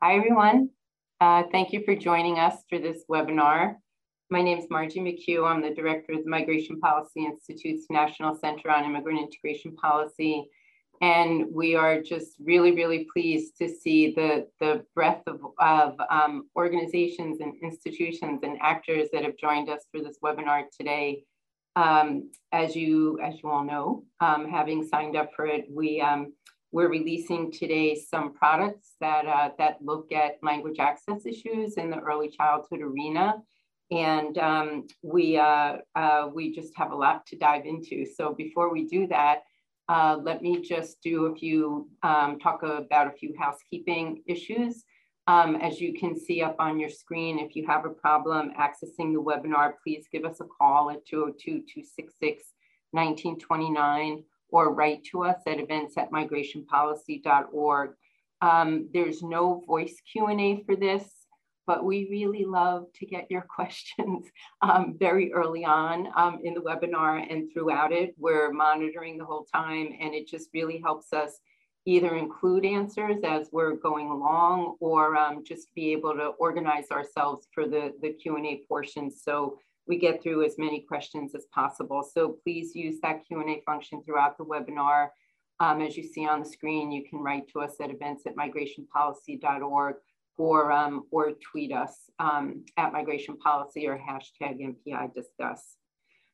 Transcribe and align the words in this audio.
Hi, 0.00 0.14
everyone. 0.14 0.70
Uh, 1.20 1.42
thank 1.50 1.72
you 1.72 1.82
for 1.84 1.96
joining 1.96 2.38
us 2.38 2.54
for 2.68 2.78
this 2.78 3.02
webinar. 3.10 3.74
My 4.30 4.40
name 4.40 4.58
is 4.58 4.70
Margie 4.70 5.00
McHugh. 5.00 5.44
I'm 5.44 5.60
the 5.60 5.74
director 5.74 6.12
of 6.12 6.22
the 6.22 6.30
Migration 6.30 6.78
Policy 6.78 7.26
Institute's 7.26 7.86
National 7.90 8.36
Center 8.36 8.70
on 8.70 8.84
Immigrant 8.84 9.18
Integration 9.18 9.74
Policy. 9.74 10.48
And 11.00 11.46
we 11.52 11.74
are 11.74 12.00
just 12.00 12.36
really, 12.38 12.70
really 12.70 13.08
pleased 13.12 13.58
to 13.58 13.68
see 13.68 14.14
the, 14.14 14.46
the 14.60 14.84
breadth 14.94 15.26
of, 15.26 15.40
of 15.58 15.96
um, 16.12 16.48
organizations 16.54 17.40
and 17.40 17.54
institutions 17.60 18.44
and 18.44 18.56
actors 18.60 19.08
that 19.12 19.24
have 19.24 19.36
joined 19.36 19.68
us 19.68 19.86
for 19.90 20.00
this 20.00 20.18
webinar 20.22 20.66
today. 20.78 21.24
Um, 21.74 22.30
as, 22.52 22.76
you, 22.76 23.18
as 23.20 23.42
you 23.42 23.50
all 23.50 23.64
know, 23.64 24.04
um, 24.20 24.48
having 24.48 24.86
signed 24.86 25.16
up 25.16 25.30
for 25.34 25.46
it, 25.46 25.64
we, 25.68 26.00
um, 26.00 26.34
we're 26.70 26.88
releasing 26.88 27.50
today 27.50 27.94
some 27.94 28.34
products 28.34 28.94
that, 29.00 29.26
uh, 29.26 29.50
that 29.58 29.78
look 29.80 30.12
at 30.12 30.38
language 30.42 30.78
access 30.78 31.24
issues 31.24 31.74
in 31.74 31.90
the 31.90 31.98
early 31.98 32.28
childhood 32.28 32.80
arena. 32.82 33.36
And 33.90 34.36
um, 34.36 34.86
we, 35.02 35.38
uh, 35.38 35.78
uh, 35.94 36.28
we 36.32 36.54
just 36.54 36.76
have 36.76 36.92
a 36.92 36.96
lot 36.96 37.24
to 37.26 37.38
dive 37.38 37.64
into. 37.64 38.04
So 38.04 38.34
before 38.34 38.70
we 38.70 38.86
do 38.86 39.06
that, 39.06 39.44
uh, 39.88 40.18
let 40.22 40.42
me 40.42 40.60
just 40.60 41.00
do 41.02 41.26
a 41.26 41.34
few, 41.34 41.88
um, 42.02 42.38
talk 42.38 42.62
about 42.62 43.06
a 43.06 43.12
few 43.12 43.34
housekeeping 43.38 44.22
issues. 44.26 44.84
Um, 45.26 45.56
as 45.56 45.80
you 45.80 45.94
can 45.94 46.18
see 46.18 46.42
up 46.42 46.56
on 46.58 46.78
your 46.78 46.90
screen, 46.90 47.38
if 47.38 47.56
you 47.56 47.66
have 47.66 47.86
a 47.86 47.90
problem 47.90 48.52
accessing 48.58 49.14
the 49.14 49.22
webinar, 49.22 49.72
please 49.82 50.06
give 50.12 50.26
us 50.26 50.40
a 50.40 50.44
call 50.44 50.90
at 50.90 51.06
202-266-1929 52.94 54.24
or 54.50 54.72
write 54.72 55.04
to 55.04 55.24
us 55.24 55.40
at 55.46 55.60
events 55.60 55.96
at 55.96 56.10
migrationpolicy.org. 56.10 57.90
Um, 58.40 58.88
there's 58.92 59.22
no 59.22 59.64
voice 59.66 60.00
Q&A 60.12 60.62
for 60.64 60.76
this, 60.76 61.04
but 61.66 61.84
we 61.84 62.08
really 62.10 62.44
love 62.44 62.86
to 62.94 63.06
get 63.06 63.30
your 63.30 63.42
questions 63.54 64.26
um, 64.62 64.96
very 64.98 65.32
early 65.32 65.64
on 65.64 66.08
um, 66.16 66.40
in 66.42 66.54
the 66.54 66.60
webinar 66.60 67.24
and 67.30 67.52
throughout 67.52 67.92
it. 67.92 68.14
We're 68.18 68.52
monitoring 68.52 69.18
the 69.18 69.24
whole 69.24 69.46
time 69.52 69.94
and 70.00 70.14
it 70.14 70.26
just 70.26 70.48
really 70.54 70.78
helps 70.78 71.12
us 71.12 71.38
either 71.84 72.16
include 72.16 72.66
answers 72.66 73.16
as 73.24 73.48
we're 73.50 73.74
going 73.74 74.10
along 74.10 74.76
or 74.78 75.16
um, 75.16 75.42
just 75.42 75.74
be 75.74 75.92
able 75.92 76.12
to 76.12 76.26
organize 76.38 76.90
ourselves 76.90 77.48
for 77.52 77.66
the, 77.66 77.94
the 78.02 78.12
Q&A 78.12 78.62
portion. 78.68 79.10
So 79.10 79.58
we 79.88 79.98
get 79.98 80.22
through 80.22 80.44
as 80.44 80.58
many 80.58 80.80
questions 80.80 81.34
as 81.34 81.46
possible. 81.52 82.02
So 82.02 82.36
please 82.44 82.76
use 82.76 83.00
that 83.02 83.26
Q&A 83.26 83.62
function 83.64 84.02
throughout 84.04 84.36
the 84.36 84.44
webinar. 84.44 85.08
Um, 85.60 85.80
as 85.80 85.96
you 85.96 86.04
see 86.04 86.26
on 86.26 86.40
the 86.40 86.48
screen, 86.48 86.92
you 86.92 87.08
can 87.08 87.18
write 87.18 87.48
to 87.52 87.60
us 87.60 87.76
at 87.82 87.90
events 87.90 88.24
at 88.26 88.36
migrationpolicy.org 88.36 89.96
or, 90.36 90.70
um, 90.70 91.06
or 91.10 91.32
tweet 91.32 91.72
us 91.72 92.10
um, 92.20 92.64
at 92.76 92.92
migration 92.92 93.36
policy 93.38 93.88
or 93.88 93.98
hashtag 93.98 94.60
MPI 94.60 95.12
discuss. 95.14 95.76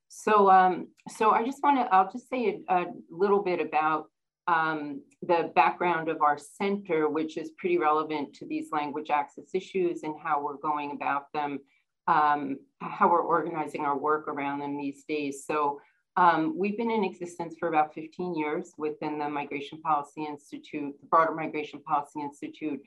So, 0.09 0.51
um, 0.51 0.89
so 1.09 1.31
I 1.31 1.45
just 1.45 1.63
want 1.63 1.79
to, 1.79 1.95
I'll 1.95 2.11
just 2.11 2.29
say 2.29 2.63
a, 2.69 2.75
a 2.75 2.87
little 3.09 3.43
bit 3.43 3.61
about 3.61 4.11
um, 4.47 5.01
the 5.23 5.53
background 5.55 6.09
of 6.09 6.21
our 6.21 6.37
center, 6.39 7.09
which 7.09 7.39
is 7.39 7.53
pretty 7.57 7.79
relevant 7.79 8.35
to 8.35 8.47
these 8.47 8.71
language 8.73 9.09
access 9.11 9.55
issues 9.55 10.03
and 10.03 10.15
how 10.23 10.43
we're 10.43 10.59
going 10.59 10.91
about 10.91 11.33
them 11.33 11.61
um, 12.07 12.59
how 12.81 13.09
we're 13.09 13.21
organizing 13.21 13.83
our 13.83 13.97
work 13.97 14.29
around 14.29 14.61
them 14.61 14.77
these 14.77 15.05
days. 15.05 15.45
So 15.47 15.81
um, 16.17 16.55
we've 16.57 16.77
been 16.77 16.91
in 16.91 17.05
existence 17.05 17.57
for 17.59 17.69
about 17.69 17.95
15 17.95 18.37
years 18.37 18.73
within 18.79 19.19
the 19.19 19.29
Migration 19.29 19.81
Policy 19.81 20.25
Institute, 20.25 20.95
the 21.01 21.07
broader 21.07 21.35
Migration 21.35 21.81
Policy 21.81 22.21
Institute. 22.21 22.81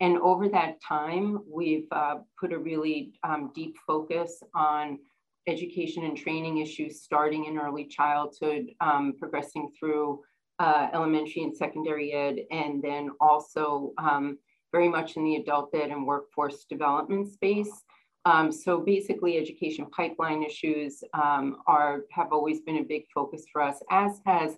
And 0.00 0.18
over 0.18 0.48
that 0.48 0.82
time, 0.82 1.42
we've 1.48 1.86
uh, 1.92 2.16
put 2.40 2.52
a 2.52 2.58
really 2.58 3.12
um, 3.22 3.52
deep 3.54 3.76
focus 3.86 4.42
on 4.54 4.98
education 5.46 6.04
and 6.04 6.16
training 6.16 6.58
issues 6.58 7.02
starting 7.02 7.44
in 7.44 7.58
early 7.58 7.84
childhood, 7.84 8.66
um, 8.80 9.14
progressing 9.18 9.70
through 9.78 10.20
uh, 10.58 10.88
elementary 10.92 11.42
and 11.42 11.56
secondary 11.56 12.12
ed, 12.12 12.40
and 12.50 12.82
then 12.82 13.10
also 13.20 13.92
um, 13.98 14.38
very 14.72 14.88
much 14.88 15.16
in 15.16 15.24
the 15.24 15.36
adult 15.36 15.74
ed 15.74 15.90
and 15.90 16.06
workforce 16.06 16.64
development 16.64 17.32
space. 17.32 17.84
Um, 18.24 18.52
so 18.52 18.80
basically 18.80 19.36
education 19.36 19.86
pipeline 19.86 20.42
issues 20.42 21.02
um, 21.12 21.58
are, 21.66 22.02
have 22.10 22.32
always 22.32 22.60
been 22.60 22.78
a 22.78 22.84
big 22.84 23.06
focus 23.12 23.44
for 23.52 23.62
us, 23.62 23.82
as 23.90 24.20
has 24.24 24.56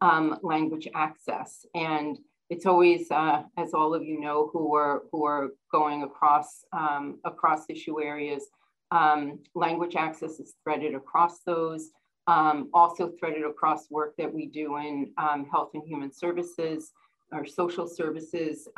um, 0.00 0.38
language 0.42 0.88
access. 0.94 1.64
And 1.74 2.18
it's 2.50 2.66
always, 2.66 3.10
uh, 3.10 3.44
as 3.56 3.72
all 3.72 3.94
of 3.94 4.04
you 4.04 4.20
know, 4.20 4.50
who 4.52 4.74
are, 4.74 5.02
who 5.12 5.24
are 5.24 5.50
going 5.70 6.02
across, 6.02 6.64
um, 6.72 7.18
across 7.24 7.70
issue 7.70 8.02
areas, 8.02 8.48
um, 8.90 9.38
language 9.54 9.96
access 9.96 10.40
is 10.40 10.54
threaded 10.62 10.94
across 10.94 11.40
those, 11.44 11.90
um, 12.26 12.68
also 12.74 13.12
threaded 13.18 13.44
across 13.44 13.90
work 13.90 14.14
that 14.18 14.32
we 14.32 14.46
do 14.46 14.76
in 14.76 15.12
health 15.16 15.70
and 15.74 15.84
human 15.86 16.12
services 16.12 16.92
or 17.32 17.46
social 17.46 17.86
services 17.86 18.68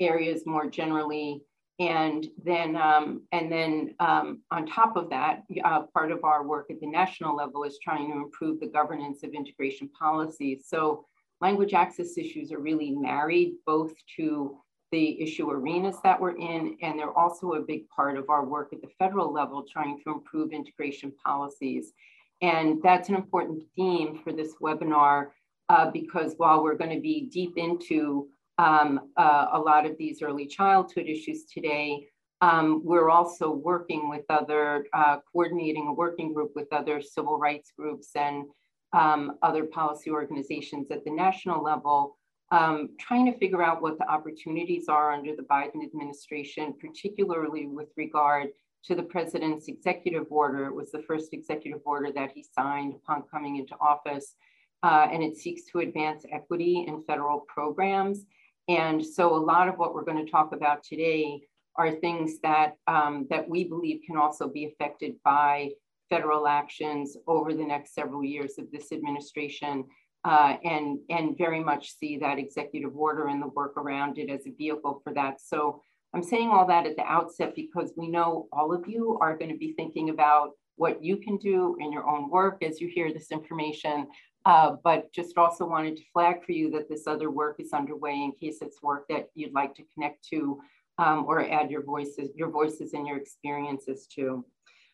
areas 0.00 0.44
more 0.44 0.66
generally, 0.68 1.42
and 1.80 2.28
then, 2.44 2.76
um, 2.76 3.22
and 3.32 3.50
then 3.50 3.94
um, 3.98 4.42
on 4.52 4.66
top 4.66 4.96
of 4.96 5.10
that, 5.10 5.42
uh, 5.64 5.82
part 5.92 6.12
of 6.12 6.22
our 6.22 6.46
work 6.46 6.70
at 6.70 6.80
the 6.80 6.86
national 6.86 7.34
level 7.34 7.64
is 7.64 7.78
trying 7.82 8.12
to 8.12 8.16
improve 8.16 8.60
the 8.60 8.66
governance 8.66 9.24
of 9.24 9.34
integration 9.34 9.88
policies. 9.88 10.66
So 10.68 11.04
language 11.40 11.74
access 11.74 12.16
issues 12.16 12.52
are 12.52 12.60
really 12.60 12.92
married 12.92 13.54
both 13.66 13.92
to 14.16 14.56
the 14.92 15.20
issue 15.20 15.50
arenas 15.50 15.96
that 16.04 16.20
we're 16.20 16.36
in, 16.36 16.76
and 16.80 16.96
they're 16.96 17.18
also 17.18 17.54
a 17.54 17.62
big 17.62 17.88
part 17.88 18.16
of 18.16 18.30
our 18.30 18.44
work 18.44 18.72
at 18.72 18.80
the 18.80 18.90
federal 18.96 19.32
level, 19.32 19.64
trying 19.68 20.00
to 20.04 20.12
improve 20.12 20.52
integration 20.52 21.12
policies. 21.24 21.92
And 22.40 22.80
that's 22.82 23.08
an 23.08 23.16
important 23.16 23.64
theme 23.74 24.20
for 24.22 24.32
this 24.32 24.54
webinar 24.62 25.30
uh, 25.68 25.90
because 25.90 26.34
while 26.36 26.62
we're 26.62 26.76
gonna 26.76 27.00
be 27.00 27.28
deep 27.32 27.56
into 27.56 28.28
um, 28.58 29.10
uh, 29.16 29.46
a 29.52 29.58
lot 29.58 29.86
of 29.86 29.96
these 29.98 30.22
early 30.22 30.46
childhood 30.46 31.06
issues 31.06 31.44
today. 31.44 32.08
Um, 32.40 32.82
we're 32.84 33.10
also 33.10 33.50
working 33.50 34.08
with 34.08 34.24
other, 34.28 34.86
uh, 34.92 35.18
coordinating 35.32 35.88
a 35.88 35.92
working 35.92 36.32
group 36.32 36.52
with 36.54 36.72
other 36.72 37.00
civil 37.00 37.38
rights 37.38 37.72
groups 37.76 38.10
and 38.14 38.44
um, 38.92 39.38
other 39.42 39.64
policy 39.64 40.10
organizations 40.10 40.90
at 40.90 41.04
the 41.04 41.10
national 41.10 41.62
level, 41.62 42.16
um, 42.52 42.90
trying 42.98 43.26
to 43.26 43.38
figure 43.38 43.62
out 43.62 43.82
what 43.82 43.98
the 43.98 44.08
opportunities 44.08 44.88
are 44.88 45.12
under 45.12 45.34
the 45.34 45.42
Biden 45.42 45.82
administration, 45.84 46.74
particularly 46.80 47.66
with 47.66 47.88
regard 47.96 48.48
to 48.84 48.94
the 48.94 49.02
president's 49.02 49.66
executive 49.68 50.26
order. 50.30 50.66
It 50.66 50.74
was 50.74 50.92
the 50.92 51.02
first 51.02 51.32
executive 51.32 51.80
order 51.84 52.12
that 52.12 52.32
he 52.34 52.44
signed 52.44 52.94
upon 52.94 53.22
coming 53.30 53.56
into 53.56 53.74
office, 53.80 54.36
uh, 54.82 55.08
and 55.10 55.22
it 55.22 55.36
seeks 55.36 55.62
to 55.72 55.78
advance 55.78 56.24
equity 56.30 56.84
in 56.86 57.02
federal 57.04 57.40
programs 57.40 58.26
and 58.68 59.04
so 59.04 59.34
a 59.34 59.36
lot 59.36 59.68
of 59.68 59.76
what 59.76 59.94
we're 59.94 60.04
going 60.04 60.24
to 60.24 60.30
talk 60.30 60.52
about 60.52 60.82
today 60.82 61.42
are 61.76 61.90
things 61.90 62.38
that, 62.42 62.76
um, 62.86 63.26
that 63.30 63.48
we 63.48 63.64
believe 63.64 64.00
can 64.06 64.16
also 64.16 64.48
be 64.48 64.66
affected 64.66 65.14
by 65.24 65.70
federal 66.08 66.46
actions 66.46 67.16
over 67.26 67.52
the 67.52 67.64
next 67.64 67.94
several 67.94 68.22
years 68.22 68.58
of 68.58 68.70
this 68.70 68.92
administration 68.92 69.84
uh, 70.24 70.56
and, 70.64 70.98
and 71.10 71.36
very 71.36 71.62
much 71.62 71.96
see 71.96 72.16
that 72.18 72.38
executive 72.38 72.96
order 72.96 73.26
and 73.26 73.42
the 73.42 73.48
work 73.48 73.76
around 73.76 74.18
it 74.18 74.30
as 74.30 74.46
a 74.46 74.52
vehicle 74.56 75.00
for 75.04 75.12
that. 75.12 75.40
So 75.40 75.82
I'm 76.14 76.22
saying 76.22 76.48
all 76.48 76.66
that 76.66 76.86
at 76.86 76.96
the 76.96 77.04
outset 77.04 77.54
because 77.54 77.92
we 77.96 78.08
know 78.08 78.48
all 78.52 78.72
of 78.72 78.88
you 78.88 79.18
are 79.20 79.36
going 79.36 79.50
to 79.50 79.58
be 79.58 79.72
thinking 79.72 80.10
about 80.10 80.52
what 80.76 81.02
you 81.02 81.16
can 81.16 81.36
do 81.36 81.76
in 81.80 81.92
your 81.92 82.08
own 82.08 82.30
work 82.30 82.62
as 82.62 82.80
you 82.80 82.88
hear 82.88 83.12
this 83.12 83.30
information 83.30 84.06
uh, 84.44 84.76
but 84.84 85.12
just 85.12 85.38
also 85.38 85.66
wanted 85.66 85.96
to 85.96 86.02
flag 86.12 86.44
for 86.44 86.52
you 86.52 86.70
that 86.70 86.88
this 86.88 87.06
other 87.06 87.30
work 87.30 87.56
is 87.58 87.72
underway 87.72 88.12
in 88.12 88.32
case 88.32 88.58
it's 88.60 88.82
work 88.82 89.06
that 89.08 89.28
you'd 89.34 89.54
like 89.54 89.74
to 89.74 89.82
connect 89.94 90.24
to 90.28 90.60
um, 90.98 91.24
or 91.26 91.48
add 91.50 91.70
your 91.70 91.82
voices, 91.82 92.30
your 92.36 92.50
voices 92.50 92.92
and 92.92 93.06
your 93.06 93.16
experiences 93.16 94.06
to. 94.14 94.44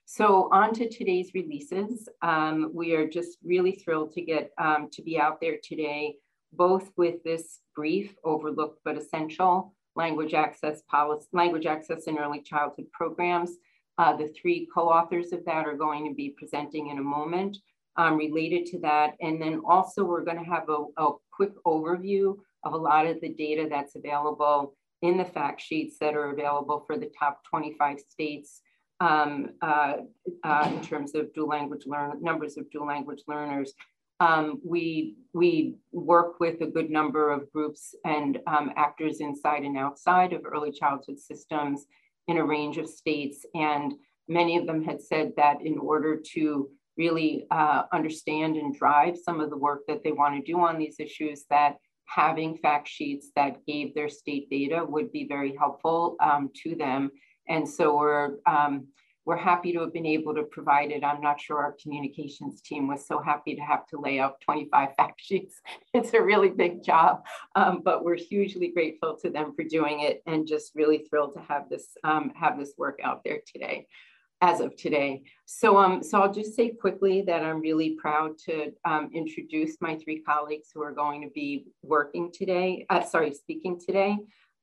So 0.05 0.49
on 0.53 0.73
to 0.75 0.89
today's 0.89 1.33
releases. 1.35 2.09
Um, 2.23 2.71
we 2.75 2.95
are 2.95 3.07
just 3.07 3.39
really 3.45 3.73
thrilled 3.73 4.13
to 4.13 4.23
get 4.23 4.51
um, 4.59 4.89
to 4.93 5.03
be 5.03 5.19
out 5.19 5.41
there 5.41 5.57
today, 5.63 6.17
both 6.53 6.91
with 6.97 7.23
this 7.23 7.61
brief, 7.77 8.15
overlooked 8.25 8.81
but 8.85 8.97
essential 8.97 9.75
language 9.97 10.35
access 10.35 10.83
policy, 10.91 11.27
language 11.33 11.67
access 11.67 12.05
in 12.05 12.19
early 12.19 12.41
childhood 12.41 12.87
programs. 12.93 13.53
Uh, 13.99 14.17
the 14.17 14.29
three 14.29 14.67
co-authors 14.75 15.33
of 15.33 15.45
that 15.45 15.67
are 15.67 15.77
going 15.77 16.09
to 16.09 16.15
be 16.15 16.35
presenting 16.39 16.89
in 16.89 16.99
a 16.99 17.03
moment 17.03 17.59
um, 17.97 18.17
related 18.17 18.67
to 18.67 18.81
that. 18.81 19.15
And 19.21 19.41
then 19.41 19.61
also 19.67 20.05
we're 20.05 20.25
gonna 20.25 20.45
have 20.45 20.69
a, 20.69 20.85
a 20.97 21.13
quick 21.33 21.53
overview 21.67 22.37
of 22.65 22.73
a 22.73 22.77
lot 22.77 23.07
of 23.07 23.21
the 23.21 23.31
data 23.31 23.67
that's 23.71 23.97
available 23.97 24.75
in 25.03 25.17
the 25.17 25.25
fact 25.25 25.61
sheets 25.61 25.97
that 26.01 26.15
are 26.15 26.31
available 26.31 26.85
for 26.87 26.99
the 26.99 27.11
top 27.19 27.43
25 27.45 27.99
states 28.01 28.61
um, 29.01 29.51
uh, 29.63 29.95
uh, 30.45 30.71
in 30.75 30.83
terms 30.83 31.15
of 31.15 31.33
dual 31.33 31.49
language 31.49 31.85
learn 31.87 32.23
numbers 32.23 32.59
of 32.59 32.71
dual 32.71 32.87
language 32.87 33.23
learners. 33.27 33.73
Um, 34.21 34.61
we, 34.63 35.17
we 35.33 35.77
work 35.93 36.41
with 36.41 36.61
a 36.61 36.67
good 36.67 36.91
number 36.91 37.31
of 37.31 37.51
groups 37.53 37.95
and 38.05 38.39
um, 38.47 38.71
actors 38.77 39.21
inside 39.21 39.63
and 39.63 39.79
outside 39.79 40.35
of 40.35 40.43
early 40.45 40.71
childhood 40.71 41.19
systems 41.19 41.87
in 42.29 42.37
a 42.37 42.45
range 42.45 42.77
of 42.77 42.87
states. 42.87 43.47
And 43.55 43.95
many 44.29 44.59
of 44.59 44.67
them 44.67 44.85
had 44.85 45.01
said 45.01 45.33
that 45.39 45.63
in 45.65 45.79
order 45.79 46.21
to 46.35 46.69
really 47.01 47.47
uh, 47.51 47.85
understand 47.95 48.57
and 48.57 48.77
drive 48.77 49.17
some 49.17 49.41
of 49.41 49.49
the 49.49 49.57
work 49.57 49.81
that 49.89 50.05
they 50.05 50.13
want 50.13 50.35
to 50.37 50.53
do 50.53 50.61
on 50.61 50.79
these 50.79 50.97
issues, 51.01 51.47
that 51.49 51.77
having 52.05 52.59
fact 52.59 52.87
sheets 52.89 53.31
that 53.37 53.65
gave 53.67 53.95
their 53.95 54.11
state 54.11 54.51
data 54.51 54.85
would 54.87 55.11
be 55.11 55.25
very 55.27 55.57
helpful 55.57 56.17
um, 56.21 56.51
to 56.63 56.75
them. 56.75 57.11
And 57.49 57.67
so 57.67 57.97
we're, 57.97 58.33
um, 58.47 58.89
we're 59.25 59.49
happy 59.51 59.73
to 59.73 59.81
have 59.81 59.95
been 59.95 60.13
able 60.19 60.35
to 60.35 60.43
provide 60.43 60.91
it. 60.91 61.03
I'm 61.03 61.23
not 61.23 61.41
sure 61.41 61.59
our 61.59 61.77
communications 61.83 62.61
team 62.61 62.87
was 62.87 63.07
so 63.07 63.19
happy 63.31 63.55
to 63.55 63.63
have 63.63 63.87
to 63.89 64.01
lay 64.01 64.19
out 64.19 64.41
25 64.43 64.89
fact 64.99 65.21
sheets. 65.23 65.55
It's 65.95 66.13
a 66.13 66.21
really 66.21 66.51
big 66.51 66.83
job, 66.83 67.25
um, 67.57 67.81
but 67.83 68.05
we're 68.05 68.25
hugely 68.33 68.73
grateful 68.77 69.17
to 69.23 69.31
them 69.31 69.55
for 69.55 69.65
doing 69.65 70.01
it 70.01 70.23
and 70.27 70.47
just 70.47 70.73
really 70.75 70.99
thrilled 71.09 71.33
to 71.35 71.43
have 71.49 71.71
this, 71.71 71.87
um, 72.05 72.33
have 72.35 72.59
this 72.59 72.75
work 72.77 72.99
out 73.03 73.23
there 73.25 73.41
today 73.51 73.87
as 74.41 74.61
of 74.61 74.77
today. 74.77 75.23
So, 75.45 75.77
um, 75.77 76.03
so 76.03 76.21
I'll 76.21 76.33
just 76.33 76.55
say 76.55 76.71
quickly 76.71 77.23
that 77.23 77.43
I'm 77.43 77.61
really 77.61 77.97
proud 78.01 78.39
to 78.47 78.73
um, 78.85 79.11
introduce 79.13 79.77
my 79.81 79.97
three 79.97 80.23
colleagues 80.23 80.69
who 80.73 80.83
are 80.83 80.93
going 80.93 81.23
to 81.23 81.29
be 81.35 81.67
working 81.83 82.33
today, 82.33 82.87
uh, 82.89 83.03
sorry, 83.03 83.33
speaking 83.35 83.79
today, 83.79 84.17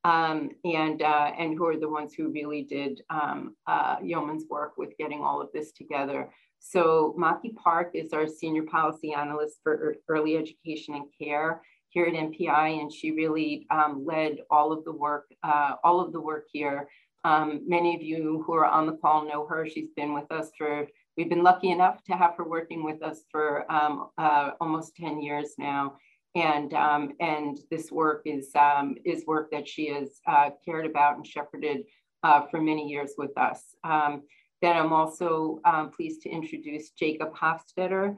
um, 0.04 0.52
and, 0.64 1.02
uh, 1.02 1.32
and 1.38 1.56
who 1.58 1.68
are 1.68 1.78
the 1.78 1.90
ones 1.90 2.14
who 2.14 2.30
really 2.30 2.64
did 2.64 3.02
um, 3.10 3.56
uh, 3.68 3.98
yeoman's 4.02 4.46
work 4.50 4.74
with 4.78 4.98
getting 4.98 5.22
all 5.22 5.42
of 5.42 5.50
this 5.54 5.72
together. 5.72 6.30
So 6.60 7.16
Maki 7.20 7.56
Park 7.56 7.92
is 7.94 8.14
our 8.14 8.28
senior 8.28 8.64
policy 8.64 9.14
analyst 9.14 9.60
for 9.64 9.96
early 10.10 10.38
education 10.38 10.96
and 10.96 11.06
care 11.20 11.62
here 11.90 12.06
at 12.06 12.14
MPI, 12.14 12.82
and 12.82 12.92
she 12.92 13.12
really 13.12 13.66
um, 13.72 14.06
led 14.06 14.40
all 14.50 14.72
of 14.72 14.84
the 14.84 14.92
work, 14.92 15.26
uh, 15.44 15.76
all 15.84 16.00
of 16.00 16.12
the 16.12 16.20
work 16.20 16.46
here 16.52 16.88
um, 17.24 17.62
many 17.68 17.96
of 17.96 18.02
you 18.02 18.44
who 18.46 18.54
are 18.54 18.66
on 18.66 18.86
the 18.86 18.94
call 18.94 19.28
know 19.28 19.46
her. 19.48 19.68
She's 19.68 19.90
been 19.96 20.14
with 20.14 20.32
us 20.32 20.52
for, 20.58 20.88
we've 21.16 21.30
been 21.30 21.44
lucky 21.44 21.72
enough 21.72 22.04
to 22.06 22.14
have 22.14 22.36
her 22.38 22.48
working 22.48 22.84
with 22.84 23.02
us 23.02 23.24
for 23.32 23.70
um, 23.72 24.10
uh, 24.18 24.52
almost 24.62 24.96
10 24.96 25.22
years 25.22 25.56
now. 25.58 25.98
And, 26.36 26.74
um, 26.74 27.14
and 27.20 27.58
this 27.72 27.92
work 27.92 28.22
is, 28.26 28.52
um, 28.56 28.96
is 29.04 29.26
work 29.26 29.50
that 29.52 29.68
she 29.68 29.88
has 29.90 30.20
uh, 30.28 30.52
cared 30.64 30.86
about 30.86 31.18
and 31.18 31.26
shepherded 31.26 31.84
uh, 32.24 32.42
for 32.52 32.62
many 32.62 32.88
years 32.88 33.14
with 33.18 33.36
us. 33.38 33.64
Um, 33.84 34.24
then 34.62 34.76
I'm 34.76 34.94
also 34.94 35.60
um, 35.66 35.92
pleased 35.92 36.22
to 36.24 36.30
introduce 36.30 36.92
Jacob 36.92 37.34
Hofstetter. 37.36 38.18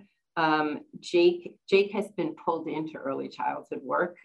Jake, 1.00 1.58
Jake 1.70 1.92
has 1.92 2.10
been 2.16 2.34
pulled 2.34 2.68
into 2.68 2.98
early 2.98 3.28
childhood 3.28 3.82
work. 3.84 4.18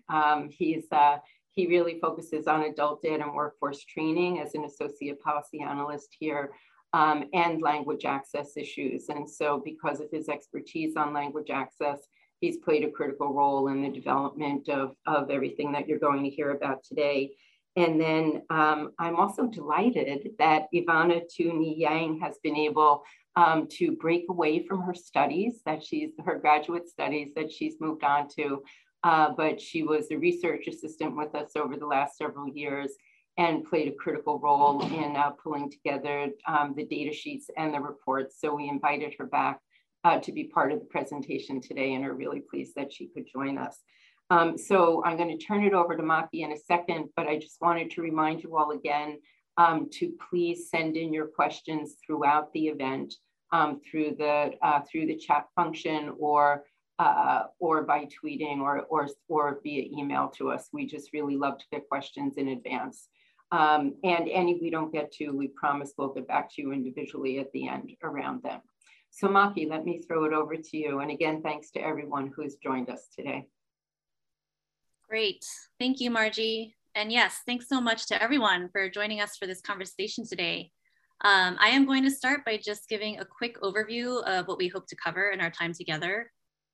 he's 0.51 0.85
uh, 0.93 1.17
he 1.55 1.67
really 1.67 1.99
focuses 2.01 2.47
on 2.47 2.63
adult 2.63 3.05
ed 3.05 3.21
and 3.21 3.35
workforce 3.35 3.85
training 3.85 4.41
as 4.41 4.55
an 4.55 4.65
associate 4.65 5.21
policy 5.21 5.61
analyst 5.61 6.17
here 6.19 6.53
um, 6.93 7.25
and 7.33 7.63
language 7.63 8.05
access 8.05 8.57
issues. 8.57 9.09
And 9.09 9.29
so 9.29 9.61
because 9.65 10.01
of 10.01 10.11
his 10.11 10.29
expertise 10.29 10.97
on 10.97 11.13
language 11.13 11.51
access, 11.51 12.01
he's 12.41 12.59
played 12.59 12.85
a 12.85 12.91
critical 12.91 13.33
role 13.33 13.69
in 13.69 13.83
the 13.83 13.91
development 13.91 14.69
of, 14.69 14.95
of 15.07 15.31
everything 15.31 15.73
that 15.73 15.89
you're 15.89 15.99
going 15.99 16.25
to 16.25 16.31
hear 16.31 16.51
about 16.51 16.85
today. 16.85 17.33
And 17.77 18.01
then 18.01 18.43
um, 18.51 18.93
I'm 18.99 19.17
also 19.17 19.47
delighted 19.47 20.31
that 20.39 20.67
Ivana 20.73 21.23
Tú 21.23 21.53
Nhi 21.53 21.81
Giang 21.81 22.21
has 22.21 22.39
been 22.43 22.57
able 22.57 23.03
um, 23.37 23.67
to 23.73 23.93
break 23.97 24.27
away 24.29 24.65
from 24.65 24.83
her 24.83 24.95
studies 24.95 25.61
that 25.67 25.83
she's, 25.83 26.11
her 26.25 26.39
graduate 26.39 26.89
studies 26.89 27.33
that 27.35 27.51
she's 27.51 27.75
moved 27.81 28.05
on 28.05 28.29
to 28.37 28.63
uh, 29.05 29.31
but 29.37 29.61
she 29.61 29.83
was 29.83 30.11
a 30.11 30.17
research 30.17 30.67
assistant 30.67 31.17
with 31.17 31.35
us 31.35 31.53
over 31.57 31.77
the 31.77 31.87
last 31.87 32.17
several 32.17 32.49
years 32.49 32.93
and 33.37 33.65
played 33.65 33.89
a 33.89 33.95
critical 33.95 34.39
role 34.39 34.83
in 34.83 35.15
uh, 35.17 35.31
pulling 35.31 35.71
together 35.71 36.29
um, 36.47 36.73
the 36.77 36.87
data 36.87 37.13
sheets 37.13 37.51
and 37.57 37.75
the 37.75 37.81
reports. 37.81 38.37
So 38.41 38.55
we 38.55 38.69
invited 38.69 39.15
her 39.19 39.27
back 39.27 39.61
uh, 40.05 40.21
to 40.21 40.33
be 40.33 40.45
part 40.45 40.73
of 40.73 40.81
the 40.81 40.87
presentation 40.87 41.61
today 41.61 41.95
and 41.95 42.05
are 42.05 42.15
really 42.15 42.41
pleased 42.41 42.75
that 42.77 42.93
she 42.93 43.09
could 43.09 43.27
join 43.31 43.59
us. 43.59 43.79
Um, 44.31 44.57
so 44.57 45.05
I'm 45.05 45.19
going 45.19 45.37
to 45.37 45.45
turn 45.45 45.65
it 45.65 45.75
over 45.75 45.97
to 45.97 46.03
Maki 46.03 46.41
in 46.45 46.53
a 46.53 46.57
second, 46.57 47.11
but 47.17 47.27
I 47.27 47.39
just 47.39 47.61
wanted 47.61 47.91
to 47.93 48.03
remind 48.03 48.43
you 48.43 48.57
all 48.57 48.71
again 48.71 49.19
um, 49.59 49.89
to 49.93 50.13
please 50.31 50.71
send 50.71 50.97
in 50.97 51.13
your 51.13 51.27
questions 51.27 51.97
throughout 52.05 52.53
the 52.53 52.69
event 52.69 53.15
um, 53.53 53.81
through 53.89 54.17
the 54.19 54.53
uh, 54.63 54.81
through 54.91 55.07
the 55.07 55.17
chat 55.17 55.47
function 55.55 56.13
or 56.19 56.65
uh, 56.99 57.45
or 57.59 57.83
by 57.83 58.07
tweeting 58.07 58.61
or, 58.61 58.81
or, 58.83 59.09
or 59.29 59.61
via 59.63 59.85
email 59.97 60.29
to 60.37 60.51
us. 60.51 60.69
We 60.73 60.87
just 60.87 61.13
really 61.13 61.37
love 61.37 61.59
to 61.59 61.65
get 61.73 61.89
questions 61.89 62.37
in 62.37 62.49
advance. 62.49 63.09
Um, 63.51 63.95
and 64.05 64.29
any 64.29 64.59
we 64.61 64.71
don't 64.71 64.93
get 64.93 65.13
to, 65.13 65.31
we 65.31 65.49
promise 65.49 65.93
we'll 65.97 66.15
get 66.15 66.27
back 66.27 66.53
to 66.55 66.63
you 66.63 66.73
individually 66.73 67.39
at 67.39 67.53
the 67.53 67.69
end 67.69 67.93
around 68.03 68.43
them. 68.43 68.61
So 69.11 69.29
Maki, 69.29 69.69
let 69.69 69.85
me 69.85 70.01
throw 70.01 70.25
it 70.25 70.33
over 70.33 70.57
to 70.57 70.77
you. 70.77 71.01
And 71.01 71.11
again, 71.11 71.41
thanks 71.43 71.71
to 71.73 71.81
everyone 71.81 72.33
who's 72.35 72.57
joined 72.57 72.91
us 72.91 73.07
today. 73.15 73.47
Great, 75.09 75.45
thank 75.79 76.01
you, 76.01 76.11
Margie. 76.11 76.75
And 76.97 77.13
yes, 77.13 77.41
thanks 77.47 77.69
so 77.69 77.81
much 77.81 78.07
to 78.07 78.21
everyone 78.21 78.69
for 78.71 78.89
joining 78.89 79.21
us 79.21 79.37
for 79.37 79.47
this 79.47 79.61
conversation 79.61 80.27
today. 80.27 80.73
Um, 81.25 81.57
I 81.61 81.69
am 81.69 81.87
going 81.87 82.03
to 82.05 82.11
start 82.11 82.45
by 82.45 82.57
just 82.57 82.89
giving 82.89 83.19
a 83.19 83.25
quick 83.25 83.61
overview 83.63 84.23
of 84.25 84.47
what 84.47 84.59
we 84.59 84.69
hope 84.69 84.87
to 84.89 84.97
cover 84.97 85.31
in 85.31 85.41
our 85.41 85.51
time 85.51 85.73
together. 85.73 86.31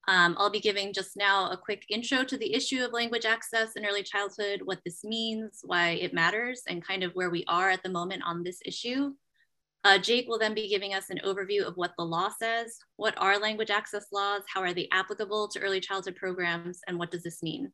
Um, 0.08 0.34
I'll 0.38 0.50
be 0.50 0.60
giving 0.60 0.92
just 0.92 1.16
now 1.16 1.50
a 1.50 1.56
quick 1.56 1.84
intro 1.88 2.24
to 2.24 2.36
the 2.36 2.54
issue 2.54 2.82
of 2.82 2.92
language 2.92 3.24
access 3.24 3.72
in 3.76 3.84
early 3.84 4.02
childhood, 4.02 4.62
what 4.64 4.80
this 4.84 5.04
means, 5.04 5.60
why 5.62 5.90
it 5.90 6.14
matters, 6.14 6.62
and 6.68 6.84
kind 6.84 7.02
of 7.02 7.12
where 7.12 7.30
we 7.30 7.44
are 7.48 7.70
at 7.70 7.82
the 7.82 7.90
moment 7.90 8.22
on 8.24 8.42
this 8.42 8.60
issue. 8.64 9.12
Uh, 9.84 9.98
Jake 9.98 10.28
will 10.28 10.38
then 10.38 10.54
be 10.54 10.68
giving 10.68 10.94
us 10.94 11.08
an 11.08 11.20
overview 11.24 11.62
of 11.62 11.76
what 11.76 11.92
the 11.96 12.04
law 12.04 12.28
says, 12.28 12.78
what 12.96 13.14
are 13.16 13.38
language 13.38 13.70
access 13.70 14.06
laws, 14.12 14.42
how 14.52 14.60
are 14.60 14.74
they 14.74 14.88
applicable 14.92 15.48
to 15.48 15.60
early 15.60 15.80
childhood 15.80 16.16
programs, 16.16 16.80
and 16.86 16.98
what 16.98 17.10
does 17.10 17.22
this 17.22 17.42
mean? 17.42 17.72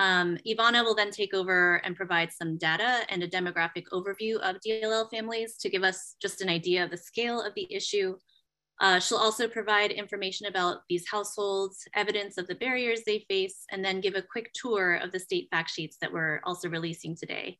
Um, 0.00 0.38
Ivana 0.46 0.82
will 0.82 0.94
then 0.94 1.10
take 1.10 1.34
over 1.34 1.76
and 1.84 1.94
provide 1.94 2.32
some 2.32 2.56
data 2.56 3.02
and 3.10 3.22
a 3.22 3.28
demographic 3.28 3.84
overview 3.92 4.36
of 4.36 4.56
DLL 4.66 5.08
families 5.10 5.56
to 5.58 5.68
give 5.68 5.84
us 5.84 6.16
just 6.20 6.40
an 6.40 6.48
idea 6.48 6.82
of 6.82 6.90
the 6.90 6.96
scale 6.96 7.40
of 7.40 7.54
the 7.54 7.72
issue, 7.72 8.16
uh, 8.80 8.98
she'll 8.98 9.18
also 9.18 9.46
provide 9.46 9.92
information 9.92 10.46
about 10.46 10.78
these 10.88 11.08
households, 11.08 11.86
evidence 11.94 12.38
of 12.38 12.46
the 12.46 12.56
barriers 12.56 13.00
they 13.06 13.24
face, 13.28 13.64
and 13.70 13.84
then 13.84 14.00
give 14.00 14.14
a 14.14 14.22
quick 14.22 14.50
tour 14.52 14.96
of 14.96 15.12
the 15.12 15.20
state 15.20 15.48
fact 15.50 15.70
sheets 15.70 15.96
that 16.00 16.12
we're 16.12 16.40
also 16.44 16.68
releasing 16.68 17.16
today. 17.16 17.58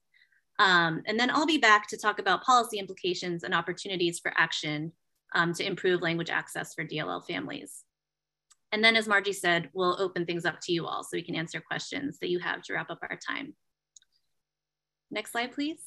Um, 0.59 1.03
and 1.07 1.19
then 1.19 1.31
I'll 1.31 1.47
be 1.47 1.59
back 1.59 1.89
to 1.89 1.97
talk 1.97 2.19
about 2.19 2.43
policy 2.43 2.79
implications 2.79 3.45
and 3.45 3.55
opportunities 3.55 4.19
for 4.19 4.33
action 4.37 4.93
um, 5.35 5.53
to 5.55 5.65
improve 5.65 6.03
language 6.03 6.31
access 6.31 6.75
for 6.75 6.85
DLL 6.85 7.25
families. 7.27 7.85
And 8.73 8.83
then 8.83 8.97
as 8.97 9.07
Margie 9.07 9.33
said, 9.33 9.71
we'll 9.73 10.01
open 10.01 10.27
things 10.27 10.45
up 10.45 10.57
to 10.63 10.73
you 10.73 10.87
all 10.87 11.05
so 11.05 11.11
we 11.13 11.23
can 11.23 11.37
answer 11.37 11.61
questions 11.61 12.19
that 12.21 12.31
you 12.31 12.41
have 12.41 12.63
to 12.63 12.75
wrap 12.75 12.91
up 12.91 12.99
our 13.03 13.19
time. 13.25 13.55
Next 15.13 15.31
slide, 15.31 15.53
please. 15.53 15.81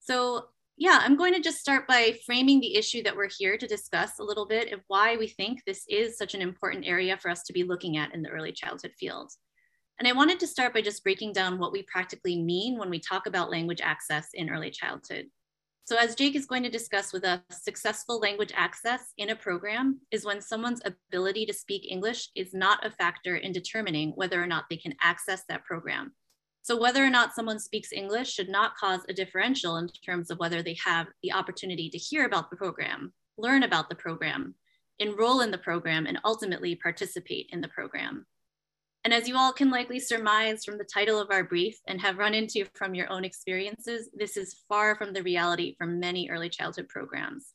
So 0.00 0.46
yeah, 0.78 1.00
I'm 1.02 1.16
going 1.16 1.32
to 1.32 1.40
just 1.40 1.58
start 1.58 1.88
by 1.88 2.18
framing 2.26 2.60
the 2.60 2.76
issue 2.76 3.02
that 3.02 3.16
we're 3.16 3.30
here 3.30 3.56
to 3.56 3.66
discuss 3.66 4.18
a 4.18 4.24
little 4.24 4.46
bit 4.46 4.72
of 4.72 4.80
why 4.88 5.16
we 5.16 5.26
think 5.26 5.62
this 5.64 5.84
is 5.88 6.18
such 6.18 6.34
an 6.34 6.42
important 6.42 6.86
area 6.86 7.16
for 7.16 7.30
us 7.30 7.42
to 7.44 7.54
be 7.54 7.64
looking 7.64 7.96
at 7.96 8.14
in 8.14 8.20
the 8.22 8.28
early 8.28 8.52
childhood 8.52 8.92
field. 8.98 9.32
And 9.98 10.06
I 10.06 10.12
wanted 10.12 10.38
to 10.40 10.46
start 10.46 10.74
by 10.74 10.82
just 10.82 11.02
breaking 11.02 11.32
down 11.32 11.58
what 11.58 11.72
we 11.72 11.82
practically 11.84 12.42
mean 12.42 12.78
when 12.78 12.90
we 12.90 12.98
talk 12.98 13.26
about 13.26 13.50
language 13.50 13.80
access 13.82 14.28
in 14.34 14.50
early 14.50 14.70
childhood. 14.70 15.26
So 15.84 15.96
as 15.96 16.14
Jake 16.14 16.36
is 16.36 16.44
going 16.46 16.64
to 16.64 16.68
discuss 16.68 17.12
with 17.12 17.24
us, 17.24 17.40
successful 17.50 18.18
language 18.18 18.52
access 18.54 19.12
in 19.16 19.30
a 19.30 19.36
program 19.36 20.00
is 20.10 20.26
when 20.26 20.42
someone's 20.42 20.82
ability 20.84 21.46
to 21.46 21.54
speak 21.54 21.90
English 21.90 22.28
is 22.34 22.52
not 22.52 22.84
a 22.84 22.90
factor 22.90 23.36
in 23.36 23.52
determining 23.52 24.10
whether 24.10 24.42
or 24.42 24.46
not 24.46 24.64
they 24.68 24.76
can 24.76 24.94
access 25.00 25.44
that 25.48 25.64
program. 25.64 26.12
So 26.66 26.76
whether 26.76 27.04
or 27.04 27.10
not 27.10 27.32
someone 27.32 27.60
speaks 27.60 27.92
English 27.92 28.32
should 28.32 28.48
not 28.48 28.76
cause 28.76 29.02
a 29.08 29.12
differential 29.12 29.76
in 29.76 29.86
terms 30.04 30.32
of 30.32 30.40
whether 30.40 30.64
they 30.64 30.76
have 30.84 31.06
the 31.22 31.32
opportunity 31.32 31.88
to 31.88 31.96
hear 31.96 32.26
about 32.26 32.50
the 32.50 32.56
program, 32.56 33.12
learn 33.38 33.62
about 33.62 33.88
the 33.88 33.94
program, 33.94 34.52
enroll 34.98 35.42
in 35.42 35.52
the 35.52 35.58
program, 35.58 36.06
and 36.06 36.18
ultimately 36.24 36.74
participate 36.74 37.48
in 37.52 37.60
the 37.60 37.68
program. 37.68 38.26
And 39.04 39.14
as 39.14 39.28
you 39.28 39.36
all 39.36 39.52
can 39.52 39.70
likely 39.70 40.00
surmise 40.00 40.64
from 40.64 40.76
the 40.76 40.82
title 40.82 41.20
of 41.20 41.30
our 41.30 41.44
brief 41.44 41.78
and 41.86 42.00
have 42.00 42.18
run 42.18 42.34
into 42.34 42.66
from 42.74 42.96
your 42.96 43.12
own 43.12 43.24
experiences, 43.24 44.10
this 44.12 44.36
is 44.36 44.64
far 44.68 44.96
from 44.96 45.12
the 45.12 45.22
reality 45.22 45.76
for 45.78 45.86
many 45.86 46.28
early 46.30 46.48
childhood 46.48 46.88
programs. 46.88 47.52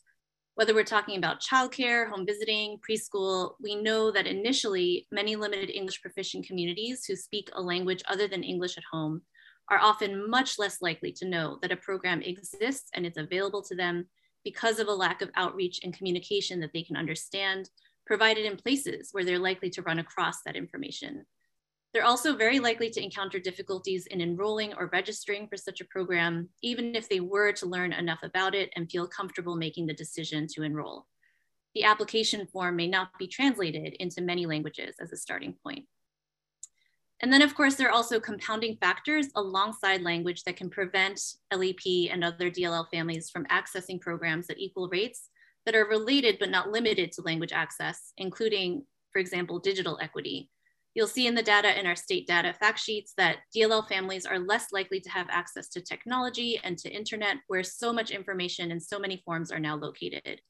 Whether 0.62 0.76
we're 0.76 0.84
talking 0.84 1.18
about 1.18 1.42
childcare, 1.42 2.08
home 2.08 2.24
visiting, 2.24 2.78
preschool, 2.88 3.56
we 3.60 3.74
know 3.74 4.12
that 4.12 4.28
initially 4.28 5.08
many 5.12 5.36
limited 5.36 5.72
English 5.72 6.00
proficient 6.04 6.46
communities 6.46 7.04
who 7.04 7.16
speak 7.16 7.50
a 7.54 7.60
language 7.60 8.04
other 8.08 8.28
than 8.28 8.44
English 8.44 8.78
at 8.78 8.84
home 8.92 9.24
are 9.72 9.80
often 9.80 10.30
much 10.30 10.60
less 10.60 10.80
likely 10.80 11.12
to 11.14 11.28
know 11.28 11.58
that 11.64 11.72
a 11.72 11.78
program 11.78 12.22
exists 12.22 12.92
and 12.94 13.08
it's 13.08 13.18
available 13.18 13.64
to 13.64 13.76
them 13.76 14.06
because 14.44 14.78
of 14.78 14.88
a 14.88 14.94
lack 14.94 15.24
of 15.24 15.32
outreach 15.36 15.80
and 15.84 15.98
communication 15.98 16.60
that 16.60 16.70
they 16.76 16.84
can 16.84 16.96
understand, 16.96 17.72
provided 18.06 18.46
in 18.46 18.56
places 18.56 19.10
where 19.14 19.26
they're 19.26 19.40
likely 19.40 19.72
to 19.72 19.82
run 19.82 19.98
across 19.98 20.44
that 20.46 20.56
information. 20.56 21.26
They're 21.94 22.06
also 22.06 22.36
very 22.38 22.60
likely 22.60 22.90
to 22.90 23.04
encounter 23.04 23.38
difficulties 23.38 24.08
in 24.08 24.22
enrolling 24.22 24.74
or 24.76 24.90
registering 24.94 25.48
for 25.48 25.58
such 25.58 25.82
a 25.82 25.86
program, 25.86 26.48
even 26.62 26.96
if 26.96 27.10
they 27.10 27.20
were 27.20 27.52
to 27.54 27.66
learn 27.66 27.92
enough 27.92 28.24
about 28.24 28.56
it 28.56 28.72
and 28.76 28.90
feel 28.90 29.08
comfortable 29.08 29.58
making 29.58 29.88
the 29.88 29.94
decision 29.94 30.48
to 30.54 30.64
enroll. 30.64 31.08
The 31.76 31.84
application 31.84 32.48
form 32.48 32.78
may 32.78 32.88
not 32.88 33.10
be 33.20 33.28
translated 33.28 33.94
into 34.00 34.22
many 34.22 34.46
languages 34.46 34.96
as 35.02 35.12
a 35.12 35.18
starting 35.18 35.56
point. 35.64 35.86
And 37.22 37.32
then 37.32 37.42
of 37.42 37.56
course, 37.56 37.76
there 37.76 37.88
are 37.88 37.94
also 37.94 38.20
compounding 38.20 38.78
factors 38.78 39.28
alongside 39.36 40.02
language 40.02 40.44
that 40.44 40.58
can 40.58 40.70
prevent 40.70 41.22
LEP 41.54 42.10
and 42.10 42.24
other 42.24 42.50
DLL 42.50 42.90
families 42.90 43.30
from 43.30 43.46
accessing 43.46 44.02
programs 44.02 44.50
at 44.50 44.60
equal 44.60 44.90
rates 44.90 45.30
that 45.66 45.76
are 45.76 45.86
related 45.86 46.38
but 46.40 46.50
not 46.50 46.72
limited 46.72 47.12
to 47.12 47.22
language 47.22 47.52
access, 47.52 48.14
including, 48.18 48.84
for 49.12 49.20
example, 49.20 49.60
digital 49.60 50.00
equity, 50.02 50.50
You'll 50.94 51.08
see 51.08 51.26
in 51.26 51.36
the 51.36 51.44
data 51.44 51.80
in 51.80 51.86
our 51.86 51.96
state 51.96 52.28
data 52.28 52.54
fact 52.54 52.80
sheets 52.80 53.14
that 53.16 53.38
DLL 53.56 53.88
families 53.88 54.26
are 54.26 54.40
less 54.40 54.74
likely 54.74 55.00
to 55.00 55.10
have 55.10 55.28
access 55.30 55.70
to 55.70 55.82
technology 55.82 56.60
and 56.64 56.78
to 56.80 56.90
internet 56.90 57.38
where 57.48 57.64
so 57.64 57.94
much 57.94 58.12
information 58.12 58.72
and 58.72 58.84
so 58.84 59.00
many 59.00 59.22
forms 59.24 59.52
are 59.52 59.60
now 59.60 59.76
located. 59.76 60.42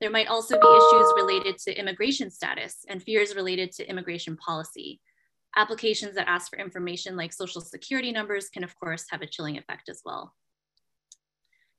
There 0.00 0.10
might 0.10 0.28
also 0.28 0.58
be 0.58 0.66
issues 0.66 1.12
related 1.16 1.58
to 1.58 1.78
immigration 1.78 2.30
status 2.30 2.84
and 2.88 3.02
fears 3.02 3.34
related 3.34 3.72
to 3.72 3.88
immigration 3.88 4.36
policy. 4.36 5.00
Applications 5.56 6.14
that 6.14 6.28
ask 6.28 6.50
for 6.50 6.58
information 6.58 7.16
like 7.16 7.32
social 7.32 7.60
security 7.60 8.12
numbers 8.12 8.50
can 8.50 8.64
of 8.64 8.74
course 8.78 9.06
have 9.10 9.22
a 9.22 9.26
chilling 9.26 9.58
effect 9.58 9.88
as 9.88 10.02
well. 10.04 10.34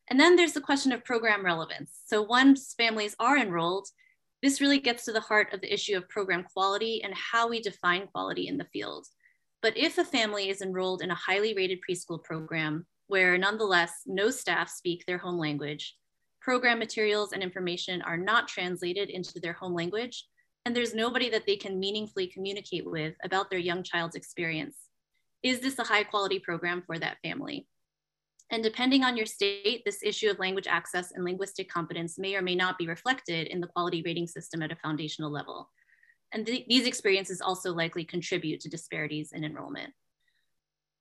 And 0.10 0.20
then 0.20 0.36
there's 0.36 0.54
the 0.54 0.62
question 0.62 0.92
of 0.92 1.06
program 1.06 1.46
relevance. 1.46 2.02
So 2.06 2.22
once 2.22 2.74
families 2.78 3.16
are 3.20 3.38
enrolled, 3.38 3.88
this 4.42 4.62
really 4.62 4.80
gets 4.80 5.06
to 5.06 5.12
the 5.12 5.20
heart 5.20 5.54
of 5.54 5.62
the 5.62 5.74
issue 5.74 5.96
of 5.96 6.10
program 6.10 6.44
quality 6.44 7.04
and 7.04 7.14
how 7.14 7.48
we 7.48 7.62
define 7.62 8.08
quality 8.08 8.48
in 8.48 8.58
the 8.58 8.68
field. 8.74 9.06
But 9.62 9.78
if 9.78 9.98
a 9.98 10.06
family 10.06 10.50
is 10.50 10.62
enrolled 10.62 11.02
in 11.02 11.12
a 11.12 11.16
highly 11.16 11.54
rated 11.54 11.80
preschool 11.88 12.24
program 12.24 12.86
where 13.08 13.38
nonetheless 13.38 14.02
no 14.06 14.32
staff 14.32 14.70
speak 14.70 15.06
their 15.06 15.20
home 15.20 15.38
language, 15.38 15.96
program 16.42 16.80
materials 16.80 17.34
and 17.34 17.44
information 17.44 18.02
are 18.02 18.18
not 18.18 18.48
translated 18.48 19.10
into 19.10 19.40
their 19.40 19.54
home 19.54 19.76
language, 19.76 20.26
and 20.66 20.76
there's 20.76 20.96
nobody 20.96 21.30
that 21.30 21.46
they 21.46 21.56
can 21.56 21.80
meaningfully 21.80 22.28
communicate 22.28 22.86
with 22.86 23.16
about 23.24 23.50
their 23.50 23.60
young 23.60 23.84
child's 23.84 24.16
experience, 24.16 24.78
is 25.44 25.60
this 25.60 25.80
a 25.80 25.84
high 25.84 26.04
quality 26.04 26.40
program 26.40 26.84
for 26.86 27.00
that 27.00 27.18
family? 27.24 27.68
And 28.52 28.62
depending 28.62 29.04
on 29.04 29.16
your 29.16 29.26
state, 29.26 29.84
this 29.86 30.04
issue 30.04 30.30
of 30.30 30.38
language 30.38 30.68
access 30.68 31.14
and 31.14 31.24
linguistic 31.24 31.70
competence 31.70 32.20
may 32.20 32.36
or 32.36 32.42
may 32.42 32.56
not 32.56 32.78
be 32.78 32.88
reflected 32.88 33.48
in 33.48 33.62
the 33.62 33.68
quality 33.68 34.04
rating 34.06 34.28
system 34.28 34.62
at 34.62 34.74
a 34.74 34.76
foundational 34.76 35.32
level. 35.32 35.70
And 36.34 36.46
th 36.46 36.66
these 36.68 36.86
experiences 36.86 37.42
also 37.42 37.74
likely 37.74 38.06
contribute 38.06 38.60
to 38.62 38.70
disparities 38.70 39.32
in 39.32 39.44
enrollment. 39.44 39.94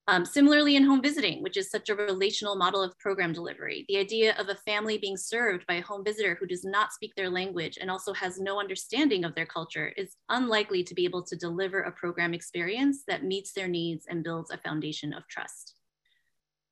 Um, 0.09 0.25
similarly 0.25 0.75
in 0.75 0.85
home 0.85 1.03
visiting, 1.03 1.41
which 1.43 1.57
is 1.57 1.71
such 1.71 1.89
a 1.89 1.95
relational 1.95 2.57
model 2.57 2.83
of 2.83 2.99
program 2.99 3.33
delivery, 3.33 3.85
the 3.87 3.99
idea 3.99 4.35
of 4.39 4.49
a 4.49 4.57
family 4.71 4.99
being 4.99 5.17
served 5.17 5.65
by 5.67 5.75
a 5.75 5.83
home 5.83 6.05
visitor 6.05 6.35
who 6.35 6.47
does 6.47 6.65
not 6.65 6.93
speak 6.93 7.15
their 7.15 7.31
language 7.31 7.79
and 7.81 7.91
also 7.91 8.13
has 8.13 8.41
no 8.41 8.59
understanding 8.59 9.25
of 9.25 9.35
their 9.35 9.47
culture 9.47 9.93
is 9.97 10.17
unlikely 10.29 10.83
to 10.85 10.95
be 10.95 11.05
able 11.05 11.23
to 11.23 11.37
deliver 11.37 11.83
a 11.83 11.93
program 11.93 12.35
experience 12.35 13.05
that 13.07 13.25
meets 13.25 13.53
their 13.53 13.69
needs 13.69 14.07
and 14.09 14.25
builds 14.25 14.51
a 14.51 14.59
foundation 14.59 15.13
of 15.13 15.29
trust. 15.29 15.80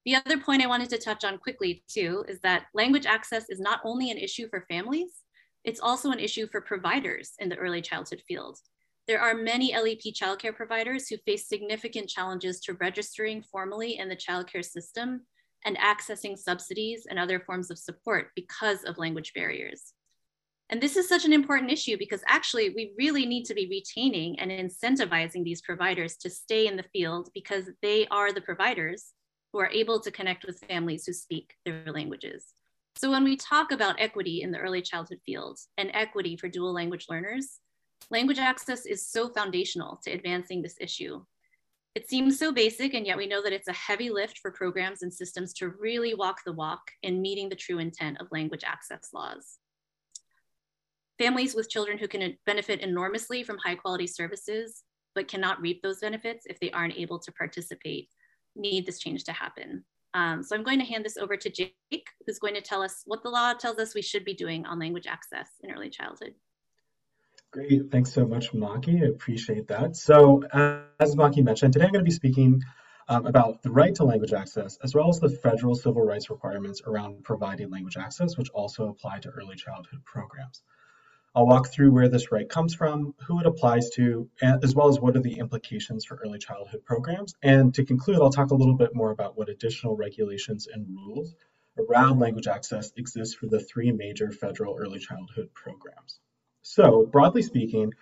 The 0.04 0.14
other 0.14 0.38
point 0.38 0.62
I 0.62 0.68
wanted 0.68 0.90
to 0.90 0.98
touch 0.98 1.24
on 1.24 1.38
quickly 1.38 1.84
too 1.88 2.24
is 2.28 2.40
that 2.40 2.66
language 2.74 3.06
access 3.06 3.50
is 3.50 3.60
not 3.60 3.80
only 3.84 4.10
an 4.10 4.18
issue 4.18 4.48
for 4.48 4.64
families, 4.68 5.22
it's 5.64 5.80
also 5.80 6.10
an 6.10 6.20
issue 6.20 6.46
for 6.46 6.60
providers 6.60 7.32
in 7.38 7.48
the 7.48 7.56
early 7.56 7.82
childhood 7.82 8.22
field. 8.26 8.58
There 9.06 9.20
are 9.20 9.34
many 9.34 9.74
LEP 9.74 10.14
childcare 10.14 10.54
providers 10.54 11.08
who 11.08 11.16
face 11.18 11.48
significant 11.48 12.08
challenges 12.08 12.60
to 12.60 12.74
registering 12.74 13.42
formally 13.42 13.98
in 13.98 14.08
the 14.08 14.16
childcare 14.16 14.64
system 14.64 15.26
and 15.64 15.76
accessing 15.78 16.38
subsidies 16.38 17.06
and 17.08 17.18
other 17.18 17.40
forms 17.40 17.70
of 17.70 17.78
support 17.78 18.28
because 18.36 18.84
of 18.84 18.98
language 18.98 19.32
barriers. 19.34 19.94
And 20.70 20.80
this 20.80 20.96
is 20.96 21.08
such 21.08 21.24
an 21.24 21.32
important 21.32 21.72
issue 21.72 21.96
because 21.98 22.22
actually 22.28 22.70
we 22.70 22.92
really 22.98 23.24
need 23.24 23.44
to 23.46 23.54
be 23.54 23.66
retaining 23.70 24.38
and 24.38 24.50
incentivizing 24.50 25.42
these 25.42 25.62
providers 25.62 26.16
to 26.18 26.30
stay 26.30 26.66
in 26.66 26.76
the 26.76 26.84
field 26.92 27.30
because 27.34 27.64
they 27.80 28.06
are 28.08 28.32
the 28.32 28.42
providers 28.42 29.12
who 29.52 29.60
are 29.60 29.70
able 29.70 30.00
to 30.00 30.10
connect 30.10 30.44
with 30.44 30.60
families 30.68 31.06
who 31.06 31.12
speak 31.12 31.54
their 31.64 31.84
languages. 31.86 32.46
So 32.96 33.10
when 33.10 33.24
we 33.24 33.36
talk 33.36 33.70
about 33.70 34.00
equity 34.00 34.42
in 34.42 34.50
the 34.50 34.58
early 34.58 34.82
childhood 34.82 35.20
field 35.24 35.58
and 35.76 35.90
equity 35.94 36.36
for 36.36 36.48
dual 36.48 36.72
language 36.72 37.06
learners, 37.08 37.60
language 38.10 38.38
access 38.38 38.86
is 38.86 39.06
so 39.06 39.28
foundational 39.28 40.00
to 40.04 40.10
advancing 40.10 40.62
this 40.62 40.76
issue. 40.80 41.24
It 41.94 42.08
seems 42.08 42.38
so 42.38 42.52
basic, 42.52 42.94
and 42.94 43.06
yet 43.06 43.16
we 43.16 43.26
know 43.26 43.42
that 43.42 43.52
it's 43.52 43.68
a 43.68 43.72
heavy 43.72 44.10
lift 44.10 44.38
for 44.38 44.50
programs 44.50 45.02
and 45.02 45.12
systems 45.12 45.52
to 45.54 45.70
really 45.70 46.14
walk 46.14 46.40
the 46.44 46.52
walk 46.52 46.80
in 47.02 47.22
meeting 47.22 47.48
the 47.48 47.56
true 47.56 47.78
intent 47.78 48.20
of 48.20 48.28
language 48.30 48.62
access 48.64 49.10
laws. 49.12 49.58
Families 51.18 51.54
with 51.54 51.70
children 51.70 51.98
who 51.98 52.06
can 52.06 52.36
benefit 52.46 52.80
enormously 52.80 53.42
from 53.42 53.58
high 53.58 53.74
quality 53.74 54.06
services, 54.06 54.84
but 55.14 55.26
cannot 55.26 55.60
reap 55.60 55.82
those 55.82 55.98
benefits 55.98 56.46
if 56.46 56.60
they 56.60 56.70
aren't 56.70 56.96
able 56.96 57.18
to 57.18 57.32
participate 57.32 58.08
need 58.58 58.86
this 58.86 58.98
change 58.98 59.24
to 59.24 59.32
happen. 59.32 59.84
Um, 60.14 60.42
so 60.42 60.56
I'm 60.56 60.64
going 60.64 60.78
to 60.78 60.84
hand 60.84 61.04
this 61.04 61.16
over 61.16 61.36
to 61.36 61.50
Jake, 61.50 62.08
who's 62.26 62.38
going 62.38 62.54
to 62.54 62.60
tell 62.60 62.82
us 62.82 63.02
what 63.06 63.22
the 63.22 63.28
law 63.28 63.52
tells 63.54 63.78
us 63.78 63.94
we 63.94 64.02
should 64.02 64.24
be 64.24 64.34
doing 64.34 64.66
on 64.66 64.78
language 64.78 65.06
access 65.06 65.48
in 65.62 65.70
early 65.70 65.90
childhood. 65.90 66.34
Great, 67.50 67.90
thanks 67.90 68.12
so 68.12 68.26
much, 68.26 68.52
Maki. 68.52 69.02
I 69.02 69.06
appreciate 69.06 69.68
that. 69.68 69.96
So 69.96 70.42
as 71.00 71.14
Maki 71.16 71.42
mentioned, 71.42 71.72
today 71.72 71.86
I'm 71.86 71.92
going 71.92 72.04
to 72.04 72.08
be 72.08 72.14
speaking 72.14 72.62
um, 73.08 73.26
about 73.26 73.62
the 73.62 73.70
right 73.70 73.94
to 73.94 74.04
language 74.04 74.34
access, 74.34 74.78
as 74.82 74.94
well 74.94 75.08
as 75.08 75.18
the 75.18 75.30
federal 75.30 75.74
civil 75.74 76.02
rights 76.02 76.28
requirements 76.28 76.82
around 76.86 77.24
providing 77.24 77.70
language 77.70 77.96
access, 77.96 78.36
which 78.36 78.50
also 78.50 78.88
apply 78.88 79.20
to 79.20 79.30
early 79.30 79.56
childhood 79.56 80.04
programs. 80.04 80.62
I'll 81.38 81.46
walk 81.46 81.68
through 81.68 81.92
where 81.92 82.08
this 82.08 82.32
right 82.32 82.48
comes 82.48 82.74
from, 82.74 83.14
who 83.28 83.38
it 83.38 83.46
applies 83.46 83.90
to, 83.90 84.28
as 84.42 84.74
well 84.74 84.88
as 84.88 84.98
what 84.98 85.16
are 85.16 85.20
the 85.20 85.38
implications 85.38 86.04
for 86.04 86.16
early 86.16 86.40
childhood 86.40 86.84
programs. 86.84 87.32
And 87.40 87.72
to 87.74 87.84
conclude, 87.84 88.16
I'll 88.16 88.30
talk 88.30 88.50
a 88.50 88.56
little 88.56 88.74
bit 88.74 88.92
more 88.92 89.12
about 89.12 89.38
what 89.38 89.48
additional 89.48 89.94
regulations 89.94 90.66
and 90.66 90.84
rules 90.88 91.36
around 91.78 92.18
language 92.18 92.48
access 92.48 92.90
exist 92.96 93.38
for 93.38 93.46
the 93.46 93.60
three 93.60 93.92
major 93.92 94.32
federal 94.32 94.76
early 94.80 94.98
childhood 94.98 95.50
programs. 95.54 96.18
So 96.62 97.06
broadly 97.06 97.42
speaking, 97.42 97.92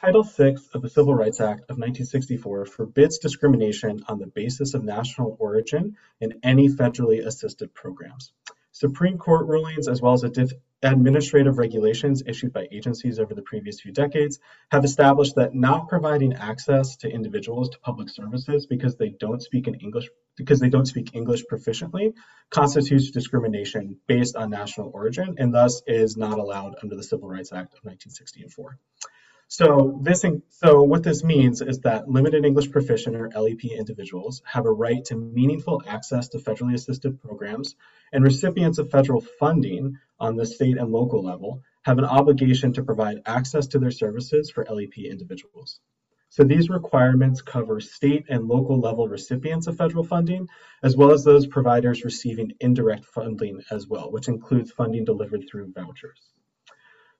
Title 0.00 0.22
VI 0.22 0.56
of 0.72 0.80
the 0.80 0.88
Civil 0.88 1.14
Rights 1.14 1.42
Act 1.42 1.64
of 1.64 1.76
1964 1.76 2.64
forbids 2.64 3.18
discrimination 3.18 4.00
on 4.08 4.18
the 4.18 4.26
basis 4.26 4.72
of 4.72 4.82
national 4.82 5.36
origin 5.38 5.98
in 6.18 6.40
any 6.42 6.70
federally 6.70 7.26
assisted 7.26 7.74
programs. 7.74 8.32
Supreme 8.80 9.18
Court 9.18 9.46
rulings, 9.46 9.88
as 9.88 10.00
well 10.00 10.14
as 10.14 10.24
administrative 10.82 11.58
regulations 11.58 12.22
issued 12.24 12.50
by 12.54 12.66
agencies 12.72 13.18
over 13.18 13.34
the 13.34 13.42
previous 13.42 13.78
few 13.78 13.92
decades, 13.92 14.38
have 14.70 14.86
established 14.86 15.34
that 15.34 15.54
not 15.54 15.90
providing 15.90 16.32
access 16.32 16.96
to 16.96 17.10
individuals 17.10 17.68
to 17.68 17.78
public 17.80 18.08
services 18.08 18.64
because 18.64 18.96
they 18.96 19.10
don't 19.10 19.42
speak 19.42 19.68
in 19.68 19.74
English 19.74 20.08
because 20.34 20.60
they 20.60 20.70
don't 20.70 20.86
speak 20.86 21.14
English 21.14 21.44
proficiently 21.52 22.14
constitutes 22.48 23.10
discrimination 23.10 23.98
based 24.06 24.34
on 24.34 24.48
national 24.48 24.90
origin 24.94 25.34
and 25.36 25.52
thus 25.52 25.82
is 25.86 26.16
not 26.16 26.38
allowed 26.38 26.74
under 26.82 26.96
the 26.96 27.02
Civil 27.02 27.28
Rights 27.28 27.52
Act 27.52 27.74
of 27.74 27.84
1964. 27.84 28.78
So 29.52 29.98
this, 30.00 30.24
so 30.50 30.84
what 30.84 31.02
this 31.02 31.24
means 31.24 31.60
is 31.60 31.80
that 31.80 32.08
limited 32.08 32.44
English 32.44 32.70
proficient 32.70 33.16
or 33.16 33.32
LEP 33.34 33.64
individuals 33.64 34.42
have 34.46 34.64
a 34.64 34.70
right 34.70 35.04
to 35.06 35.16
meaningful 35.16 35.82
access 35.88 36.28
to 36.28 36.38
federally 36.38 36.74
assisted 36.74 37.20
programs, 37.20 37.74
and 38.12 38.22
recipients 38.22 38.78
of 38.78 38.92
federal 38.92 39.20
funding 39.20 39.98
on 40.20 40.36
the 40.36 40.46
state 40.46 40.78
and 40.78 40.92
local 40.92 41.24
level 41.24 41.62
have 41.82 41.98
an 41.98 42.04
obligation 42.04 42.72
to 42.74 42.84
provide 42.84 43.22
access 43.26 43.66
to 43.66 43.80
their 43.80 43.90
services 43.90 44.52
for 44.52 44.64
LEP 44.70 44.98
individuals. 44.98 45.80
So 46.28 46.44
these 46.44 46.70
requirements 46.70 47.42
cover 47.42 47.80
state 47.80 48.26
and 48.28 48.46
local 48.46 48.78
level 48.78 49.08
recipients 49.08 49.66
of 49.66 49.76
federal 49.76 50.04
funding, 50.04 50.46
as 50.84 50.96
well 50.96 51.10
as 51.10 51.24
those 51.24 51.48
providers 51.48 52.04
receiving 52.04 52.52
indirect 52.60 53.04
funding 53.04 53.62
as 53.72 53.88
well, 53.88 54.12
which 54.12 54.28
includes 54.28 54.70
funding 54.70 55.04
delivered 55.04 55.48
through 55.50 55.72
vouchers. 55.72 56.20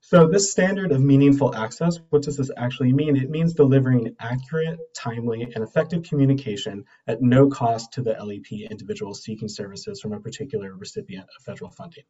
So 0.03 0.27
this 0.27 0.51
standard 0.51 0.91
of 0.91 0.99
meaningful 0.99 1.55
access, 1.55 1.99
what 2.09 2.23
does 2.23 2.35
this 2.35 2.49
actually 2.57 2.91
mean? 2.91 3.15
It 3.15 3.29
means 3.29 3.53
delivering 3.53 4.15
accurate, 4.19 4.79
timely, 4.95 5.43
and 5.43 5.63
effective 5.63 6.01
communication 6.03 6.85
at 7.05 7.21
no 7.21 7.47
cost 7.49 7.93
to 7.93 8.01
the 8.01 8.13
LEP 8.13 8.69
individual 8.69 9.13
seeking 9.13 9.47
services 9.47 10.01
from 10.01 10.13
a 10.13 10.19
particular 10.19 10.75
recipient 10.75 11.27
of 11.37 11.43
federal 11.43 11.69
funding. 11.69 12.03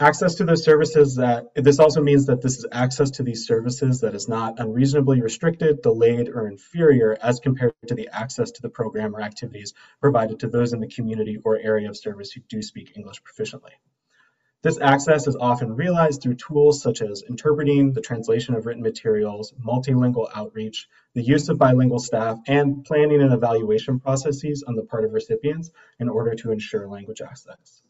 Access 0.00 0.36
to 0.36 0.44
those 0.44 0.64
services 0.64 1.16
that, 1.16 1.54
this 1.54 1.78
also 1.78 2.00
means 2.00 2.26
that 2.26 2.40
this 2.40 2.56
is 2.56 2.66
access 2.72 3.10
to 3.12 3.22
these 3.22 3.46
services 3.46 4.00
that 4.00 4.14
is 4.14 4.26
not 4.26 4.58
unreasonably 4.58 5.20
restricted, 5.20 5.82
delayed, 5.82 6.30
or 6.30 6.48
inferior 6.48 7.16
as 7.22 7.38
compared 7.38 7.74
to 7.86 7.94
the 7.94 8.08
access 8.12 8.50
to 8.52 8.62
the 8.62 8.70
program 8.70 9.14
or 9.14 9.20
activities 9.20 9.74
provided 10.00 10.40
to 10.40 10.48
those 10.48 10.72
in 10.72 10.80
the 10.80 10.88
community 10.88 11.38
or 11.44 11.58
area 11.58 11.88
of 11.88 11.98
service 11.98 12.32
who 12.32 12.40
do 12.48 12.62
speak 12.62 12.96
English 12.96 13.22
proficiently. 13.22 13.72
This 14.64 14.80
access 14.80 15.26
is 15.26 15.36
often 15.36 15.76
realized 15.76 16.22
through 16.22 16.36
tools 16.36 16.80
such 16.80 17.02
as 17.02 17.22
interpreting, 17.28 17.92
the 17.92 18.00
translation 18.00 18.54
of 18.54 18.64
written 18.64 18.82
materials, 18.82 19.52
multilingual 19.62 20.30
outreach, 20.34 20.88
the 21.12 21.20
use 21.20 21.50
of 21.50 21.58
bilingual 21.58 21.98
staff, 21.98 22.38
and 22.46 22.82
planning 22.82 23.20
and 23.20 23.34
evaluation 23.34 24.00
processes 24.00 24.64
on 24.66 24.74
the 24.74 24.84
part 24.84 25.04
of 25.04 25.12
recipients 25.12 25.70
in 25.98 26.08
order 26.08 26.34
to 26.36 26.50
ensure 26.50 26.88
language 26.88 27.20
access. 27.20 27.82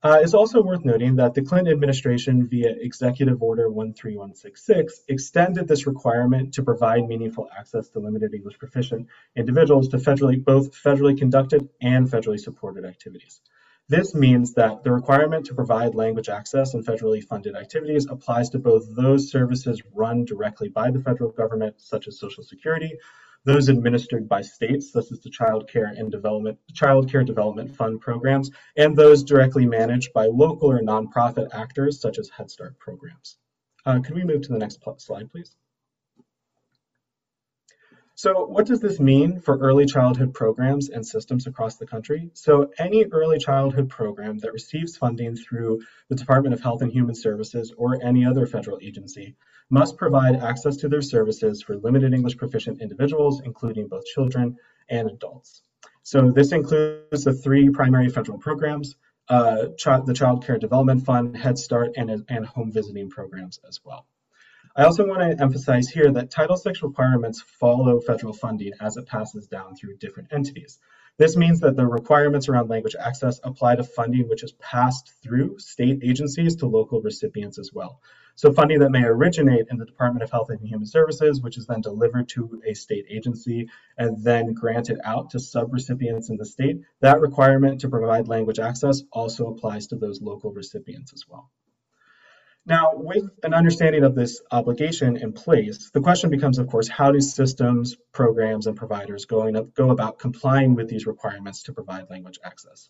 Uh, 0.00 0.20
it's 0.22 0.32
also 0.32 0.62
worth 0.62 0.84
noting 0.84 1.16
that 1.16 1.34
the 1.34 1.42
Clinton 1.42 1.72
administration, 1.72 2.46
via 2.46 2.70
Executive 2.78 3.42
Order 3.42 3.68
13166, 3.68 5.00
extended 5.08 5.66
this 5.66 5.88
requirement 5.88 6.54
to 6.54 6.62
provide 6.62 7.08
meaningful 7.08 7.48
access 7.58 7.88
to 7.88 7.98
limited 7.98 8.32
English 8.32 8.60
proficient 8.60 9.08
individuals 9.34 9.88
to 9.88 9.96
federally, 9.96 10.44
both 10.44 10.70
federally 10.72 11.18
conducted 11.18 11.68
and 11.82 12.08
federally 12.08 12.38
supported 12.38 12.84
activities. 12.84 13.40
This 13.88 14.14
means 14.14 14.54
that 14.54 14.82
the 14.82 14.92
requirement 14.92 15.44
to 15.46 15.54
provide 15.54 15.94
language 15.94 16.30
access 16.30 16.72
in 16.72 16.82
federally 16.82 17.22
funded 17.22 17.54
activities 17.54 18.06
applies 18.08 18.48
to 18.50 18.58
both 18.58 18.96
those 18.96 19.30
services 19.30 19.82
run 19.92 20.24
directly 20.24 20.70
by 20.70 20.90
the 20.90 21.00
federal 21.00 21.30
government, 21.30 21.74
such 21.82 22.08
as 22.08 22.18
Social 22.18 22.42
Security, 22.42 22.98
those 23.44 23.68
administered 23.68 24.26
by 24.26 24.40
states, 24.40 24.90
such 24.90 25.12
as 25.12 25.20
the 25.20 25.28
Child 25.28 25.68
Care 25.68 25.92
and 25.94 26.10
Development 26.10 26.58
Child 26.72 27.10
Care 27.10 27.24
Development 27.24 27.76
Fund 27.76 28.00
programs, 28.00 28.50
and 28.74 28.96
those 28.96 29.22
directly 29.22 29.66
managed 29.66 30.14
by 30.14 30.26
local 30.26 30.70
or 30.70 30.80
nonprofit 30.80 31.52
actors, 31.52 32.00
such 32.00 32.18
as 32.18 32.30
Head 32.30 32.50
Start 32.50 32.78
programs. 32.78 33.36
Uh, 33.84 34.00
could 34.00 34.14
we 34.14 34.24
move 34.24 34.40
to 34.42 34.52
the 34.52 34.58
next 34.58 34.82
slide, 34.96 35.30
please? 35.30 35.54
So 38.16 38.46
what 38.46 38.66
does 38.66 38.80
this 38.80 39.00
mean 39.00 39.40
for 39.40 39.58
early 39.58 39.86
childhood 39.86 40.34
programs 40.34 40.88
and 40.88 41.04
systems 41.04 41.48
across 41.48 41.78
the 41.78 41.86
country? 41.86 42.30
So 42.34 42.70
any 42.78 43.04
early 43.06 43.38
childhood 43.38 43.90
program 43.90 44.38
that 44.38 44.52
receives 44.52 44.96
funding 44.96 45.34
through 45.34 45.80
the 46.08 46.14
Department 46.14 46.54
of 46.54 46.60
Health 46.60 46.82
and 46.82 46.92
Human 46.92 47.16
Services 47.16 47.72
or 47.76 48.00
any 48.04 48.24
other 48.24 48.46
federal 48.46 48.78
agency 48.80 49.34
must 49.68 49.96
provide 49.96 50.36
access 50.36 50.76
to 50.76 50.88
their 50.88 51.02
services 51.02 51.62
for 51.62 51.76
limited 51.76 52.14
English 52.14 52.36
proficient 52.36 52.80
individuals, 52.80 53.42
including 53.44 53.88
both 53.88 54.04
children 54.04 54.58
and 54.88 55.10
adults. 55.10 55.62
So 56.04 56.30
this 56.30 56.52
includes 56.52 57.24
the 57.24 57.32
three 57.32 57.70
primary 57.70 58.10
federal 58.10 58.38
programs, 58.38 58.94
uh, 59.28 59.68
the 60.06 60.14
Child 60.14 60.46
Care 60.46 60.58
Development 60.58 61.04
Fund, 61.04 61.36
Head 61.36 61.58
Start, 61.58 61.94
and, 61.96 62.24
and 62.28 62.46
home 62.46 62.70
visiting 62.70 63.10
programs 63.10 63.58
as 63.66 63.80
well. 63.84 64.06
I 64.76 64.86
also 64.86 65.06
want 65.06 65.20
to 65.20 65.40
emphasize 65.40 65.88
here 65.88 66.10
that 66.10 66.32
Title 66.32 66.56
VI 66.56 66.72
requirements 66.82 67.40
follow 67.40 68.00
federal 68.00 68.32
funding 68.32 68.72
as 68.80 68.96
it 68.96 69.06
passes 69.06 69.46
down 69.46 69.76
through 69.76 69.98
different 69.98 70.32
entities. 70.32 70.80
This 71.16 71.36
means 71.36 71.60
that 71.60 71.76
the 71.76 71.86
requirements 71.86 72.48
around 72.48 72.70
language 72.70 72.96
access 72.98 73.38
apply 73.44 73.76
to 73.76 73.84
funding 73.84 74.28
which 74.28 74.42
is 74.42 74.50
passed 74.54 75.12
through 75.22 75.60
state 75.60 76.00
agencies 76.02 76.56
to 76.56 76.66
local 76.66 77.00
recipients 77.00 77.56
as 77.60 77.72
well. 77.72 78.00
So 78.34 78.52
funding 78.52 78.80
that 78.80 78.90
may 78.90 79.04
originate 79.04 79.66
in 79.70 79.76
the 79.76 79.86
Department 79.86 80.24
of 80.24 80.32
Health 80.32 80.50
and 80.50 80.60
Human 80.60 80.88
Services, 80.88 81.40
which 81.40 81.56
is 81.56 81.68
then 81.68 81.80
delivered 81.80 82.28
to 82.30 82.60
a 82.66 82.74
state 82.74 83.06
agency 83.08 83.68
and 83.96 84.24
then 84.24 84.54
granted 84.54 84.98
out 85.04 85.30
to 85.30 85.38
sub-recipients 85.38 86.30
in 86.30 86.36
the 86.36 86.44
state, 86.44 86.80
that 86.98 87.20
requirement 87.20 87.82
to 87.82 87.88
provide 87.88 88.26
language 88.26 88.58
access 88.58 89.04
also 89.12 89.46
applies 89.52 89.86
to 89.86 89.94
those 89.94 90.20
local 90.20 90.50
recipients 90.50 91.12
as 91.12 91.28
well. 91.28 91.48
Now, 92.66 92.92
with 92.94 93.28
an 93.42 93.52
understanding 93.52 94.04
of 94.04 94.14
this 94.14 94.40
obligation 94.50 95.18
in 95.18 95.32
place, 95.32 95.90
the 95.90 96.00
question 96.00 96.30
becomes, 96.30 96.58
of 96.58 96.66
course, 96.66 96.88
how 96.88 97.12
do 97.12 97.20
systems, 97.20 97.96
programs, 98.12 98.66
and 98.66 98.76
providers 98.76 99.26
going 99.26 99.54
up, 99.56 99.74
go 99.74 99.90
about 99.90 100.18
complying 100.18 100.74
with 100.74 100.88
these 100.88 101.06
requirements 101.06 101.62
to 101.64 101.74
provide 101.74 102.08
language 102.08 102.38
access? 102.42 102.88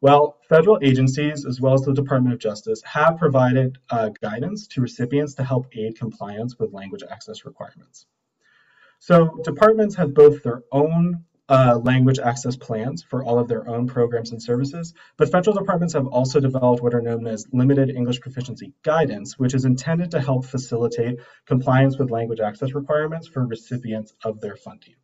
Well, 0.00 0.38
federal 0.48 0.78
agencies, 0.82 1.44
as 1.44 1.60
well 1.60 1.74
as 1.74 1.82
the 1.82 1.92
Department 1.92 2.32
of 2.32 2.38
Justice, 2.38 2.80
have 2.82 3.18
provided 3.18 3.78
uh, 3.90 4.10
guidance 4.20 4.68
to 4.68 4.80
recipients 4.80 5.34
to 5.34 5.44
help 5.44 5.66
aid 5.76 5.98
compliance 5.98 6.56
with 6.56 6.72
language 6.72 7.02
access 7.10 7.44
requirements. 7.44 8.06
So 9.00 9.40
departments 9.42 9.96
have 9.96 10.14
both 10.14 10.44
their 10.44 10.62
own 10.70 11.24
uh, 11.48 11.78
language 11.82 12.18
access 12.18 12.56
plans 12.56 13.02
for 13.02 13.24
all 13.24 13.38
of 13.38 13.48
their 13.48 13.68
own 13.68 13.86
programs 13.86 14.32
and 14.32 14.42
services, 14.42 14.92
but 15.16 15.30
federal 15.30 15.56
departments 15.56 15.94
have 15.94 16.06
also 16.06 16.40
developed 16.40 16.82
what 16.82 16.94
are 16.94 17.00
known 17.00 17.26
as 17.26 17.46
limited 17.52 17.90
English 17.90 18.20
proficiency 18.20 18.74
guidance, 18.82 19.38
which 19.38 19.54
is 19.54 19.64
intended 19.64 20.10
to 20.10 20.20
help 20.20 20.44
facilitate 20.44 21.18
compliance 21.46 21.98
with 21.98 22.10
language 22.10 22.40
access 22.40 22.74
requirements 22.74 23.26
for 23.26 23.46
recipients 23.46 24.14
of 24.24 24.40
their 24.40 24.56
funding. 24.56 24.94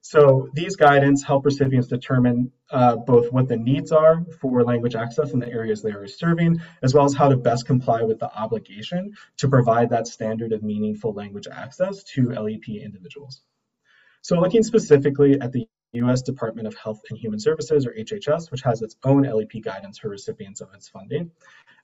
So 0.00 0.50
these 0.52 0.76
guidance 0.76 1.24
help 1.24 1.46
recipients 1.46 1.88
determine 1.88 2.52
uh, 2.70 2.96
both 2.96 3.32
what 3.32 3.48
the 3.48 3.56
needs 3.56 3.90
are 3.90 4.22
for 4.38 4.62
language 4.62 4.94
access 4.94 5.32
in 5.32 5.38
the 5.38 5.48
areas 5.48 5.80
they 5.80 5.92
are 5.92 6.06
serving, 6.06 6.60
as 6.82 6.92
well 6.92 7.06
as 7.06 7.14
how 7.14 7.28
to 7.30 7.38
best 7.38 7.66
comply 7.66 8.02
with 8.02 8.18
the 8.18 8.30
obligation 8.30 9.14
to 9.38 9.48
provide 9.48 9.88
that 9.90 10.06
standard 10.06 10.52
of 10.52 10.62
meaningful 10.62 11.14
language 11.14 11.46
access 11.50 12.02
to 12.04 12.32
LEP 12.32 12.68
individuals. 12.68 13.40
So 14.20 14.38
looking 14.38 14.62
specifically 14.62 15.40
at 15.40 15.52
the 15.52 15.66
U.S. 15.94 16.22
Department 16.22 16.66
of 16.66 16.74
Health 16.76 17.00
and 17.10 17.18
Human 17.18 17.38
Services, 17.38 17.86
or 17.86 17.92
HHS, 17.92 18.50
which 18.50 18.62
has 18.62 18.82
its 18.82 18.96
own 19.04 19.22
LEP 19.22 19.62
guidance 19.62 19.98
for 19.98 20.08
recipients 20.08 20.60
of 20.60 20.72
its 20.74 20.88
funding. 20.88 21.30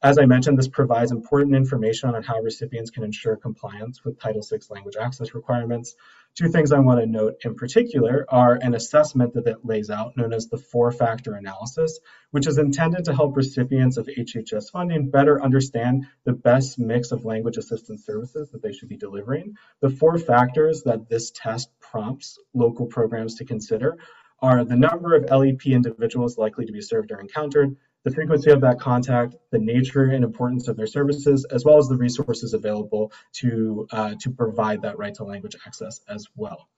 As 0.02 0.18
I 0.18 0.24
mentioned, 0.24 0.58
this 0.58 0.68
provides 0.68 1.12
important 1.12 1.54
information 1.54 2.14
on 2.14 2.22
how 2.22 2.40
recipients 2.40 2.90
can 2.90 3.04
ensure 3.04 3.36
compliance 3.36 4.04
with 4.04 4.18
Title 4.18 4.42
VI 4.42 4.58
language 4.70 4.96
access 4.98 5.34
requirements. 5.34 5.94
Two 6.36 6.48
things 6.48 6.72
I 6.72 6.78
want 6.78 7.00
to 7.00 7.06
note 7.06 7.34
in 7.44 7.54
particular 7.54 8.24
are 8.28 8.54
an 8.62 8.74
assessment 8.74 9.34
that 9.34 9.46
it 9.46 9.64
lays 9.64 9.90
out 9.90 10.16
known 10.16 10.32
as 10.32 10.46
the 10.46 10.58
four-factor 10.58 11.34
analysis, 11.34 11.98
which 12.30 12.46
is 12.46 12.56
intended 12.56 13.04
to 13.04 13.14
help 13.14 13.36
recipients 13.36 13.96
of 13.96 14.06
HHS 14.06 14.70
funding 14.70 15.10
better 15.10 15.42
understand 15.42 16.06
the 16.24 16.32
best 16.32 16.78
mix 16.78 17.10
of 17.10 17.24
language 17.24 17.56
assistance 17.56 18.06
services 18.06 18.48
that 18.50 18.62
they 18.62 18.72
should 18.72 18.88
be 18.88 18.96
delivering. 18.96 19.54
The 19.80 19.90
four 19.90 20.18
factors 20.18 20.82
that 20.84 21.08
this 21.08 21.32
test 21.32 21.68
prompts 21.80 22.38
local 22.54 22.86
programs 22.86 23.34
to 23.36 23.44
consider 23.44 23.98
are 24.40 24.64
the 24.64 24.76
number 24.76 25.14
of 25.14 25.24
LEP 25.24 25.66
individuals 25.66 26.38
likely 26.38 26.64
to 26.64 26.72
be 26.72 26.80
served 26.80 27.10
or 27.10 27.20
encountered, 27.20 27.76
the 28.04 28.10
frequency 28.10 28.50
of 28.50 28.60
that 28.62 28.80
contact, 28.80 29.36
the 29.50 29.58
nature 29.58 30.04
and 30.04 30.24
importance 30.24 30.68
of 30.68 30.76
their 30.76 30.86
services, 30.86 31.46
as 31.50 31.64
well 31.64 31.78
as 31.78 31.88
the 31.88 31.96
resources 31.96 32.54
available 32.54 33.12
to, 33.32 33.86
uh, 33.92 34.14
to 34.20 34.30
provide 34.30 34.82
that 34.82 34.98
right 34.98 35.14
to 35.14 35.24
language 35.24 35.56
access 35.66 36.00
as 36.08 36.26
well. 36.36 36.68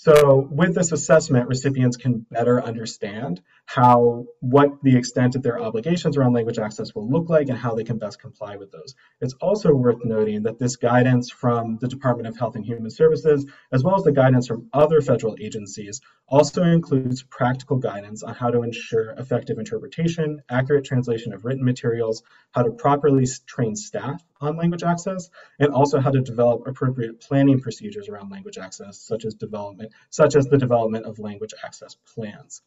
So 0.00 0.46
with 0.52 0.76
this 0.76 0.92
assessment, 0.92 1.48
recipients 1.48 1.96
can 1.96 2.24
better 2.30 2.62
understand 2.62 3.42
how 3.66 4.26
what 4.38 4.80
the 4.84 4.96
extent 4.96 5.34
of 5.34 5.42
their 5.42 5.60
obligations 5.60 6.16
around 6.16 6.34
language 6.34 6.60
access 6.60 6.94
will 6.94 7.10
look 7.10 7.28
like 7.28 7.48
and 7.48 7.58
how 7.58 7.74
they 7.74 7.82
can 7.82 7.98
best 7.98 8.20
comply 8.20 8.54
with 8.54 8.70
those. 8.70 8.94
It's 9.20 9.34
also 9.40 9.74
worth 9.74 10.04
noting 10.04 10.44
that 10.44 10.56
this 10.56 10.76
guidance 10.76 11.32
from 11.32 11.78
the 11.80 11.88
Department 11.88 12.28
of 12.28 12.38
Health 12.38 12.54
and 12.54 12.64
Human 12.64 12.92
Services, 12.92 13.44
as 13.72 13.82
well 13.82 13.96
as 13.96 14.04
the 14.04 14.12
guidance 14.12 14.46
from 14.46 14.68
other 14.72 15.00
federal 15.00 15.36
agencies, 15.40 16.00
also 16.28 16.62
includes 16.62 17.24
practical 17.24 17.78
guidance 17.78 18.22
on 18.22 18.36
how 18.36 18.52
to 18.52 18.62
ensure 18.62 19.16
effective 19.18 19.58
interpretation, 19.58 20.40
accurate 20.48 20.84
translation 20.84 21.32
of 21.32 21.44
written 21.44 21.64
materials, 21.64 22.22
how 22.52 22.62
to 22.62 22.70
properly 22.70 23.26
train 23.48 23.74
staff 23.74 24.22
on 24.40 24.56
language 24.56 24.82
access, 24.82 25.30
and 25.58 25.72
also 25.72 26.00
how 26.00 26.10
to 26.10 26.20
develop 26.20 26.66
appropriate 26.66 27.20
planning 27.20 27.60
procedures 27.60 28.08
around 28.08 28.30
language 28.30 28.58
access, 28.58 28.98
such 28.98 29.24
as 29.24 29.34
development, 29.34 29.92
such 30.10 30.36
as 30.36 30.46
the 30.46 30.58
development 30.58 31.06
of 31.06 31.18
language 31.18 31.54
access 31.64 31.96
plans. 32.14 32.62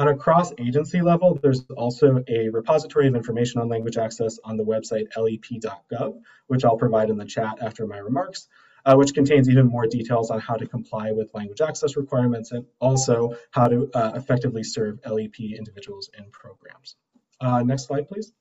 On 0.00 0.06
a 0.06 0.16
cross-agency 0.16 1.02
level, 1.02 1.40
there's 1.42 1.64
also 1.76 2.22
a 2.28 2.48
repository 2.50 3.08
of 3.08 3.16
information 3.16 3.60
on 3.60 3.68
language 3.68 3.96
access 3.96 4.38
on 4.44 4.56
the 4.56 4.64
website 4.64 5.08
lep.gov, 5.16 6.20
which 6.46 6.64
I'll 6.64 6.76
provide 6.76 7.10
in 7.10 7.16
the 7.16 7.24
chat 7.24 7.58
after 7.60 7.84
my 7.84 7.98
remarks, 7.98 8.46
uh, 8.84 8.94
which 8.94 9.12
contains 9.12 9.50
even 9.50 9.66
more 9.66 9.86
details 9.86 10.30
on 10.30 10.38
how 10.38 10.54
to 10.54 10.68
comply 10.68 11.10
with 11.10 11.34
language 11.34 11.60
access 11.60 11.96
requirements 11.96 12.52
and 12.52 12.64
also 12.80 13.34
how 13.50 13.66
to 13.66 13.90
uh, 13.92 14.12
effectively 14.14 14.62
serve 14.62 15.00
LEP 15.04 15.40
individuals 15.40 16.10
and 16.16 16.30
programs. 16.30 16.94
Uh, 17.40 17.64
next 17.64 17.86
slide, 17.86 18.06
please. 18.06 18.32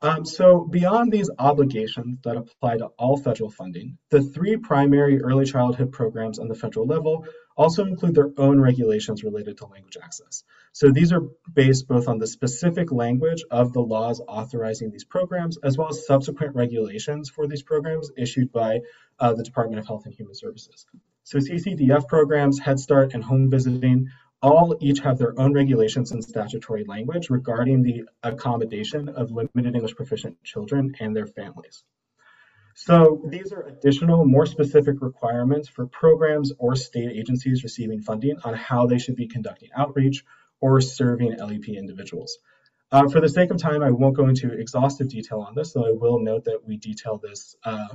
Um, 0.00 0.24
so 0.24 0.60
beyond 0.60 1.10
these 1.10 1.28
obligations 1.40 2.18
that 2.22 2.36
apply 2.36 2.76
to 2.76 2.86
all 2.98 3.16
federal 3.16 3.50
funding, 3.50 3.98
the 4.10 4.22
three 4.22 4.56
primary 4.56 5.20
early 5.20 5.44
childhood 5.44 5.90
programs 5.90 6.38
on 6.38 6.46
the 6.46 6.54
federal 6.54 6.86
level 6.86 7.26
also 7.56 7.84
include 7.84 8.14
their 8.14 8.30
own 8.36 8.60
regulations 8.60 9.24
related 9.24 9.58
to 9.58 9.66
language 9.66 9.96
access. 10.00 10.44
So 10.72 10.92
these 10.92 11.12
are 11.12 11.22
based 11.52 11.88
both 11.88 12.06
on 12.06 12.18
the 12.18 12.28
specific 12.28 12.92
language 12.92 13.42
of 13.50 13.72
the 13.72 13.80
laws 13.80 14.22
authorizing 14.28 14.92
these 14.92 15.04
programs, 15.04 15.58
as 15.64 15.76
well 15.76 15.88
as 15.88 16.06
subsequent 16.06 16.54
regulations 16.54 17.28
for 17.28 17.48
these 17.48 17.64
programs 17.64 18.12
issued 18.16 18.52
by 18.52 18.82
uh, 19.18 19.34
the 19.34 19.42
Department 19.42 19.80
of 19.80 19.88
Health 19.88 20.06
and 20.06 20.14
Human 20.14 20.36
Services. 20.36 20.86
So 21.24 21.38
CCDF 21.38 22.06
programs, 22.06 22.60
Head 22.60 22.78
Start, 22.78 23.14
and 23.14 23.24
home 23.24 23.50
visiting 23.50 24.06
all 24.40 24.76
each 24.80 25.00
have 25.00 25.18
their 25.18 25.38
own 25.38 25.52
regulations 25.52 26.12
and 26.12 26.22
statutory 26.22 26.84
language 26.84 27.30
regarding 27.30 27.82
the 27.82 28.04
accommodation 28.22 29.08
of 29.08 29.30
limited 29.30 29.74
English 29.74 29.96
proficient 29.96 30.42
children 30.44 30.94
and 31.00 31.14
their 31.14 31.26
families. 31.26 31.82
So 32.74 33.20
these 33.26 33.52
are 33.52 33.62
additional, 33.62 34.24
more 34.24 34.46
specific 34.46 35.00
requirements 35.00 35.68
for 35.68 35.86
programs 35.86 36.52
or 36.58 36.76
state 36.76 37.10
agencies 37.10 37.64
receiving 37.64 38.02
funding 38.02 38.36
on 38.44 38.54
how 38.54 38.86
they 38.86 38.98
should 38.98 39.16
be 39.16 39.26
conducting 39.26 39.70
outreach, 39.76 40.24
or 40.60 40.80
serving 40.80 41.36
LEP 41.36 41.68
individuals. 41.68 42.38
Uh, 42.90 43.08
for 43.08 43.20
the 43.20 43.28
sake 43.28 43.50
of 43.50 43.58
time, 43.58 43.82
I 43.82 43.90
won't 43.90 44.16
go 44.16 44.28
into 44.28 44.52
exhaustive 44.52 45.08
detail 45.08 45.40
on 45.40 45.54
this, 45.54 45.72
though 45.72 45.86
I 45.86 45.92
will 45.92 46.20
note 46.20 46.44
that 46.44 46.64
we 46.64 46.76
detail 46.76 47.18
this 47.18 47.54
uh, 47.64 47.88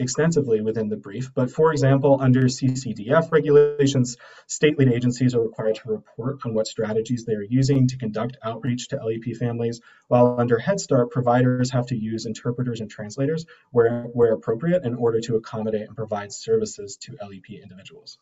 extensively 0.00 0.60
within 0.60 0.88
the 0.88 0.96
brief. 0.96 1.30
But 1.34 1.50
for 1.50 1.72
example, 1.72 2.18
under 2.20 2.42
CCDF 2.42 3.30
regulations, 3.30 4.16
state 4.46 4.78
lead 4.78 4.92
agencies 4.92 5.34
are 5.34 5.42
required 5.42 5.76
to 5.76 5.88
report 5.88 6.38
on 6.44 6.54
what 6.54 6.66
strategies 6.66 7.24
they 7.24 7.34
are 7.34 7.42
using 7.42 7.86
to 7.88 7.98
conduct 7.98 8.36
outreach 8.42 8.88
to 8.88 8.96
LEP 8.96 9.36
families, 9.36 9.80
while 10.08 10.36
under 10.38 10.58
Head 10.58 10.80
Start, 10.80 11.10
providers 11.10 11.70
have 11.70 11.86
to 11.86 11.96
use 11.96 12.26
interpreters 12.26 12.80
and 12.80 12.90
translators 12.90 13.46
where, 13.70 14.04
where 14.12 14.32
appropriate 14.32 14.84
in 14.84 14.94
order 14.94 15.20
to 15.20 15.36
accommodate 15.36 15.86
and 15.86 15.96
provide 15.96 16.32
services 16.32 16.96
to 16.96 17.16
LEP 17.22 17.60
individuals. 17.62 18.18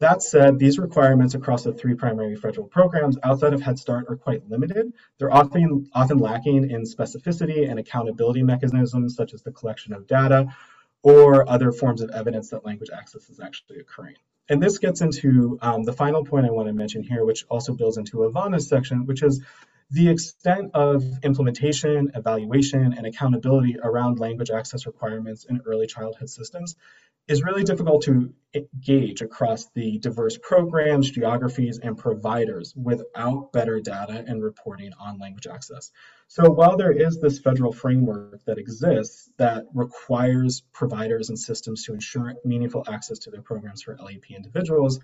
That 0.00 0.22
said, 0.22 0.60
these 0.60 0.78
requirements 0.78 1.34
across 1.34 1.64
the 1.64 1.72
three 1.72 1.94
primary 1.94 2.36
federal 2.36 2.68
programs 2.68 3.18
outside 3.24 3.52
of 3.52 3.60
Head 3.60 3.80
Start 3.80 4.06
are 4.08 4.16
quite 4.16 4.48
limited. 4.48 4.92
They're 5.18 5.32
often, 5.32 5.90
often 5.92 6.18
lacking 6.18 6.70
in 6.70 6.82
specificity 6.82 7.68
and 7.68 7.80
accountability 7.80 8.44
mechanisms, 8.44 9.16
such 9.16 9.34
as 9.34 9.42
the 9.42 9.50
collection 9.50 9.92
of 9.92 10.06
data 10.06 10.54
or 11.02 11.48
other 11.48 11.72
forms 11.72 12.00
of 12.00 12.10
evidence 12.10 12.50
that 12.50 12.64
language 12.64 12.90
access 12.96 13.28
is 13.28 13.40
actually 13.40 13.80
occurring. 13.80 14.14
And 14.48 14.62
this 14.62 14.78
gets 14.78 15.00
into 15.00 15.58
um, 15.60 15.82
the 15.82 15.92
final 15.92 16.24
point 16.24 16.46
I 16.46 16.50
want 16.50 16.68
to 16.68 16.72
mention 16.72 17.02
here, 17.02 17.24
which 17.24 17.44
also 17.50 17.74
builds 17.74 17.96
into 17.96 18.18
Ivana's 18.18 18.68
section, 18.68 19.04
which 19.04 19.22
is 19.22 19.42
the 19.90 20.08
extent 20.10 20.70
of 20.74 21.02
implementation, 21.22 22.12
evaluation, 22.14 22.92
and 22.92 23.06
accountability 23.06 23.76
around 23.82 24.18
language 24.18 24.50
access 24.50 24.86
requirements 24.86 25.44
in 25.44 25.60
early 25.66 25.86
childhood 25.86 26.30
systems 26.30 26.76
is 27.26 27.42
really 27.42 27.62
difficult 27.62 28.02
to 28.02 28.32
gauge 28.80 29.20
across 29.20 29.68
the 29.74 29.98
diverse 29.98 30.38
programs, 30.38 31.10
geographies, 31.10 31.78
and 31.78 31.98
providers 31.98 32.74
without 32.76 33.52
better 33.52 33.80
data 33.80 34.24
and 34.26 34.42
reporting 34.42 34.92
on 34.98 35.18
language 35.18 35.46
access. 35.46 35.90
So 36.30 36.50
while 36.50 36.76
there 36.76 36.92
is 36.92 37.18
this 37.18 37.38
federal 37.38 37.72
framework 37.72 38.44
that 38.44 38.58
exists 38.58 39.30
that 39.38 39.64
requires 39.72 40.62
providers 40.72 41.30
and 41.30 41.38
systems 41.38 41.84
to 41.84 41.94
ensure 41.94 42.34
meaningful 42.44 42.84
access 42.86 43.18
to 43.20 43.30
their 43.30 43.40
programs 43.40 43.82
for 43.82 43.96
LEP 43.96 44.30
individuals, 44.30 45.00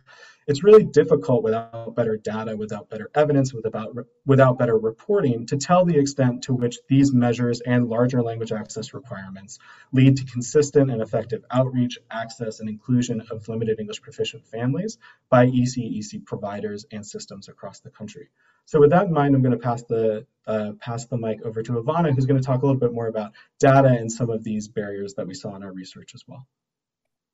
it's 0.46 0.62
really 0.62 0.84
difficult 0.84 1.42
without 1.42 1.94
better 1.96 2.18
data, 2.18 2.54
without 2.54 2.90
better 2.90 3.10
evidence, 3.14 3.54
without, 3.54 3.96
without 4.26 4.58
better 4.58 4.76
reporting 4.76 5.46
to 5.46 5.56
tell 5.56 5.86
the 5.86 5.98
extent 5.98 6.42
to 6.42 6.52
which 6.52 6.76
these 6.88 7.14
measures 7.14 7.62
and 7.62 7.88
larger 7.88 8.22
language 8.22 8.52
access 8.52 8.92
requirements 8.92 9.58
lead 9.92 10.18
to 10.18 10.24
consistent 10.26 10.90
and 10.90 11.00
effective 11.00 11.42
outreach, 11.50 11.98
access, 12.10 12.60
and 12.60 12.68
inclusion 12.68 13.22
of 13.34 13.48
limited 13.48 13.78
English 13.80 14.00
proficient 14.00 14.46
families 14.46 14.98
by 15.28 15.46
ECEC 15.46 16.24
providers 16.24 16.86
and 16.90 17.04
systems 17.06 17.48
across 17.48 17.80
the 17.80 17.90
country. 17.90 18.28
So 18.66 18.80
with 18.80 18.90
that 18.90 19.06
in 19.06 19.12
mind, 19.12 19.34
I'm 19.34 19.42
going 19.42 19.52
to 19.52 19.58
pass 19.58 19.82
the 19.82 20.26
uh, 20.46 20.72
pass 20.80 21.06
the 21.06 21.16
mic 21.16 21.42
over 21.42 21.62
to 21.62 21.72
Ivana, 21.72 22.14
who's 22.14 22.26
going 22.26 22.40
to 22.40 22.46
talk 22.46 22.62
a 22.62 22.66
little 22.66 22.80
bit 22.80 22.92
more 22.92 23.08
about 23.08 23.32
data 23.58 23.88
and 23.88 24.10
some 24.10 24.30
of 24.30 24.44
these 24.44 24.68
barriers 24.68 25.14
that 25.14 25.26
we 25.26 25.34
saw 25.34 25.54
in 25.56 25.62
our 25.62 25.72
research 25.72 26.14
as 26.14 26.24
well. 26.26 26.46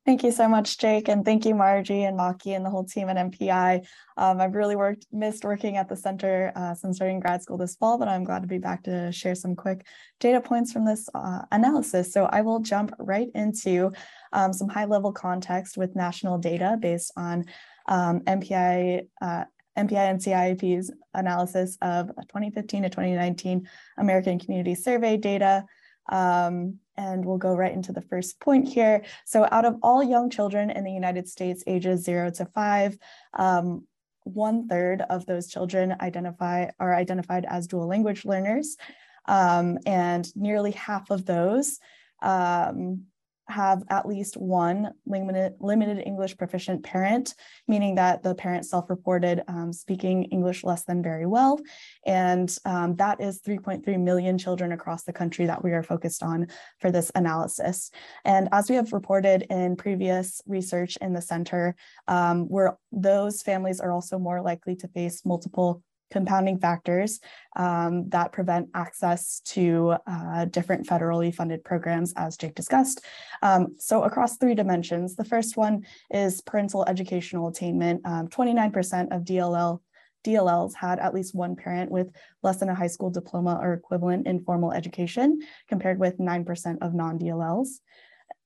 Thank 0.03 0.23
you 0.23 0.31
so 0.31 0.47
much, 0.47 0.79
Jake, 0.79 1.09
and 1.09 1.23
thank 1.23 1.45
you, 1.45 1.53
Margie 1.53 2.05
and 2.05 2.17
Maki 2.17 2.55
and 2.55 2.65
the 2.65 2.71
whole 2.71 2.83
team 2.83 3.07
at 3.07 3.17
MPI. 3.17 3.85
Um, 4.17 4.41
I've 4.41 4.55
really 4.55 4.75
worked 4.75 5.05
missed 5.11 5.43
working 5.43 5.77
at 5.77 5.89
the 5.89 5.95
center 5.95 6.51
uh, 6.55 6.73
since 6.73 6.95
starting 6.95 7.19
grad 7.19 7.43
school 7.43 7.57
this 7.57 7.75
fall, 7.75 7.99
but 7.99 8.07
I'm 8.07 8.23
glad 8.23 8.41
to 8.41 8.47
be 8.47 8.57
back 8.57 8.81
to 8.85 9.11
share 9.11 9.35
some 9.35 9.55
quick 9.55 9.85
data 10.19 10.41
points 10.41 10.73
from 10.73 10.85
this 10.85 11.07
uh, 11.13 11.43
analysis. 11.51 12.11
So 12.11 12.25
I 12.25 12.41
will 12.41 12.61
jump 12.61 12.95
right 12.97 13.27
into 13.35 13.91
um, 14.33 14.53
some 14.53 14.69
high 14.69 14.85
level 14.85 15.11
context 15.11 15.77
with 15.77 15.95
national 15.95 16.39
data 16.39 16.77
based 16.79 17.13
on 17.15 17.45
um, 17.87 18.21
MPI 18.21 19.07
uh, 19.21 19.43
MPI 19.77 20.15
NCIIP's 20.15 20.91
analysis 21.13 21.77
of 21.83 22.07
2015 22.07 22.83
to 22.83 22.89
2019 22.89 23.67
American 23.99 24.39
Community 24.39 24.73
Survey 24.73 25.17
data. 25.17 25.63
Um, 26.09 26.79
and 27.01 27.25
we'll 27.25 27.37
go 27.47 27.55
right 27.55 27.73
into 27.73 27.91
the 27.91 28.07
first 28.11 28.39
point 28.39 28.67
here. 28.67 29.03
So 29.25 29.47
out 29.51 29.65
of 29.65 29.77
all 29.81 30.03
young 30.03 30.29
children 30.29 30.69
in 30.69 30.83
the 30.83 30.91
United 30.91 31.27
States 31.27 31.63
ages 31.65 32.03
zero 32.03 32.29
to 32.31 32.45
five, 32.45 32.97
um, 33.33 33.87
one 34.23 34.67
third 34.67 35.01
of 35.09 35.25
those 35.25 35.47
children 35.47 35.95
identify 35.99 36.69
are 36.79 36.93
identified 36.93 37.45
as 37.45 37.67
dual 37.67 37.87
language 37.87 38.23
learners. 38.23 38.77
Um, 39.25 39.77
and 39.85 40.23
nearly 40.35 40.71
half 40.71 41.09
of 41.09 41.25
those 41.25 41.79
um, 42.21 43.05
have 43.51 43.83
at 43.89 44.07
least 44.07 44.35
one 44.35 44.91
limited, 45.05 45.53
limited 45.59 46.01
English 46.05 46.37
proficient 46.37 46.83
parent, 46.83 47.35
meaning 47.67 47.95
that 47.95 48.23
the 48.23 48.33
parent 48.33 48.65
self-reported 48.65 49.43
um, 49.47 49.71
speaking 49.71 50.23
English 50.25 50.63
less 50.63 50.83
than 50.83 51.03
very 51.03 51.25
well. 51.25 51.59
And 52.05 52.53
um, 52.65 52.95
that 52.95 53.21
is 53.21 53.41
3.3 53.41 53.99
million 53.99 54.37
children 54.37 54.71
across 54.71 55.03
the 55.03 55.13
country 55.13 55.45
that 55.45 55.63
we 55.63 55.71
are 55.73 55.83
focused 55.83 56.23
on 56.23 56.47
for 56.79 56.91
this 56.91 57.11
analysis. 57.13 57.91
And 58.25 58.49
as 58.51 58.69
we 58.69 58.75
have 58.75 58.93
reported 58.93 59.45
in 59.49 59.75
previous 59.75 60.41
research 60.47 60.97
in 61.01 61.13
the 61.13 61.21
center, 61.21 61.75
um, 62.07 62.45
where 62.47 62.77
those 62.91 63.41
families 63.41 63.79
are 63.79 63.91
also 63.91 64.17
more 64.17 64.41
likely 64.41 64.75
to 64.77 64.87
face 64.87 65.25
multiple 65.25 65.83
compounding 66.11 66.59
factors 66.59 67.19
um, 67.55 68.09
that 68.09 68.31
prevent 68.31 68.69
access 68.73 69.39
to 69.41 69.95
uh, 70.05 70.45
different 70.45 70.85
federally 70.85 71.33
funded 71.33 71.63
programs, 71.63 72.13
as 72.15 72.37
Jake 72.37 72.55
discussed. 72.55 73.01
Um, 73.41 73.75
so 73.79 74.03
across 74.03 74.37
three 74.37 74.55
dimensions, 74.55 75.15
the 75.15 75.25
first 75.25 75.57
one 75.57 75.85
is 76.11 76.41
parental 76.41 76.85
educational 76.87 77.47
attainment. 77.47 78.03
29% 78.03 79.01
um, 79.01 79.07
of 79.11 79.23
DLL 79.23 79.79
DLLs 80.23 80.75
had 80.75 80.99
at 80.99 81.13
least 81.13 81.33
one 81.33 81.55
parent 81.55 81.91
with 81.91 82.11
less 82.43 82.57
than 82.57 82.69
a 82.69 82.75
high 82.75 82.87
school 82.87 83.09
diploma 83.09 83.57
or 83.61 83.73
equivalent 83.73 84.27
in 84.27 84.43
formal 84.43 84.71
education, 84.71 85.39
compared 85.67 85.99
with 85.99 86.19
9% 86.19 86.77
of 86.81 86.93
non-DLLs. 86.93 87.79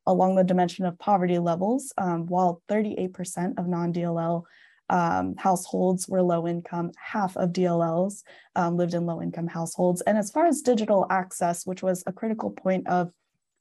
Along 0.08 0.36
the 0.36 0.44
dimension 0.44 0.86
of 0.86 1.00
poverty 1.00 1.40
levels, 1.40 1.92
um, 1.98 2.28
while 2.28 2.62
38% 2.70 3.58
of 3.58 3.68
non-DLL 3.68 4.44
um, 4.90 5.36
households 5.38 6.08
were 6.08 6.22
low 6.22 6.48
income. 6.48 6.92
Half 6.98 7.38
of 7.38 7.52
DLLs 7.52 8.24
um, 8.56 8.78
lived 8.78 8.94
in 8.94 9.06
low 9.06 9.22
income 9.22 9.48
households. 9.48 10.02
And 10.02 10.18
as 10.18 10.32
far 10.32 10.46
as 10.46 10.62
digital 10.62 11.06
access, 11.10 11.66
which 11.66 11.82
was 11.82 12.04
a 12.06 12.14
critical 12.14 12.52
point 12.52 12.88
of 12.88 13.12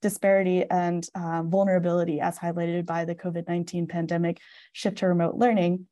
disparity 0.02 0.64
and 0.70 1.06
uh, 1.14 1.42
vulnerability 1.44 2.20
as 2.20 2.38
highlighted 2.38 2.84
by 2.84 3.04
the 3.04 3.14
COVID-19 3.14 3.88
pandemic 3.88 4.38
shift 4.72 4.98
to 4.98 5.06
remote 5.08 5.36
learning, 5.36 5.86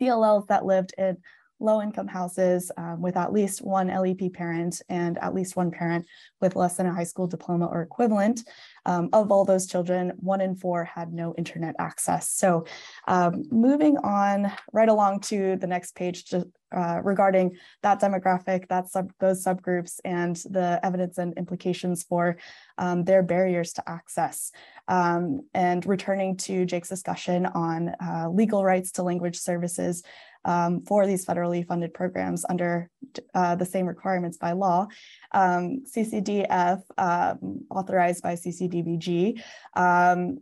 DLLs 0.00 0.46
that 0.48 0.64
lived 0.64 0.94
in 0.96 1.16
low 1.58 1.80
income 1.80 2.08
houses 2.08 2.70
um, 2.76 3.00
with 3.00 3.16
at 3.16 3.32
least 3.32 3.62
one 3.62 3.88
LEP 3.88 4.32
parent 4.32 4.82
and 4.88 5.18
at 5.18 5.34
least 5.34 5.56
one 5.56 5.70
parent 5.70 6.06
with 6.40 6.56
less 6.56 6.76
than 6.76 6.86
a 6.86 6.94
high 6.94 7.04
school 7.04 7.26
diploma 7.26 7.66
or 7.66 7.82
equivalent. 7.82 8.42
Um, 8.84 9.08
of 9.12 9.32
all 9.32 9.44
those 9.44 9.66
children, 9.66 10.12
one 10.16 10.40
in 10.40 10.54
four 10.54 10.84
had 10.84 11.12
no 11.12 11.34
internet 11.36 11.74
access. 11.78 12.30
So 12.30 12.66
um, 13.08 13.44
moving 13.50 13.96
on 13.98 14.52
right 14.72 14.88
along 14.88 15.20
to 15.20 15.56
the 15.56 15.66
next 15.66 15.94
page 15.96 16.26
to, 16.26 16.46
uh, 16.74 17.00
regarding 17.02 17.56
that 17.82 18.00
demographic, 18.00 18.68
that 18.68 18.88
sub, 18.88 19.12
those 19.18 19.44
subgroups 19.44 19.98
and 20.04 20.36
the 20.50 20.78
evidence 20.82 21.18
and 21.18 21.32
implications 21.38 22.02
for 22.02 22.36
um, 22.78 23.04
their 23.04 23.22
barriers 23.22 23.72
to 23.74 23.88
access. 23.88 24.52
Um, 24.88 25.40
and 25.52 25.84
returning 25.84 26.36
to 26.38 26.64
Jake's 26.64 26.88
discussion 26.88 27.46
on 27.46 27.88
uh, 28.00 28.28
legal 28.30 28.64
rights 28.64 28.92
to 28.92 29.02
language 29.02 29.38
services, 29.38 30.02
um, 30.46 30.80
for 30.80 31.06
these 31.06 31.26
federally 31.26 31.66
funded 31.66 31.92
programs 31.92 32.46
under 32.48 32.88
uh, 33.34 33.54
the 33.56 33.66
same 33.66 33.84
requirements 33.86 34.38
by 34.38 34.52
law. 34.52 34.86
Um, 35.32 35.84
CCDF, 35.84 36.82
um, 36.96 37.66
authorized 37.70 38.22
by 38.22 38.34
CCDBG, 38.34 39.42
um, 39.74 40.38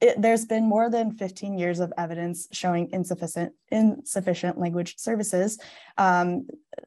it, 0.00 0.20
there's 0.20 0.44
been 0.44 0.68
more 0.68 0.90
than 0.90 1.12
15 1.12 1.58
years 1.58 1.80
of 1.80 1.92
evidence 1.96 2.48
showing 2.52 2.90
insufficient 2.92 3.52
insufficient 3.70 4.58
language 4.58 4.98
services. 4.98 5.58
Um, 5.96 6.46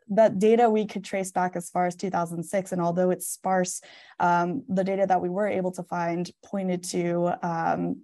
that 0.10 0.40
data 0.40 0.70
we 0.70 0.86
could 0.86 1.04
trace 1.04 1.32
back 1.32 1.56
as 1.56 1.70
far 1.70 1.86
as 1.86 1.96
2006, 1.96 2.72
and 2.72 2.82
although 2.82 3.10
it's 3.10 3.28
sparse, 3.28 3.82
um, 4.20 4.64
the 4.70 4.84
data 4.84 5.06
that 5.08 5.22
we 5.22 5.30
were 5.30 5.48
able 5.48 5.72
to 5.72 5.84
find 5.84 6.30
pointed 6.46 6.84
to 6.84 7.34
um, 7.42 8.02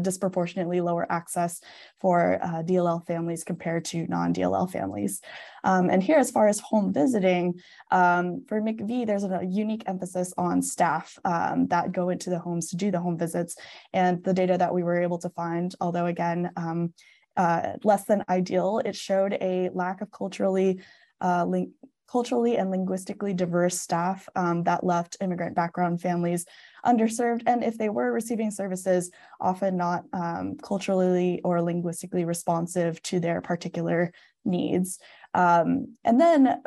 disproportionately 0.00 0.80
lower 0.80 1.10
access 1.10 1.60
for 2.00 2.38
uh, 2.42 2.62
DLL 2.62 3.06
families 3.06 3.44
compared 3.44 3.84
to 3.86 4.06
non-DLL 4.06 4.70
families. 4.70 5.20
Um, 5.64 5.90
and 5.90 6.02
here, 6.02 6.18
as 6.18 6.30
far 6.30 6.48
as 6.48 6.60
home 6.60 6.92
visiting, 6.92 7.54
um, 7.90 8.44
for 8.48 8.60
MIECHV, 8.60 9.06
there's 9.06 9.24
a 9.24 9.40
unique 9.48 9.84
emphasis 9.86 10.32
on 10.36 10.62
staff 10.62 11.18
um, 11.24 11.68
that 11.68 11.92
go 11.92 12.08
into 12.08 12.30
the 12.30 12.38
homes 12.38 12.68
to 12.70 12.76
do 12.76 12.90
the 12.90 13.00
home 13.00 13.16
visits. 13.16 13.56
And 13.92 14.22
the 14.24 14.34
data 14.34 14.58
that 14.58 14.74
we 14.74 14.82
were 14.82 15.00
able 15.00 15.18
to 15.18 15.30
find, 15.30 15.74
although 15.80 16.06
again, 16.06 16.50
um, 16.56 16.92
uh, 17.36 17.72
less 17.82 18.04
than 18.04 18.24
ideal, 18.28 18.80
it 18.84 18.94
showed 18.94 19.38
a 19.40 19.70
lack 19.72 20.02
of 20.02 20.10
culturally 20.10 20.80
uh, 21.22 21.46
culturally 22.12 22.58
and 22.58 22.70
linguistically 22.70 23.32
diverse 23.32 23.80
staff 23.80 24.28
um, 24.36 24.64
that 24.64 24.84
left 24.84 25.16
immigrant 25.22 25.56
background 25.56 25.98
families 25.98 26.44
underserved. 26.84 27.42
And 27.46 27.64
if 27.64 27.78
they 27.78 27.88
were 27.88 28.12
receiving 28.12 28.50
services, 28.50 29.10
often 29.40 29.78
not 29.78 30.04
um, 30.12 30.58
culturally 30.62 31.40
or 31.42 31.62
linguistically 31.62 32.26
responsive 32.26 33.00
to 33.04 33.18
their 33.18 33.40
particular 33.40 34.12
needs. 34.44 34.98
Um, 35.32 35.96
and 36.04 36.20
then 36.20 36.62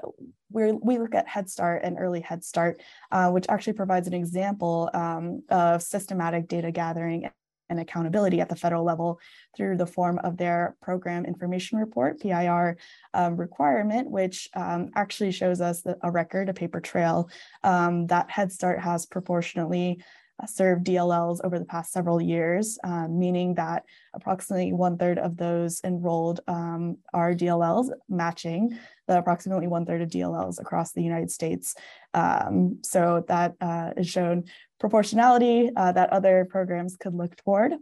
we 0.51 0.71
we 0.71 0.97
look 0.97 1.13
at 1.13 1.27
Head 1.27 1.47
Start 1.49 1.83
and 1.83 1.97
Early 1.99 2.21
Head 2.21 2.43
Start, 2.43 2.81
uh, 3.11 3.29
which 3.29 3.45
actually 3.47 3.73
provides 3.73 4.07
an 4.07 4.13
example 4.13 4.89
um, 4.95 5.43
of 5.49 5.83
systematic 5.83 6.47
data 6.47 6.71
gathering 6.71 7.29
and 7.69 7.79
accountability 7.79 8.41
at 8.41 8.49
the 8.49 8.55
federal 8.55 8.83
level 8.83 9.19
through 9.55 9.77
the 9.77 9.85
form 9.85 10.19
of 10.23 10.37
their 10.37 10.75
program 10.81 11.25
information 11.25 11.77
report, 11.77 12.21
PIR 12.21 12.77
um, 13.13 13.35
requirement, 13.35 14.09
which 14.09 14.49
um, 14.55 14.91
actually 14.95 15.31
shows 15.31 15.61
us 15.61 15.83
a 16.01 16.11
record, 16.11 16.49
a 16.49 16.53
paper 16.53 16.79
trail 16.79 17.29
um, 17.63 18.07
that 18.07 18.29
Head 18.29 18.51
Start 18.51 18.79
has 18.79 19.05
proportionately 19.05 19.99
uh, 20.41 20.45
served 20.47 20.85
DLLs 20.85 21.39
over 21.45 21.57
the 21.57 21.65
past 21.65 21.93
several 21.93 22.21
years, 22.21 22.77
um, 22.83 23.17
meaning 23.17 23.53
that 23.55 23.85
approximately 24.13 24.73
one 24.73 24.97
third 24.97 25.17
of 25.17 25.37
those 25.37 25.79
enrolled 25.85 26.41
um, 26.47 26.97
are 27.13 27.33
DLLs, 27.33 27.89
matching 28.09 28.77
the 29.07 29.17
approximately 29.17 29.67
one 29.67 29.85
third 29.85 30.01
of 30.01 30.09
DLLs 30.09 30.59
across 30.59 30.91
the 30.91 31.03
United 31.03 31.31
States. 31.31 31.75
Um, 32.13 32.79
so 32.83 33.23
that 33.29 33.53
uh, 33.61 33.91
is 33.95 34.09
shown 34.09 34.45
proportionality 34.79 35.69
uh, 35.75 35.91
that 35.91 36.11
other 36.11 36.47
programs 36.49 36.95
could 36.97 37.13
look 37.13 37.35
toward. 37.37 37.73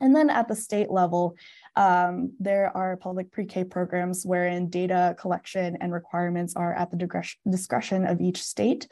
And 0.00 0.14
then 0.14 0.28
at 0.28 0.48
the 0.48 0.56
state 0.56 0.90
level, 0.90 1.36
um, 1.76 2.32
there 2.38 2.76
are 2.76 2.96
public 2.96 3.30
pre-K 3.30 3.64
programs 3.64 4.26
wherein 4.26 4.68
data 4.68 5.16
collection 5.18 5.78
and 5.80 5.92
requirements 5.92 6.54
are 6.56 6.74
at 6.74 6.90
the 6.90 7.28
discretion 7.48 8.04
of 8.04 8.20
each 8.20 8.42
state. 8.42 8.88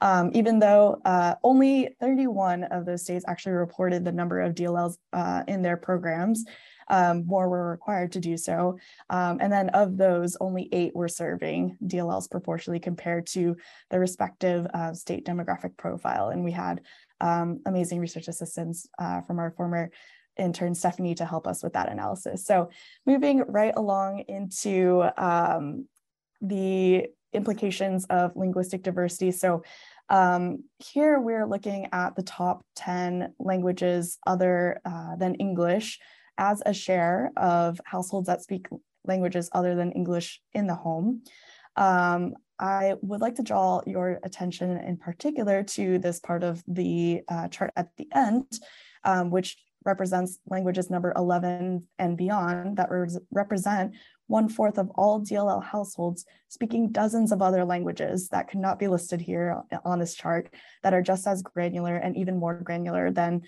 Um, 0.00 0.30
even 0.34 0.58
though 0.58 1.00
uh, 1.04 1.36
only 1.42 1.96
31 2.00 2.64
of 2.64 2.84
those 2.84 3.02
states 3.02 3.24
actually 3.26 3.52
reported 3.52 4.04
the 4.04 4.12
number 4.12 4.40
of 4.40 4.54
DLLs 4.54 4.98
uh, 5.12 5.42
in 5.48 5.62
their 5.62 5.76
programs, 5.76 6.44
um, 6.88 7.26
more 7.26 7.48
were 7.48 7.70
required 7.70 8.12
to 8.12 8.20
do 8.20 8.36
so. 8.36 8.78
Um, 9.10 9.38
and 9.40 9.52
then 9.52 9.70
of 9.70 9.96
those, 9.96 10.36
only 10.40 10.68
eight 10.72 10.94
were 10.94 11.08
serving 11.08 11.76
DLLs 11.84 12.30
proportionally 12.30 12.78
compared 12.78 13.26
to 13.28 13.56
the 13.90 13.98
respective 13.98 14.66
uh, 14.72 14.92
state 14.92 15.24
demographic 15.24 15.76
profile. 15.76 16.28
And 16.28 16.44
we 16.44 16.52
had 16.52 16.82
um, 17.20 17.60
amazing 17.66 18.00
research 18.00 18.28
assistance 18.28 18.86
uh, 18.98 19.22
from 19.22 19.38
our 19.38 19.50
former 19.50 19.90
intern 20.38 20.74
Stephanie 20.74 21.14
to 21.14 21.24
help 21.24 21.46
us 21.46 21.62
with 21.62 21.72
that 21.72 21.90
analysis. 21.90 22.44
So 22.44 22.70
moving 23.06 23.42
right 23.48 23.72
along 23.74 24.24
into 24.28 25.04
um, 25.16 25.88
the 26.40 27.06
implications 27.32 28.04
of 28.06 28.34
linguistic 28.36 28.82
diversity. 28.82 29.30
So 29.30 29.62
um, 30.08 30.64
here 30.78 31.18
we're 31.18 31.46
looking 31.46 31.88
at 31.92 32.14
the 32.16 32.22
top 32.22 32.64
10 32.76 33.34
languages 33.38 34.18
other 34.26 34.80
uh, 34.84 35.16
than 35.16 35.34
English 35.36 35.98
as 36.38 36.62
a 36.64 36.72
share 36.72 37.32
of 37.36 37.80
households 37.84 38.26
that 38.26 38.42
speak 38.42 38.68
languages 39.04 39.48
other 39.52 39.74
than 39.74 39.92
English 39.92 40.40
in 40.52 40.66
the 40.66 40.74
home. 40.74 41.22
Um, 41.76 42.34
I 42.58 42.94
would 43.02 43.20
like 43.20 43.34
to 43.36 43.42
draw 43.42 43.82
your 43.86 44.18
attention 44.22 44.78
in 44.78 44.96
particular 44.96 45.62
to 45.62 45.98
this 45.98 46.20
part 46.20 46.42
of 46.42 46.62
the 46.66 47.22
uh, 47.28 47.48
chart 47.48 47.72
at 47.76 47.88
the 47.96 48.08
end, 48.14 48.46
um, 49.04 49.30
which 49.30 49.56
represents 49.84 50.38
languages 50.48 50.90
number 50.90 51.12
11 51.16 51.86
and 51.98 52.16
beyond 52.16 52.78
that 52.78 52.90
re 52.90 53.08
represent 53.30 53.94
one 54.26 54.48
fourth 54.48 54.78
of 54.78 54.90
all 54.94 55.20
DLL 55.20 55.62
households 55.62 56.24
speaking 56.48 56.90
dozens 56.90 57.32
of 57.32 57.42
other 57.42 57.64
languages 57.64 58.28
that 58.28 58.48
could 58.48 58.60
not 58.60 58.78
be 58.78 58.88
listed 58.88 59.20
here 59.20 59.62
on 59.84 59.98
this 59.98 60.14
chart 60.14 60.52
that 60.82 60.94
are 60.94 61.02
just 61.02 61.26
as 61.26 61.42
granular 61.42 61.96
and 61.96 62.16
even 62.16 62.38
more 62.38 62.54
granular 62.54 63.10
than 63.10 63.42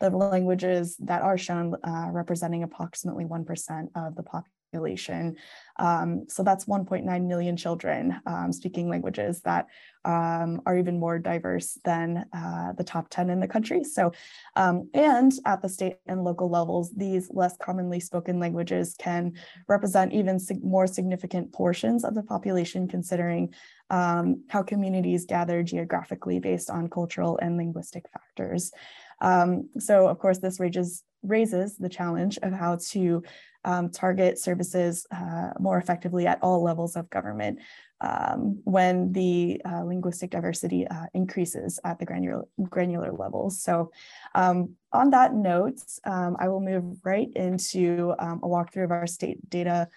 the 0.00 0.10
languages 0.10 0.96
that 1.00 1.22
are 1.22 1.38
shown 1.38 1.74
uh, 1.84 2.08
representing 2.10 2.62
approximately 2.62 3.24
1% 3.24 3.88
of 3.94 4.14
the 4.16 4.22
population 4.22 4.53
population. 4.74 5.36
Um, 5.78 6.26
so 6.28 6.42
that's 6.42 6.66
1.9 6.66 7.26
million 7.26 7.56
children 7.56 8.20
um, 8.26 8.52
speaking 8.52 8.88
languages 8.88 9.40
that 9.42 9.66
um, 10.04 10.60
are 10.66 10.76
even 10.76 11.00
more 11.00 11.18
diverse 11.18 11.78
than 11.84 12.24
uh, 12.32 12.72
the 12.76 12.84
top 12.84 13.08
10 13.10 13.30
in 13.30 13.40
the 13.40 13.48
country. 13.48 13.82
So, 13.82 14.12
um, 14.56 14.88
and 14.94 15.32
at 15.46 15.62
the 15.62 15.68
state 15.68 15.96
and 16.06 16.22
local 16.22 16.48
levels, 16.48 16.92
these 16.96 17.28
less 17.32 17.56
commonly 17.56 18.00
spoken 18.00 18.38
languages 18.38 18.94
can 18.98 19.32
represent 19.68 20.12
even 20.12 20.38
sig 20.38 20.62
more 20.62 20.86
significant 20.86 21.52
portions 21.52 22.04
of 22.04 22.14
the 22.14 22.22
population, 22.22 22.86
considering 22.86 23.54
um, 23.90 24.44
how 24.48 24.62
communities 24.62 25.24
gather 25.24 25.62
geographically 25.62 26.38
based 26.38 26.70
on 26.70 26.88
cultural 26.88 27.38
and 27.42 27.56
linguistic 27.56 28.04
factors. 28.12 28.72
Um, 29.20 29.70
so 29.78 30.06
of 30.06 30.18
course, 30.18 30.38
this 30.38 30.60
raises, 30.60 31.02
raises 31.22 31.76
the 31.76 31.88
challenge 31.88 32.38
of 32.42 32.52
how 32.52 32.78
to 32.90 33.22
um, 33.64 33.90
target 33.90 34.38
services 34.38 35.06
uh, 35.10 35.50
more 35.58 35.78
effectively 35.78 36.26
at 36.26 36.38
all 36.42 36.62
levels 36.62 36.96
of 36.96 37.10
government 37.10 37.58
um, 38.00 38.60
when 38.64 39.12
the 39.12 39.60
uh, 39.64 39.82
linguistic 39.82 40.30
diversity 40.30 40.86
uh, 40.86 41.06
increases 41.14 41.80
at 41.84 41.98
the 41.98 42.04
granular, 42.04 42.44
granular 42.68 43.12
levels. 43.12 43.62
So 43.62 43.90
um, 44.34 44.76
on 44.92 45.10
that 45.10 45.34
note, 45.34 45.80
um, 46.04 46.36
I 46.38 46.48
will 46.48 46.60
move 46.60 46.98
right 47.04 47.30
into 47.34 48.14
um, 48.18 48.40
a 48.42 48.48
walkthrough 48.48 48.84
of 48.84 48.90
our 48.90 49.06
state 49.06 49.48
data 49.48 49.88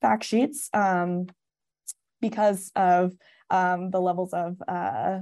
fact 0.00 0.24
sheets 0.24 0.70
um, 0.72 1.26
because 2.20 2.72
of 2.76 3.12
the 3.50 4.00
levels 4.00 4.32
of 4.32 4.62
uh, 4.68 5.20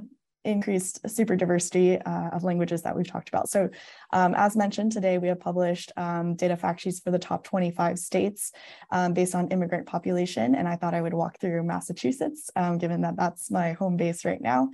increased 0.49 1.09
super 1.09 1.37
diversity 1.37 1.99
uh, 2.01 2.31
of 2.31 2.43
languages 2.43 2.83
that 2.83 2.97
we've 2.97 3.07
talked 3.07 3.29
about. 3.29 3.49
So 3.49 3.69
um, 4.13 4.35
as 4.35 4.57
mentioned 4.57 4.93
today, 4.93 5.19
we 5.19 5.29
have 5.29 5.39
published 5.39 5.93
um, 5.97 6.35
data 6.35 6.57
fact 6.57 6.81
sheets 6.81 7.01
for 7.01 7.11
the 7.11 7.19
top 7.19 7.45
25 7.45 7.99
states 7.99 8.53
um, 8.91 9.13
based 9.13 9.35
on 9.35 9.49
immigrant 9.49 9.87
population. 9.87 10.55
And 10.55 10.67
I 10.67 10.77
thought 10.77 10.95
I 10.95 11.03
would 11.03 11.15
walk 11.15 11.39
through 11.39 11.63
Massachusetts, 11.63 12.51
um, 12.57 12.79
given 12.79 13.03
that 13.03 13.17
that's 13.17 13.51
my 13.51 13.73
home 13.73 13.97
base 13.97 14.25
right 14.25 14.41
now. 14.41 14.71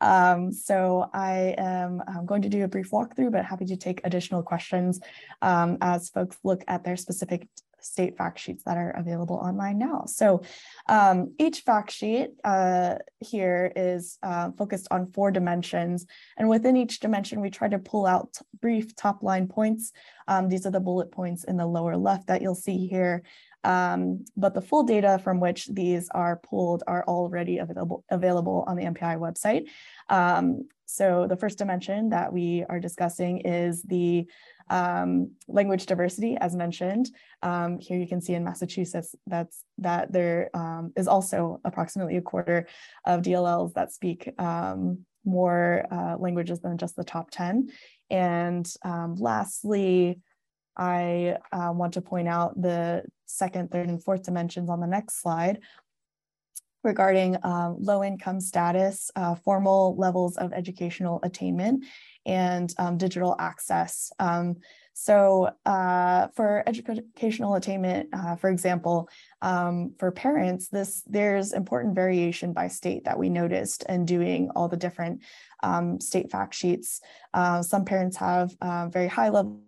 Um, 0.00 0.50
so 0.52 1.10
I 1.12 1.54
am 1.58 2.02
I'm 2.08 2.26
going 2.26 2.42
to 2.42 2.48
do 2.48 2.64
a 2.64 2.68
brief 2.68 2.90
walkthrough, 2.90 3.32
but 3.32 3.44
happy 3.44 3.66
to 3.66 3.76
take 3.76 4.00
additional 4.04 4.42
questions 4.42 5.00
um, 5.42 5.78
as 5.80 6.08
folks 6.08 6.38
look 6.42 6.64
at 6.66 6.84
their 6.84 6.96
specific 6.96 7.48
state 7.80 8.16
fact 8.16 8.38
sheets 8.38 8.64
that 8.64 8.76
are 8.76 8.90
available 8.90 9.36
online 9.36 9.78
now. 9.78 10.04
So 10.06 10.42
um, 10.88 11.34
each 11.38 11.60
fact 11.60 11.90
sheet 11.90 12.30
uh, 12.44 12.96
here 13.20 13.72
is 13.74 14.18
uh, 14.22 14.50
focused 14.52 14.88
on 14.90 15.12
four 15.12 15.30
dimensions. 15.30 16.06
And 16.36 16.48
within 16.48 16.76
each 16.76 17.00
dimension, 17.00 17.40
we 17.40 17.50
try 17.50 17.68
to 17.68 17.78
pull 17.78 18.06
out 18.06 18.38
brief 18.60 18.94
top 18.96 19.22
line 19.22 19.48
points. 19.48 19.92
Um, 20.26 20.48
these 20.48 20.66
are 20.66 20.70
the 20.70 20.80
bullet 20.80 21.10
points 21.10 21.44
in 21.44 21.56
the 21.56 21.66
lower 21.66 21.96
left 21.96 22.26
that 22.28 22.42
you'll 22.42 22.54
see 22.54 22.86
here. 22.86 23.22
Um, 23.64 24.24
but 24.36 24.54
the 24.54 24.62
full 24.62 24.84
data 24.84 25.20
from 25.22 25.40
which 25.40 25.66
these 25.66 26.08
are 26.10 26.36
pulled 26.36 26.84
are 26.86 27.04
already 27.06 27.58
available, 27.58 28.04
available 28.10 28.64
on 28.66 28.76
the 28.76 28.84
MPI 28.84 29.18
website. 29.18 29.68
Um, 30.08 30.68
so 30.86 31.26
the 31.28 31.36
first 31.36 31.58
dimension 31.58 32.10
that 32.10 32.32
we 32.32 32.64
are 32.68 32.80
discussing 32.80 33.40
is 33.40 33.82
the 33.82 34.26
um, 34.70 35.32
language 35.46 35.86
diversity, 35.86 36.36
as 36.36 36.54
mentioned. 36.54 37.10
Um, 37.42 37.78
here 37.78 37.98
you 37.98 38.06
can 38.06 38.20
see 38.20 38.34
in 38.34 38.44
Massachusetts 38.44 39.14
that's 39.26 39.64
that 39.78 40.12
there 40.12 40.50
um, 40.54 40.92
is 40.96 41.08
also 41.08 41.60
approximately 41.64 42.16
a 42.16 42.22
quarter 42.22 42.66
of 43.04 43.22
DLLs 43.22 43.74
that 43.74 43.92
speak 43.92 44.32
um, 44.38 45.04
more 45.24 45.86
uh, 45.90 46.16
languages 46.18 46.60
than 46.60 46.78
just 46.78 46.96
the 46.96 47.04
top 47.04 47.30
10. 47.30 47.70
And 48.10 48.70
um, 48.84 49.14
lastly, 49.16 50.20
I 50.76 51.36
uh, 51.52 51.72
want 51.72 51.94
to 51.94 52.00
point 52.00 52.28
out 52.28 52.60
the 52.60 53.02
second, 53.26 53.70
third, 53.70 53.88
and 53.88 54.02
fourth 54.02 54.22
dimensions 54.22 54.70
on 54.70 54.80
the 54.80 54.86
next 54.86 55.20
slide 55.20 55.60
regarding 56.84 57.36
um, 57.42 57.76
low 57.78 58.02
income 58.04 58.40
status, 58.40 59.10
uh, 59.16 59.34
formal 59.34 59.96
levels 59.96 60.36
of 60.36 60.52
educational 60.52 61.20
attainment, 61.22 61.84
and 62.26 62.74
um, 62.78 62.98
digital 62.98 63.34
access. 63.38 64.12
Um, 64.18 64.56
so 64.92 65.50
uh, 65.64 66.26
for 66.34 66.64
educational 66.66 67.54
attainment, 67.54 68.08
uh, 68.12 68.34
for 68.34 68.50
example, 68.50 69.08
um, 69.42 69.94
for 69.96 70.10
parents, 70.10 70.68
this 70.68 71.04
there's 71.06 71.52
important 71.52 71.94
variation 71.94 72.52
by 72.52 72.66
state 72.66 73.04
that 73.04 73.16
we 73.16 73.28
noticed 73.28 73.84
in 73.88 74.04
doing 74.04 74.50
all 74.56 74.66
the 74.66 74.76
different 74.76 75.22
um, 75.62 76.00
state 76.00 76.32
fact 76.32 76.52
sheets. 76.52 77.00
Uh, 77.32 77.62
some 77.62 77.84
parents 77.84 78.16
have 78.16 78.56
uh, 78.60 78.88
very 78.88 79.06
high 79.06 79.28
level 79.28 79.62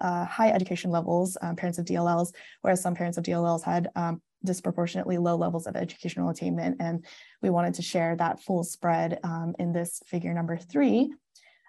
uh, 0.00 0.24
high 0.24 0.50
education 0.50 0.90
levels, 0.90 1.36
um, 1.40 1.56
parents 1.56 1.78
of 1.78 1.86
DLLs, 1.86 2.34
whereas 2.60 2.82
some 2.82 2.94
parents 2.94 3.18
of 3.18 3.24
DLLs 3.24 3.62
had 3.62 3.88
um, 3.96 4.20
disproportionately 4.44 5.18
low 5.18 5.36
levels 5.36 5.66
of 5.66 5.76
educational 5.76 6.30
attainment. 6.30 6.76
And 6.80 7.04
we 7.42 7.50
wanted 7.50 7.74
to 7.74 7.82
share 7.82 8.16
that 8.16 8.42
full 8.42 8.64
spread 8.64 9.18
um, 9.24 9.54
in 9.58 9.72
this 9.72 10.02
figure 10.06 10.34
number 10.34 10.56
three. 10.56 11.12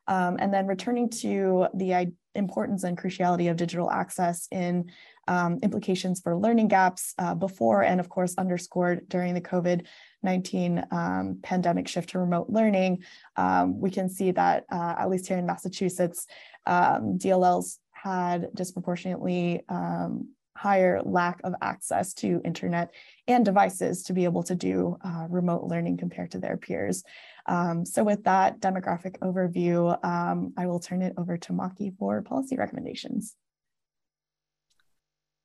Um, 0.09 0.37
and 0.39 0.53
then 0.53 0.67
returning 0.67 1.09
to 1.21 1.67
the 1.73 2.13
importance 2.37 2.83
and 2.83 2.97
cruciality 2.97 3.51
of 3.51 3.57
digital 3.57 3.91
access 3.91 4.47
in 4.51 4.89
um, 5.27 5.57
implications 5.61 6.21
for 6.21 6.37
learning 6.37 6.69
gaps 6.69 7.13
uh, 7.17 7.35
before 7.35 7.83
and 7.83 7.99
of 7.99 8.07
course 8.07 8.35
underscored 8.37 9.09
during 9.09 9.33
the 9.33 9.41
COVID-19 9.41 10.93
um, 10.93 11.39
pandemic 11.43 11.87
shift 11.87 12.09
to 12.11 12.19
remote 12.19 12.49
learning, 12.49 13.03
um, 13.35 13.79
we 13.81 13.91
can 13.91 14.09
see 14.09 14.31
that 14.31 14.63
uh, 14.71 14.95
at 14.97 15.09
least 15.09 15.27
here 15.27 15.37
in 15.37 15.45
Massachusetts, 15.45 16.27
um, 16.65 17.17
DLLs 17.17 17.79
had 17.91 18.47
disproportionately 18.53 19.63
um, 19.67 20.29
higher 20.57 21.01
lack 21.03 21.39
of 21.43 21.53
access 21.61 22.13
to 22.15 22.41
internet 22.43 22.93
and 23.27 23.45
devices 23.45 24.03
to 24.03 24.13
be 24.13 24.23
able 24.23 24.43
to 24.43 24.55
do 24.55 24.97
uh, 25.03 25.27
remote 25.29 25.63
learning 25.63 25.97
compared 25.97 26.31
to 26.31 26.39
their 26.39 26.57
peers. 26.57 27.03
Um, 27.45 27.85
so 27.85 28.03
with 28.03 28.23
that 28.23 28.59
demographic 28.59 29.19
overview, 29.19 30.03
um, 30.03 30.53
I 30.57 30.65
will 30.65 30.79
turn 30.79 31.01
it 31.01 31.13
over 31.17 31.37
to 31.37 31.53
Maki 31.53 31.95
for 31.97 32.21
policy 32.21 32.57
recommendations. 32.57 33.35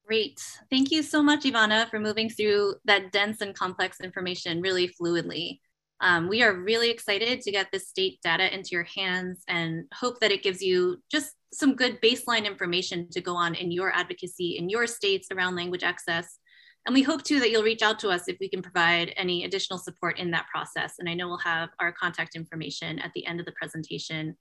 Great. 0.07 0.41
Thank 0.69 0.91
you 0.91 1.03
so 1.03 1.23
much, 1.23 1.45
Ivana, 1.45 1.89
for 1.89 2.01
moving 2.01 2.29
through 2.29 2.75
that 2.87 3.13
dense 3.13 3.41
and 3.41 3.55
complex 3.55 4.01
information 4.01 4.61
really 4.61 4.89
fluidly. 4.89 5.61
Um, 6.01 6.29
we 6.29 6.43
are 6.43 6.53
really 6.53 6.91
excited 6.91 7.43
to 7.43 7.53
get 7.53 7.71
this 7.71 7.89
state 7.89 8.19
data 8.23 8.53
into 8.53 8.71
your 8.73 8.83
hands 8.83 9.45
and 9.47 9.85
hope 9.95 10.19
that 10.21 10.33
it 10.33 10.43
gives 10.43 10.61
you 10.61 11.01
just 11.11 11.31
some 11.53 11.75
good 11.75 12.01
baseline 12.01 12.47
information 12.47 13.09
to 13.11 13.21
go 13.21 13.37
on 13.37 13.55
in 13.55 13.71
your 13.71 13.95
advocacy 13.95 14.57
in 14.59 14.69
your 14.69 14.87
states 14.87 15.29
around 15.31 15.55
language 15.55 15.83
access. 15.83 16.39
And 16.87 16.95
we 16.95 17.03
hope 17.03 17.23
too 17.23 17.39
that 17.41 17.51
you'll 17.51 17.63
reach 17.63 17.83
out 17.83 17.99
to 18.01 18.09
us 18.09 18.27
if 18.27 18.39
we 18.41 18.49
can 18.49 18.63
provide 18.63 19.13
any 19.17 19.45
additional 19.45 19.79
support 19.79 20.19
in 20.19 20.31
that 20.33 20.47
process. 20.53 20.95
And 20.99 21.09
I 21.09 21.15
know 21.15 21.29
we'll 21.29 21.39
have 21.39 21.69
our 21.79 21.93
contact 21.93 22.35
information 22.35 22.99
at 22.99 23.13
the 23.15 23.25
end 23.27 23.39
of 23.39 23.47
the 23.47 23.53
presentation. 23.53 24.37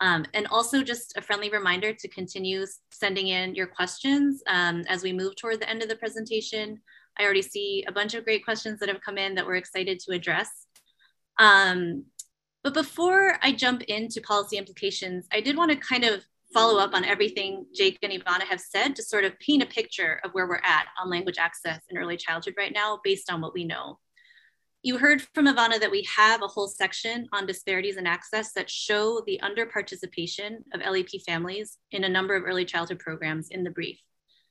Um, 0.00 0.24
and 0.32 0.46
also 0.48 0.82
just 0.82 1.16
a 1.16 1.22
friendly 1.22 1.50
reminder 1.50 1.92
to 1.92 2.08
continue 2.08 2.64
sending 2.90 3.28
in 3.28 3.54
your 3.54 3.66
questions 3.66 4.42
um, 4.48 4.82
as 4.88 5.02
we 5.02 5.12
move 5.12 5.36
toward 5.36 5.60
the 5.60 5.68
end 5.68 5.82
of 5.82 5.88
the 5.88 5.96
presentation. 5.96 6.80
I 7.18 7.24
already 7.24 7.42
see 7.42 7.84
a 7.86 7.92
bunch 7.92 8.14
of 8.14 8.24
great 8.24 8.44
questions 8.44 8.80
that 8.80 8.88
have 8.88 9.02
come 9.02 9.18
in 9.18 9.34
that 9.34 9.46
we're 9.46 9.54
excited 9.56 10.00
to 10.00 10.12
address. 10.12 10.66
Um, 11.38 12.06
but 12.64 12.74
before 12.74 13.38
I 13.42 13.52
jump 13.52 13.82
into 13.82 14.22
policy 14.22 14.56
implications, 14.56 15.26
I 15.32 15.40
did 15.40 15.56
want 15.56 15.70
to 15.70 15.76
kind 15.76 16.04
of 16.04 16.24
follow 16.54 16.78
up 16.78 16.94
on 16.94 17.04
everything 17.04 17.66
Jake 17.74 17.98
and 18.02 18.12
Ivana 18.12 18.42
have 18.42 18.60
said 18.60 18.94
to 18.94 19.02
sort 19.02 19.24
of 19.24 19.38
paint 19.40 19.64
a 19.64 19.66
picture 19.66 20.20
of 20.24 20.30
where 20.32 20.46
we're 20.46 20.60
at 20.62 20.86
on 21.02 21.10
language 21.10 21.36
access 21.36 21.82
in 21.90 21.98
early 21.98 22.16
childhood 22.16 22.54
right 22.56 22.72
now 22.72 23.00
based 23.02 23.30
on 23.30 23.40
what 23.40 23.52
we 23.52 23.64
know. 23.64 23.98
You 24.84 24.98
heard 24.98 25.22
from 25.34 25.46
Ivana 25.46 25.80
that 25.80 25.90
we 25.90 26.06
have 26.16 26.42
a 26.42 26.46
whole 26.46 26.68
section 26.68 27.26
on 27.32 27.46
disparities 27.46 27.96
in 27.96 28.06
access 28.06 28.52
that 28.52 28.70
show 28.70 29.20
the 29.26 29.40
under 29.40 29.66
participation 29.66 30.62
of 30.72 30.80
LEP 30.80 31.08
families 31.26 31.78
in 31.90 32.04
a 32.04 32.08
number 32.08 32.36
of 32.36 32.44
early 32.44 32.64
childhood 32.64 33.00
programs 33.00 33.48
in 33.48 33.64
the 33.64 33.70
brief. 33.70 33.98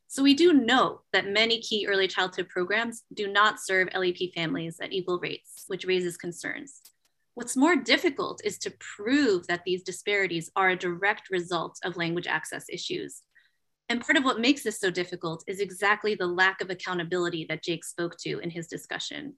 So 0.08 0.22
we 0.22 0.34
do 0.34 0.52
know 0.52 1.02
that 1.14 1.28
many 1.28 1.62
key 1.62 1.88
early 1.88 2.08
childhood 2.08 2.50
programs 2.50 3.04
do 3.14 3.32
not 3.32 3.62
serve 3.62 3.88
LEP 3.96 4.34
families 4.36 4.78
at 4.82 4.92
equal 4.92 5.20
rates, 5.20 5.64
which 5.68 5.86
raises 5.86 6.18
concerns. 6.18 6.82
What's 7.36 7.58
more 7.58 7.76
difficult 7.76 8.42
is 8.44 8.60
to 8.60 8.74
prove 8.80 9.48
that 9.48 9.64
these 9.66 9.82
disparities 9.82 10.52
are 10.56 10.70
a 10.70 10.78
direct 10.78 11.32
result 11.32 11.80
of 11.84 11.98
language 11.98 12.28
access 12.28 12.66
issues. 12.70 13.24
And 13.90 14.02
part 14.02 14.18
of 14.18 14.24
what 14.24 14.40
makes 14.40 14.64
this 14.64 14.80
so 14.80 14.92
difficult 14.92 15.44
is 15.48 15.60
exactly 15.60 16.14
the 16.14 16.28
lack 16.28 16.62
of 16.62 16.70
accountability 16.70 17.46
that 17.50 17.64
Jake 17.64 17.84
spoke 17.84 18.18
to 18.20 18.40
in 18.40 18.52
his 18.52 18.68
discussion. 18.68 19.36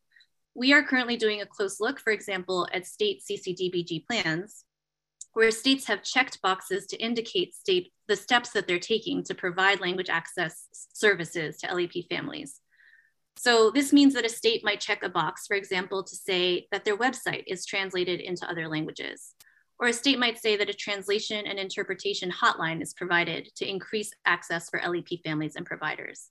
We 0.55 0.73
are 0.73 0.84
currently 0.84 1.15
doing 1.15 1.41
a 1.41 1.45
close 1.45 1.79
look, 1.79 1.99
for 1.99 2.12
example, 2.12 2.67
at 2.73 2.86
state 2.86 3.21
CCDBG 3.29 4.05
plans, 4.05 4.65
where 5.34 5.51
states 5.51 5.88
have 5.88 6.03
checked 6.03 6.41
boxes 6.41 6.86
to 6.88 6.97
indicate 6.97 7.55
state 7.55 7.91
the 8.08 8.15
steps 8.15 8.51
that 8.51 8.67
they're 8.67 8.79
taking 8.79 9.23
to 9.23 9.36
provide 9.36 9.81
language 9.81 10.10
access 10.10 10.67
services 10.93 11.58
to 11.58 11.73
LEP 11.73 12.08
families. 12.10 12.60
So 13.38 13.69
this 13.69 13.91
means 13.91 14.13
that 14.13 14.26
a 14.26 14.30
state 14.30 14.63
might 14.63 14.80
check 14.80 15.04
a 15.04 15.10
box, 15.10 15.45
for 15.45 15.56
example, 15.56 16.04
to 16.04 16.15
say 16.15 16.67
that 16.71 16.86
their 16.86 16.98
website 16.98 17.43
is 17.48 17.65
translated 17.65 18.19
into 18.19 18.50
other 18.50 18.67
languages. 18.67 19.34
Or 19.78 19.88
a 19.88 19.93
state 19.93 20.19
might 20.19 20.41
say 20.41 20.56
that 20.56 20.69
a 20.69 20.74
translation 20.74 21.45
and 21.45 21.60
interpretation 21.60 22.32
hotline 22.32 22.82
is 22.82 22.93
provided 22.93 23.50
to 23.58 23.69
increase 23.69 24.12
access 24.26 24.69
for 24.69 24.82
LEP 24.82 25.21
families 25.24 25.58
and 25.58 25.65
providers. 25.65 26.30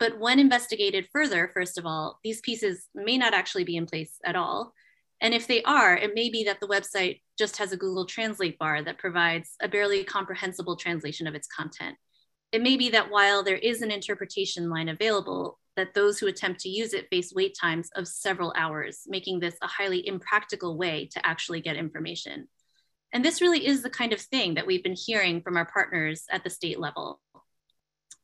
But 0.00 0.18
when 0.18 0.40
investigated 0.40 1.06
further, 1.12 1.48
first 1.54 1.78
of 1.78 1.86
all, 1.86 2.18
these 2.24 2.40
pieces 2.40 2.88
may 2.92 3.16
not 3.16 3.34
actually 3.34 3.62
be 3.62 3.76
in 3.76 3.86
place 3.86 4.18
at 4.24 4.34
all. 4.34 4.74
And 5.20 5.32
if 5.32 5.46
they 5.46 5.62
are, 5.62 5.96
it 5.96 6.16
may 6.16 6.28
be 6.28 6.42
that 6.44 6.58
the 6.58 6.66
website 6.66 7.20
just 7.38 7.56
has 7.58 7.70
a 7.70 7.76
Google 7.76 8.04
Translate 8.04 8.58
bar 8.58 8.82
that 8.82 8.98
provides 8.98 9.50
a 9.62 9.68
barely 9.68 10.02
comprehensible 10.02 10.74
translation 10.74 11.28
of 11.28 11.36
its 11.36 11.46
content. 11.46 11.96
It 12.50 12.62
may 12.62 12.76
be 12.76 12.90
that 12.90 13.10
while 13.12 13.44
there 13.44 13.56
is 13.56 13.80
an 13.80 13.92
interpretation 13.92 14.68
line 14.68 14.88
available, 14.88 15.60
that 15.76 15.94
those 15.94 16.18
who 16.18 16.26
attempt 16.26 16.60
to 16.60 16.68
use 16.68 16.92
it 16.92 17.08
face 17.08 17.32
wait 17.34 17.56
times 17.58 17.90
of 17.96 18.06
several 18.06 18.52
hours, 18.56 19.02
making 19.06 19.40
this 19.40 19.56
a 19.62 19.66
highly 19.66 20.06
impractical 20.06 20.76
way 20.76 21.08
to 21.12 21.26
actually 21.26 21.60
get 21.60 21.76
information. 21.76 22.48
And 23.12 23.24
this 23.24 23.40
really 23.40 23.66
is 23.66 23.82
the 23.82 23.90
kind 23.90 24.12
of 24.12 24.20
thing 24.20 24.54
that 24.54 24.66
we've 24.66 24.82
been 24.82 24.96
hearing 24.96 25.42
from 25.42 25.56
our 25.56 25.66
partners 25.66 26.24
at 26.30 26.44
the 26.44 26.50
state 26.50 26.80
level. 26.80 27.20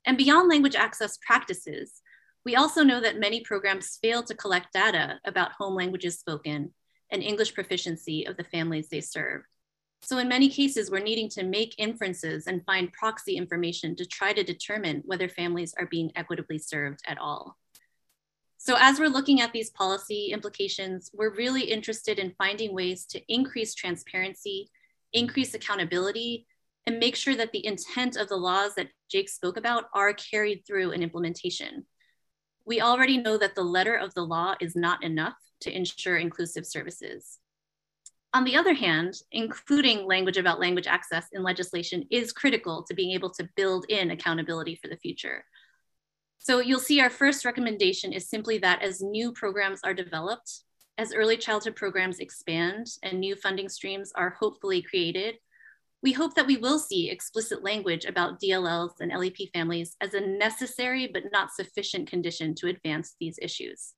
And 0.04 0.16
beyond 0.16 0.48
language 0.48 0.76
access 0.76 1.18
practices, 1.26 2.00
we 2.44 2.56
also 2.56 2.82
know 2.82 3.00
that 3.00 3.18
many 3.18 3.42
programs 3.42 3.98
fail 4.00 4.22
to 4.22 4.34
collect 4.34 4.72
data 4.72 5.20
about 5.24 5.52
home 5.52 5.74
languages 5.74 6.18
spoken 6.18 6.72
and 7.11 7.22
English 7.22 7.54
proficiency 7.54 8.26
of 8.26 8.37
the 8.37 8.44
families 8.44 8.88
they 8.88 9.00
serve. 9.00 9.42
So 10.02 10.18
in 10.18 10.28
many 10.28 10.48
cases, 10.48 10.90
we're 10.90 11.00
needing 11.00 11.28
to 11.30 11.42
make 11.42 11.74
inferences 11.78 12.46
and 12.46 12.64
find 12.64 12.92
proxy 12.92 13.37
information 13.37 13.94
to 13.96 14.06
try 14.06 14.32
to 14.32 14.42
determine 14.42 15.02
whether 15.04 15.28
families 15.28 15.74
are 15.78 15.87
being 15.87 16.12
equitably 16.16 16.58
served 16.58 17.00
at 17.06 17.18
all. 17.18 17.56
So 18.56 18.76
as 18.78 18.98
we're 18.98 19.08
looking 19.08 19.40
at 19.40 19.52
these 19.52 19.70
policy 19.70 20.30
implications, 20.32 21.11
we're 21.14 21.34
really 21.34 21.62
interested 21.62 22.18
in 22.18 22.34
finding 22.38 22.74
ways 22.74 23.04
to 23.06 23.20
increase 23.32 23.74
transparency, 23.74 24.70
increase 25.12 25.54
accountability, 25.54 26.46
and 26.87 26.98
make 26.98 27.14
sure 27.14 27.37
that 27.37 27.52
the 27.52 27.64
intent 27.66 28.16
of 28.16 28.28
the 28.28 28.37
laws 28.37 28.74
that 28.76 28.88
Jake 29.11 29.28
spoke 29.28 29.56
about 29.56 29.84
are 29.94 30.12
carried 30.14 30.64
through 30.66 30.92
in 30.92 31.02
implementation. 31.02 31.84
We 32.64 32.80
already 32.80 33.18
know 33.18 33.38
that 33.38 33.54
the 33.54 33.62
letter 33.62 33.94
of 33.94 34.14
the 34.14 34.24
law 34.24 34.54
is 34.61 34.74
not 34.74 35.04
enough 35.04 35.37
to 35.61 35.74
ensure 35.74 36.16
inclusive 36.16 36.66
services. 36.66 37.38
On 38.34 38.44
the 38.44 38.56
other 38.56 38.74
hand, 38.74 39.14
including 39.32 40.06
language 40.06 40.36
about 40.36 40.60
language 40.60 40.86
access 40.86 41.26
in 41.32 41.42
legislation 41.42 42.04
is 42.10 42.32
critical 42.32 42.84
to 42.84 42.94
being 42.94 43.12
able 43.12 43.30
to 43.30 43.48
build 43.56 43.86
in 43.88 44.10
accountability 44.10 44.76
for 44.76 44.88
the 44.88 44.98
future. 44.98 45.44
So 46.38 46.60
you'll 46.60 46.78
see 46.78 47.00
our 47.00 47.10
first 47.10 47.44
recommendation 47.44 48.12
is 48.12 48.28
simply 48.28 48.58
that 48.58 48.82
as 48.82 49.00
new 49.00 49.32
programs 49.32 49.80
are 49.82 49.94
developed, 49.94 50.62
as 50.98 51.14
early 51.14 51.36
childhood 51.36 51.74
programs 51.74 52.18
expand 52.18 52.86
and 53.02 53.18
new 53.18 53.34
funding 53.34 53.68
streams 53.68 54.12
are 54.14 54.30
hopefully 54.30 54.82
created, 54.82 55.36
we 56.02 56.12
hope 56.12 56.34
that 56.34 56.46
we 56.46 56.56
will 56.56 56.78
see 56.78 57.10
explicit 57.10 57.64
language 57.64 58.04
about 58.04 58.40
DLLs 58.40 59.00
and 59.00 59.10
LEP 59.10 59.50
families 59.52 59.96
as 60.00 60.14
a 60.14 60.20
necessary 60.20 61.08
but 61.12 61.24
not 61.32 61.52
sufficient 61.52 62.08
condition 62.08 62.54
to 62.56 62.68
advance 62.68 63.16
these 63.18 63.38
issues. 63.40 63.94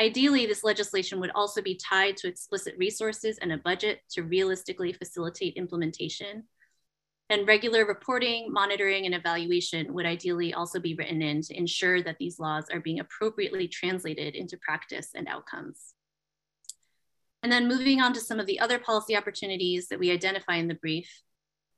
Ideally, 0.00 0.46
this 0.46 0.64
legislation 0.64 1.20
would 1.20 1.30
also 1.34 1.60
be 1.60 1.74
tied 1.74 2.16
to 2.16 2.26
explicit 2.26 2.74
resources 2.78 3.36
and 3.42 3.52
a 3.52 3.58
budget 3.58 4.00
to 4.12 4.22
realistically 4.22 4.94
facilitate 4.94 5.58
implementation. 5.58 6.44
And 7.28 7.46
regular 7.46 7.84
reporting, 7.84 8.50
monitoring, 8.50 9.04
and 9.04 9.14
evaluation 9.14 9.92
would 9.92 10.06
ideally 10.06 10.54
also 10.54 10.80
be 10.80 10.94
written 10.94 11.20
in 11.20 11.42
to 11.42 11.54
ensure 11.54 12.02
that 12.02 12.16
these 12.18 12.40
laws 12.40 12.64
are 12.72 12.80
being 12.80 13.00
appropriately 13.00 13.68
translated 13.68 14.34
into 14.34 14.56
practice 14.56 15.10
and 15.14 15.28
outcomes. 15.28 15.92
And 17.42 17.52
then 17.52 17.68
moving 17.68 18.00
on 18.00 18.14
to 18.14 18.20
some 18.20 18.40
of 18.40 18.46
the 18.46 18.58
other 18.58 18.78
policy 18.78 19.14
opportunities 19.14 19.88
that 19.88 19.98
we 19.98 20.10
identify 20.10 20.56
in 20.56 20.68
the 20.68 20.74
brief, 20.76 21.10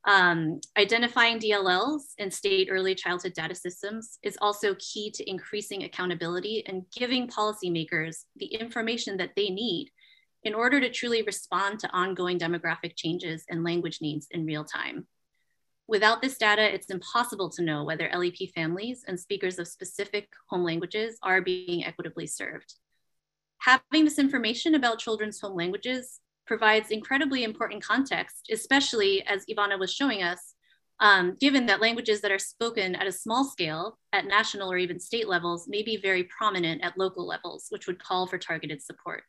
um, 0.05 0.61
identifying 0.77 1.39
DLLs 1.39 2.15
in 2.19 2.31
state 2.31 2.69
early 2.71 2.95
childhood 2.95 3.35
data 3.35 3.55
systems 3.55 4.19
is 4.23 4.37
also 4.41 4.75
key 4.79 5.13
to 5.13 5.31
increasing 5.31 5.85
accountability 5.85 6.65
and 6.67 6.85
giving 6.95 7.29
policymakers 7.29 8.25
the 8.37 8.47
information 8.47 9.17
that 9.19 9.31
they 9.37 9.49
need 9.49 9.91
in 10.43 10.55
order 10.55 10.81
to 10.81 10.91
truly 10.91 11.23
respond 11.23 11.79
to 11.79 11.93
ongoing 11.93 12.37
demographic 12.37 12.97
changes 12.97 13.45
and 13.49 13.63
language 13.63 13.99
needs 14.01 14.27
in 14.33 14.45
real 14.45 14.65
time. 14.65 15.07
Without 15.87 16.21
this 16.21 16.37
data, 16.37 16.63
it's 16.63 16.91
impossible 16.91 17.51
to 17.51 17.63
know 17.63 17.85
whether 17.85 18.11
LEP 18.13 18.51
families 18.55 19.05
and 19.07 19.19
speakers 19.19 19.59
of 19.59 19.69
specific 19.69 20.29
home 20.49 20.65
languages 20.65 21.19
are 21.23 21.41
being 21.41 21.85
equitably 21.85 22.27
served. 22.27 22.75
Having 23.59 24.05
this 24.05 24.19
information 24.19 24.75
about 24.75 24.99
children's 24.99 25.41
home 25.41 25.57
languages 25.57 26.19
provides 26.47 26.91
incredibly 26.91 27.45
important 27.45 27.83
context, 27.83 28.49
especially 28.51 29.25
as 29.27 29.47
Ivana 29.47 29.79
was 29.79 29.93
showing 29.93 30.23
us, 30.23 30.55
um, 31.01 31.37
given 31.41 31.67
that 31.67 31.81
languages 31.81 32.21
that 32.21 32.31
are 32.31 32.39
spoken 32.39 32.95
at 32.95 33.07
a 33.07 33.13
small 33.13 33.45
scale 33.45 33.99
at 34.13 34.27
national 34.27 34.71
or 34.71 34.79
even 34.79 35.01
state 35.01 35.29
levels 35.29 35.67
may 35.69 35.83
be 35.83 35.97
very 35.97 36.25
prominent 36.25 36.83
at 36.85 36.99
local 36.99 37.27
levels, 37.27 37.67
which 37.71 37.87
would 37.87 38.03
call 38.03 38.27
for 38.27 38.39
targeted 38.39 38.83
support. 38.83 39.25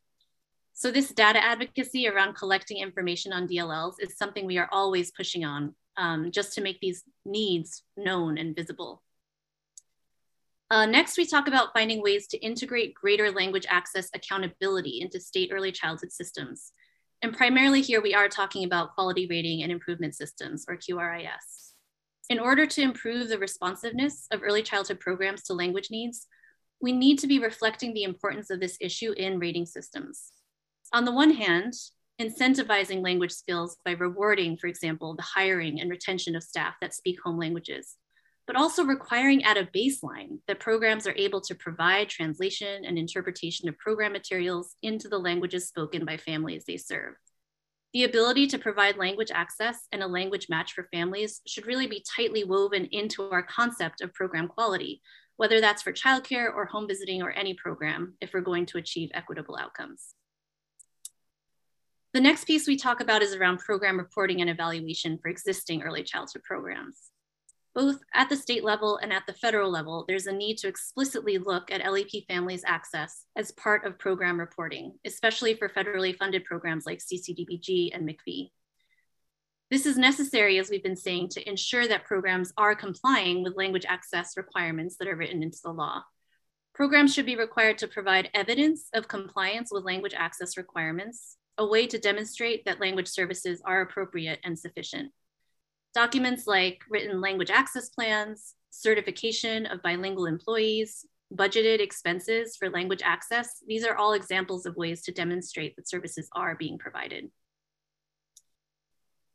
So 0.74 0.92
this 0.92 1.10
data 1.10 1.44
advocacy 1.44 2.08
around 2.08 2.36
collecting 2.36 2.78
information 2.78 3.32
on 3.32 3.48
DLLs 3.48 3.96
is 4.00 4.18
something 4.18 4.46
we 4.46 4.58
are 4.58 4.70
always 4.72 5.12
pushing 5.12 5.46
on 5.46 5.76
um, 5.98 6.32
just 6.32 6.54
to 6.54 6.62
make 6.62 6.80
these 6.80 7.04
needs 7.26 7.84
known 7.96 8.38
and 8.38 8.56
visible. 8.56 9.04
Uh, 10.72 10.88
next, 10.88 11.18
we 11.18 11.26
talk 11.26 11.48
about 11.48 11.74
finding 11.74 12.02
ways 12.02 12.26
to 12.26 12.38
integrate 12.40 12.96
greater 12.96 13.30
language 13.30 13.66
access 13.70 14.10
accountability 14.16 15.02
into 15.02 15.20
state 15.20 15.52
early 15.54 15.72
childhood 15.72 16.12
systems. 16.12 16.72
And 17.24 17.36
primarily 17.36 17.82
here, 17.82 18.02
we 18.02 18.14
are 18.14 18.28
talking 18.28 18.66
about 18.66 18.96
quality 18.96 19.28
rating 19.30 19.64
and 19.64 19.72
improvement 19.72 20.14
systems 20.14 20.66
or 20.68 20.76
QRIS. 20.76 21.72
In 22.30 22.38
order 22.38 22.66
to 22.66 22.82
improve 22.82 23.30
the 23.30 23.40
responsiveness 23.40 24.28
of 24.32 24.42
early 24.44 24.62
childhood 24.62 25.00
programs 25.00 25.44
to 25.44 25.54
language 25.54 25.88
needs, 25.90 26.28
we 26.82 26.92
need 26.92 27.20
to 27.20 27.28
be 27.28 27.40
reflecting 27.40 27.94
the 27.94 28.04
importance 28.04 28.50
of 28.50 28.60
this 28.60 28.78
issue 28.82 29.14
in 29.14 29.40
rating 29.40 29.66
systems. 29.66 30.34
On 30.92 31.06
the 31.06 31.14
one 31.14 31.32
hand, 31.32 31.74
incentivizing 32.22 33.02
language 33.02 33.32
skills 33.32 33.78
by 33.86 33.92
rewarding, 33.92 34.58
for 34.58 34.68
example, 34.68 35.16
the 35.16 35.24
hiring 35.24 35.80
and 35.80 35.90
retention 35.90 36.36
of 36.36 36.44
staff 36.44 36.76
that 36.82 36.94
speak 36.94 37.20
home 37.24 37.40
languages, 37.40 37.96
but 38.46 38.56
also 38.56 38.84
requiring 38.84 39.44
at 39.44 39.58
a 39.58 39.70
baseline 39.76 40.40
that 40.48 40.60
programs 40.60 41.08
are 41.08 41.16
able 41.16 41.40
to 41.42 41.56
provide 41.56 42.10
translation 42.10 42.84
and 42.86 42.98
interpretation 42.98 43.70
of 43.70 43.78
program 43.78 44.12
materials 44.12 44.76
into 44.82 45.08
the 45.08 45.18
languages 45.18 45.68
spoken 45.68 46.06
by 46.06 46.18
families 46.18 46.66
they 46.66 46.78
serve. 46.78 47.16
The 47.94 48.04
ability 48.06 48.48
to 48.48 48.58
provide 48.58 48.98
language 48.98 49.32
access 49.32 49.88
and 49.92 50.02
a 50.02 50.08
language 50.08 50.50
match 50.50 50.74
for 50.74 50.90
families 50.92 51.42
should 51.46 51.68
really 51.68 51.88
be 51.88 52.04
tightly 52.16 52.44
woven 52.44 52.86
into 52.86 53.30
our 53.30 53.44
concept 53.44 54.02
of 54.02 54.14
program 54.14 54.48
quality, 54.48 55.02
whether 55.38 55.62
that's 55.62 55.84
for 55.84 55.94
childcare 55.94 56.54
or 56.54 56.66
home 56.66 56.88
visiting 56.88 57.22
or 57.22 57.32
any 57.32 57.54
program, 57.54 58.16
if 58.20 58.34
we're 58.34 58.42
going 58.42 58.66
to 58.66 58.80
achieve 58.80 59.12
equitable 59.14 59.56
outcomes. 59.56 60.16
The 62.14 62.22
next 62.22 62.46
piece 62.46 62.68
we 62.68 62.78
talk 62.78 63.00
about 63.00 63.24
is 63.24 63.34
around 63.34 63.60
program 63.60 63.98
reporting 63.98 64.42
and 64.42 64.50
evaluation 64.50 65.18
for 65.20 65.30
existing 65.30 65.84
early 65.84 66.04
childhood 66.04 66.44
programs. 66.44 67.13
Both 67.76 68.02
at 68.14 68.30
the 68.30 68.36
state 68.36 68.64
level 68.64 68.98
and 68.98 69.12
at 69.12 69.26
the 69.26 69.34
federal 69.34 69.72
level, 69.72 70.06
there's 70.08 70.28
a 70.28 70.32
need 70.32 70.58
to 70.60 70.68
explicitly 70.68 71.40
look 71.40 71.72
at 71.72 71.92
LEP 71.92 72.28
families' 72.28 72.64
access 72.68 73.26
as 73.36 73.52
part 73.52 73.86
of 73.86 73.98
program 73.98 74.40
reporting, 74.40 74.94
especially 75.06 75.56
for 75.56 75.70
federally 75.70 76.16
funded 76.16 76.46
programs 76.46 76.86
like 76.86 77.00
CCDBG 77.00 77.90
and 77.94 78.08
MIECHV. 78.08 78.52
This 79.72 79.88
is 79.88 79.98
necessary, 79.98 80.60
as 80.60 80.70
we've 80.70 80.84
been 80.84 80.96
saying, 80.96 81.30
to 81.30 81.50
ensure 81.50 81.88
that 81.88 82.06
programs 82.06 82.54
are 82.58 82.76
complying 82.76 83.42
with 83.42 83.58
language 83.58 83.86
access 83.88 84.38
requirements 84.38 84.98
that 84.98 85.08
are 85.08 85.16
written 85.16 85.42
into 85.42 85.58
the 85.64 85.72
law. 85.72 86.04
Programs 86.76 87.12
should 87.12 87.26
be 87.26 87.36
required 87.36 87.80
to 87.80 87.88
provide 87.88 88.30
evidence 88.36 88.90
of 88.94 89.08
compliance 89.08 89.70
with 89.72 89.84
language 89.84 90.14
access 90.16 90.58
requirements, 90.58 91.38
a 91.58 91.66
way 91.66 91.88
to 91.88 91.98
demonstrate 91.98 92.66
that 92.66 92.80
language 92.80 93.08
services 93.08 93.64
are 93.66 93.82
appropriate 93.82 94.40
and 94.44 94.60
sufficient. 94.60 95.12
Documents 95.94 96.48
like 96.48 96.82
written 96.90 97.22
language 97.22 97.52
access 97.52 97.90
plans, 97.90 98.56
certification 98.72 99.68
of 99.68 99.84
bilingual 99.84 100.26
employees, 100.26 101.06
budgeted 101.34 101.80
expenses 101.80 102.56
for 102.56 102.70
language 102.70 103.02
access, 103.04 103.64
these 103.68 103.86
are 103.86 103.96
all 103.96 104.14
examples 104.14 104.66
of 104.66 104.76
ways 104.76 105.04
to 105.04 105.12
demonstrate 105.12 105.76
that 105.76 105.88
services 105.88 106.30
are 106.34 106.56
being 106.56 106.78
provided. 106.78 107.30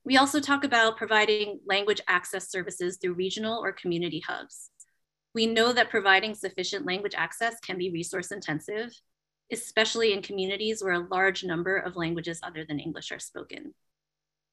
We 0.05 0.17
also 0.17 0.41
talk 0.41 0.65
about 0.65 0.97
providing 0.97 1.61
language 1.67 2.01
access 2.09 2.51
services 2.51 2.97
through 2.97 3.15
regional 3.15 3.63
or 3.63 3.73
community 3.73 4.23
hubs. 4.27 4.71
We 5.35 5.47
know 5.47 5.73
that 5.73 5.91
providing 5.91 6.35
sufficient 6.35 6.87
language 6.87 7.15
access 7.17 7.61
can 7.61 7.79
be 7.79 7.91
resource 7.91 8.33
intensive, 8.33 8.91
especially 9.53 10.13
in 10.13 10.23
communities 10.23 10.83
where 10.83 10.95
a 10.95 11.07
large 11.11 11.45
number 11.45 11.77
of 11.77 11.95
languages 11.95 12.41
other 12.43 12.65
than 12.67 12.81
English 12.81 13.13
are 13.13 13.19
spoken. 13.19 13.75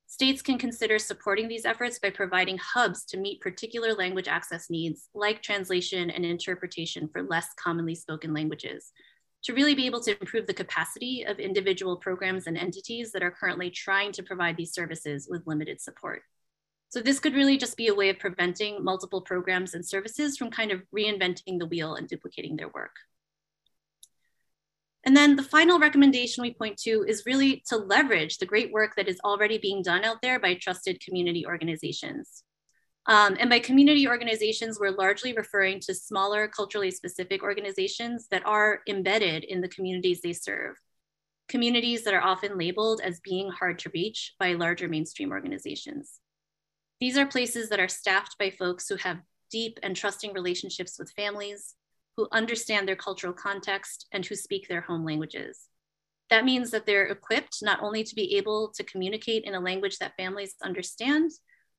States 0.07 0.41
can 0.41 0.57
consider 0.57 0.99
supporting 0.99 1.47
these 1.47 1.65
efforts 1.65 1.99
by 1.99 2.09
providing 2.09 2.57
hubs 2.57 3.05
to 3.05 3.17
meet 3.17 3.41
particular 3.41 3.93
language 3.93 4.27
access 4.27 4.69
needs, 4.69 5.09
like 5.13 5.41
translation 5.41 6.09
and 6.09 6.23
interpretation 6.23 7.07
for 7.07 7.23
less 7.23 7.47
commonly 7.55 7.95
spoken 7.95 8.33
languages, 8.33 8.91
to 9.43 9.53
really 9.53 9.75
be 9.75 9.85
able 9.85 9.99
to 10.01 10.17
improve 10.19 10.47
the 10.47 10.53
capacity 10.53 11.23
of 11.23 11.39
individual 11.39 11.97
programs 11.97 12.47
and 12.47 12.57
entities 12.57 13.11
that 13.11 13.23
are 13.23 13.31
currently 13.31 13.69
trying 13.69 14.11
to 14.11 14.23
provide 14.23 14.55
these 14.57 14.73
services 14.73 15.27
with 15.29 15.45
limited 15.45 15.81
support. 15.81 16.21
So 16.89 17.01
this 17.01 17.19
could 17.19 17.33
really 17.33 17.57
just 17.57 17.75
be 17.75 17.87
a 17.87 17.95
way 17.95 18.09
of 18.09 18.19
preventing 18.19 18.83
multiple 18.83 19.21
programs 19.21 19.73
and 19.73 19.85
services 19.85 20.37
from 20.37 20.49
kind 20.49 20.71
of 20.71 20.81
reinventing 20.95 21.59
the 21.59 21.65
wheel 21.65 21.95
and 21.95 22.07
duplicating 22.07 22.55
their 22.55 22.69
work. 22.69 22.95
And 25.05 25.15
then 25.15 25.35
the 25.35 25.43
final 25.43 25.79
recommendation 25.79 26.41
we 26.41 26.53
point 26.53 26.77
to 26.79 27.05
is 27.07 27.27
really 27.27 27.63
to 27.67 27.77
leverage 27.77 28.39
the 28.39 28.45
great 28.45 28.71
work 28.71 28.95
that 28.95 29.07
is 29.07 29.19
already 29.23 29.59
being 29.59 29.83
done 29.83 30.03
out 30.03 30.17
there 30.21 30.39
by 30.39 30.55
trusted 30.55 30.99
community 30.99 31.45
organizations. 31.45 32.43
Um, 33.07 33.37
and 33.39 33.51
by 33.51 33.59
community 33.59 34.07
organizations, 34.07 34.79
we're 34.79 34.89
largely 34.89 35.33
referring 35.33 35.79
to 35.81 35.93
smaller 35.93 36.47
culturally 36.47 36.89
specific 36.89 37.43
organizations 37.43 38.27
that 38.31 38.45
are 38.47 38.79
embedded 38.87 39.43
in 39.43 39.61
the 39.61 39.69
communities 39.69 40.21
they 40.21 40.33
serve. 40.33 40.75
Communities 41.47 42.03
that 42.03 42.15
are 42.15 42.23
often 42.23 42.57
labeled 42.57 43.01
as 43.03 43.19
being 43.19 43.51
hard 43.51 43.77
to 43.79 43.91
reach 43.93 44.33
by 44.39 44.53
larger 44.53 44.87
mainstream 44.87 45.29
organizations. 45.29 46.19
These 46.99 47.15
are 47.15 47.27
places 47.27 47.69
that 47.69 47.79
are 47.79 47.87
staffed 47.87 48.37
by 48.39 48.49
folks 48.49 48.87
who 48.89 48.95
have 48.95 49.19
deep 49.51 49.77
and 49.83 49.95
trusting 49.95 50.33
relationships 50.33 50.97
with 50.97 51.11
families, 51.11 51.75
who 52.17 52.27
understand 52.31 52.87
their 52.87 52.95
cultural 52.95 53.33
context, 53.33 54.07
and 54.11 54.25
who 54.25 54.35
speak 54.35 54.67
their 54.67 54.81
home 54.81 55.03
languages. 55.05 55.67
That 56.29 56.45
means 56.45 56.71
that 56.71 56.85
they're 56.85 57.07
equipped 57.07 57.59
not 57.61 57.83
only 57.83 58.03
to 58.03 58.15
be 58.15 58.37
able 58.37 58.71
to 58.75 58.83
communicate 58.83 59.43
in 59.43 59.53
a 59.53 59.59
language 59.59 59.97
that 59.99 60.15
families 60.17 60.55
understand, 60.63 61.31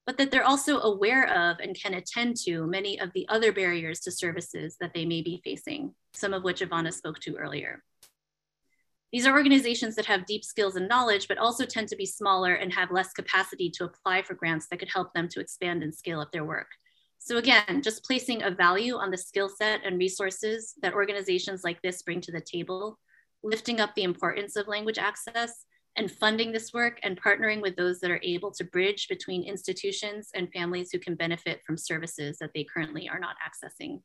but 0.07 0.19
that 0.19 0.31
they're 0.31 0.45
also 0.45 0.81
aware 0.81 1.29
of 1.29 1.59
and 1.59 1.75
can 1.75 1.95
attend 1.95 2.37
to 2.45 2.67
many 2.67 3.01
of 3.01 3.13
the 3.13 3.27
other 3.29 3.53
barriers 3.53 4.01
to 4.01 4.13
services 4.13 4.77
that 4.81 4.95
they 4.95 5.05
may 5.05 5.21
be 5.21 5.41
facing, 5.43 5.95
some 6.15 6.33
of 6.33 6.45
which 6.45 6.61
Ivana 6.61 6.93
spoke 6.93 7.19
to 7.21 7.35
earlier. 7.37 7.83
These 9.13 9.27
are 9.27 9.37
organizations 9.37 9.97
that 9.97 10.07
have 10.07 10.27
deep 10.27 10.45
skills 10.45 10.77
and 10.77 10.89
knowledge, 10.89 11.27
but 11.27 11.39
also 11.39 11.65
tend 11.65 11.89
to 11.89 11.97
be 11.97 12.07
smaller 12.07 12.55
and 12.55 12.73
have 12.73 12.91
less 12.91 13.13
capacity 13.13 13.71
to 13.71 13.85
apply 13.85 14.23
for 14.23 14.35
grants 14.35 14.69
that 14.69 14.79
could 14.79 14.91
help 14.93 15.13
them 15.13 15.29
to 15.31 15.41
expand 15.41 15.83
and 15.83 15.95
scale 15.95 16.21
up 16.21 16.31
their 16.33 16.45
work. 16.45 16.69
So 17.27 17.39
again, 17.39 17.83
just 17.83 18.05
placing 18.05 18.45
a 18.45 18.53
value 18.53 18.95
on 18.95 19.11
the 19.11 19.19
skill 19.19 19.49
set 19.49 19.81
and 19.85 19.99
resources 19.99 20.75
that 20.81 20.95
organizations 20.95 21.65
like 21.65 21.83
this 21.83 22.03
bring 22.03 22.21
to 22.21 22.31
the 22.31 22.41
table, 22.41 23.01
lifting 23.43 23.81
up 23.81 23.93
the 23.97 24.05
importance 24.05 24.55
of 24.55 24.69
language 24.69 24.97
access, 24.97 25.65
and 25.97 26.09
funding 26.09 26.53
this 26.53 26.73
work 26.73 27.01
and 27.03 27.21
partnering 27.21 27.61
with 27.61 27.75
those 27.75 27.99
that 27.99 28.13
are 28.13 28.21
able 28.23 28.53
to 28.53 28.63
bridge 28.63 29.09
between 29.09 29.43
institutions 29.43 30.29
and 30.37 30.53
families 30.53 30.91
who 30.93 31.01
can 31.01 31.17
benefit 31.17 31.63
from 31.67 31.77
services 31.77 32.37
that 32.39 32.51
they 32.55 32.63
currently 32.73 33.09
are 33.09 33.19
not 33.19 33.35
accessing. 33.45 34.03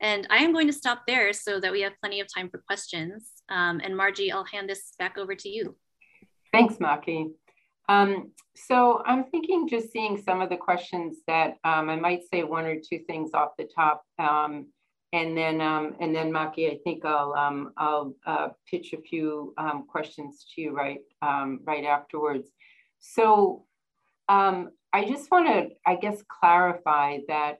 And 0.00 0.24
I 0.30 0.36
am 0.36 0.52
going 0.52 0.68
to 0.68 0.72
stop 0.72 1.02
there 1.08 1.32
so 1.32 1.58
that 1.58 1.72
we 1.72 1.80
have 1.80 1.94
plenty 2.00 2.20
of 2.20 2.28
time 2.32 2.48
for 2.48 2.62
questions. 2.64 3.28
Um, 3.48 3.80
and 3.82 3.96
Margie, 3.96 4.30
I'll 4.30 4.44
hand 4.44 4.68
this 4.68 4.92
back 5.00 5.18
over 5.18 5.34
to 5.34 5.48
you. 5.48 5.74
Thanks, 6.52 6.76
Maki. 6.76 7.32
Um, 7.88 8.32
so 8.54 9.02
I'm 9.04 9.24
thinking 9.24 9.68
just 9.68 9.90
seeing 9.92 10.20
some 10.20 10.40
of 10.40 10.48
the 10.48 10.56
questions 10.56 11.18
that 11.26 11.56
um, 11.64 11.90
I 11.90 11.96
might 11.96 12.22
say 12.28 12.42
one 12.42 12.64
or 12.64 12.76
two 12.76 13.00
things 13.06 13.30
off 13.34 13.56
the 13.58 13.68
top. 13.74 14.04
Um, 14.18 14.66
and 15.12 15.36
then, 15.36 15.60
um, 15.60 15.96
and 16.00 16.14
then 16.14 16.32
Maki, 16.32 16.72
I 16.72 16.78
think 16.84 17.04
I'll, 17.04 17.34
um, 17.34 17.72
I'll 17.76 18.14
uh, 18.26 18.48
pitch 18.70 18.94
a 18.94 19.00
few 19.00 19.52
um, 19.58 19.84
questions 19.86 20.46
to 20.54 20.62
you 20.62 20.70
right, 20.74 21.00
right 21.22 21.84
afterwards. 21.84 22.50
So 23.00 23.64
I 24.28 25.04
just 25.06 25.30
want 25.30 25.48
to, 25.48 25.68
I 25.86 25.96
guess, 25.96 26.22
clarify 26.28 27.18
that, 27.28 27.58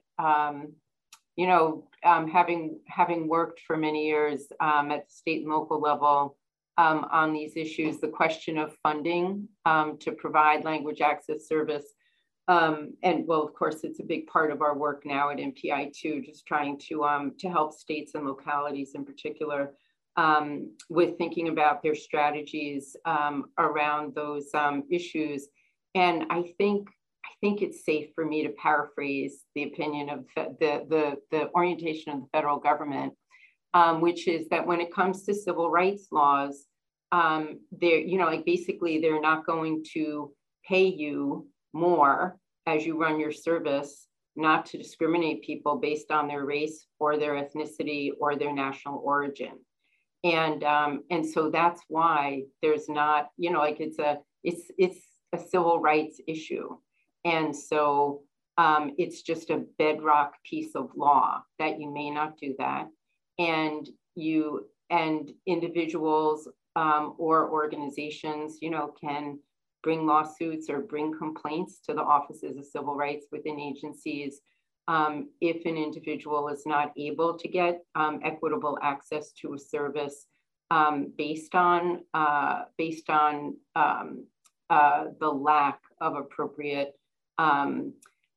you 1.35 1.47
know, 1.47 1.87
having 2.03 2.79
having 2.87 3.27
worked 3.27 3.59
for 3.67 3.77
many 3.77 4.07
years 4.07 4.47
at 4.59 4.87
the 4.87 5.01
state 5.09 5.41
and 5.43 5.51
local 5.51 5.79
level 5.79 6.37
um, 6.77 7.05
on 7.11 7.33
these 7.33 7.55
issues, 7.55 7.99
the 7.99 8.07
question 8.07 8.57
of 8.57 8.75
funding 8.83 9.47
um, 9.65 9.97
to 9.99 10.11
provide 10.11 10.63
language 10.63 11.01
access 11.01 11.47
service 11.47 11.85
um, 12.47 12.93
and 13.03 13.25
well, 13.25 13.41
of 13.41 13.53
course, 13.53 13.83
it's 13.83 13.99
a 13.99 14.03
big 14.03 14.27
part 14.27 14.51
of 14.51 14.61
our 14.61 14.77
work 14.77 15.05
now 15.05 15.29
at 15.29 15.37
MPI 15.37 15.93
too, 15.93 16.21
just 16.21 16.45
trying 16.45 16.77
to 16.89 17.05
um, 17.05 17.33
to 17.39 17.49
help 17.49 17.73
states 17.73 18.15
and 18.15 18.25
localities 18.25 18.91
in 18.95 19.05
particular 19.05 19.73
um, 20.17 20.71
with 20.89 21.17
thinking 21.17 21.47
about 21.47 21.81
their 21.81 21.95
strategies 21.95 22.95
um, 23.05 23.45
around 23.57 24.13
those 24.13 24.51
issues. 24.89 25.47
And 25.95 26.25
I 26.29 26.53
think 26.57 26.89
I 27.25 27.29
think 27.39 27.61
it's 27.61 27.85
safe 27.85 28.09
for 28.13 28.25
me 28.25 28.43
to 28.43 28.49
paraphrase 28.49 29.45
the 29.55 29.63
opinion 29.63 30.09
of 30.09 30.25
the 30.35 30.85
the, 30.89 31.15
the 31.31 31.49
orientation 31.55 32.11
of 32.11 32.19
the 32.21 32.27
federal 32.33 32.59
government, 32.59 33.13
um, 33.73 34.01
which 34.01 34.27
is 34.27 34.47
that 34.49 34.65
when 34.65 34.81
it 34.81 34.93
comes 34.93 35.23
to 35.23 35.33
civil 35.33 35.69
rights 35.69 36.07
laws, 36.11 36.65
they're 37.11 37.99
you 37.99 38.17
know 38.17 38.25
like 38.25 38.45
basically 38.45 38.99
they're 38.99 39.21
not 39.21 39.45
going 39.45 39.83
to 39.93 40.31
pay 40.67 40.85
you 40.85 41.47
more 41.73 42.37
as 42.65 42.85
you 42.85 42.99
run 42.99 43.19
your 43.19 43.31
service 43.31 44.07
not 44.35 44.65
to 44.65 44.77
discriminate 44.77 45.43
people 45.43 45.77
based 45.77 46.11
on 46.11 46.27
their 46.27 46.45
race 46.45 46.87
or 46.99 47.17
their 47.17 47.33
ethnicity 47.33 48.09
or 48.19 48.35
their 48.35 48.53
national 48.53 48.99
origin. 49.03 49.59
And 50.23 50.63
um, 50.63 51.03
and 51.11 51.25
so 51.25 51.49
that's 51.49 51.81
why 51.87 52.43
there's 52.61 52.87
not 52.89 53.29
you 53.37 53.51
know 53.51 53.59
like 53.59 53.79
it's 53.79 53.99
a 53.99 54.19
it's 54.43 54.71
it's 54.77 54.99
a 55.33 55.37
civil 55.37 55.79
rights 55.79 56.19
issue. 56.27 56.69
And 57.25 57.55
so 57.55 58.21
um, 58.57 58.93
it's 58.97 59.21
just 59.21 59.49
a 59.49 59.65
bedrock 59.77 60.33
piece 60.43 60.75
of 60.75 60.91
law 60.95 61.41
that 61.59 61.79
you 61.79 61.91
may 61.91 62.11
not 62.11 62.37
do 62.37 62.55
that 62.59 62.87
and 63.39 63.89
you 64.15 64.67
and 64.89 65.31
individuals 65.47 66.47
um, 66.75 67.15
or 67.17 67.49
organizations 67.49 68.57
you 68.61 68.69
know 68.69 68.93
can 68.99 69.39
bring 69.81 70.05
lawsuits 70.05 70.69
or 70.69 70.79
bring 70.79 71.13
complaints 71.17 71.79
to 71.85 71.93
the 71.93 72.01
offices 72.01 72.57
of 72.57 72.65
civil 72.65 72.95
rights 72.95 73.27
within 73.31 73.59
agencies 73.59 74.41
um, 74.87 75.29
if 75.41 75.65
an 75.65 75.77
individual 75.77 76.49
is 76.49 76.63
not 76.65 76.91
able 76.97 77.37
to 77.37 77.47
get 77.47 77.83
um, 77.95 78.19
equitable 78.23 78.77
access 78.81 79.31
to 79.31 79.53
a 79.53 79.59
service 79.59 80.27
um, 80.71 81.11
based 81.17 81.55
on 81.55 82.03
uh, 82.13 82.63
based 82.77 83.09
on 83.09 83.55
um, 83.75 84.25
uh, 84.69 85.05
the 85.19 85.29
lack 85.29 85.79
of 86.01 86.15
appropriate 86.15 86.93
um, 87.37 87.93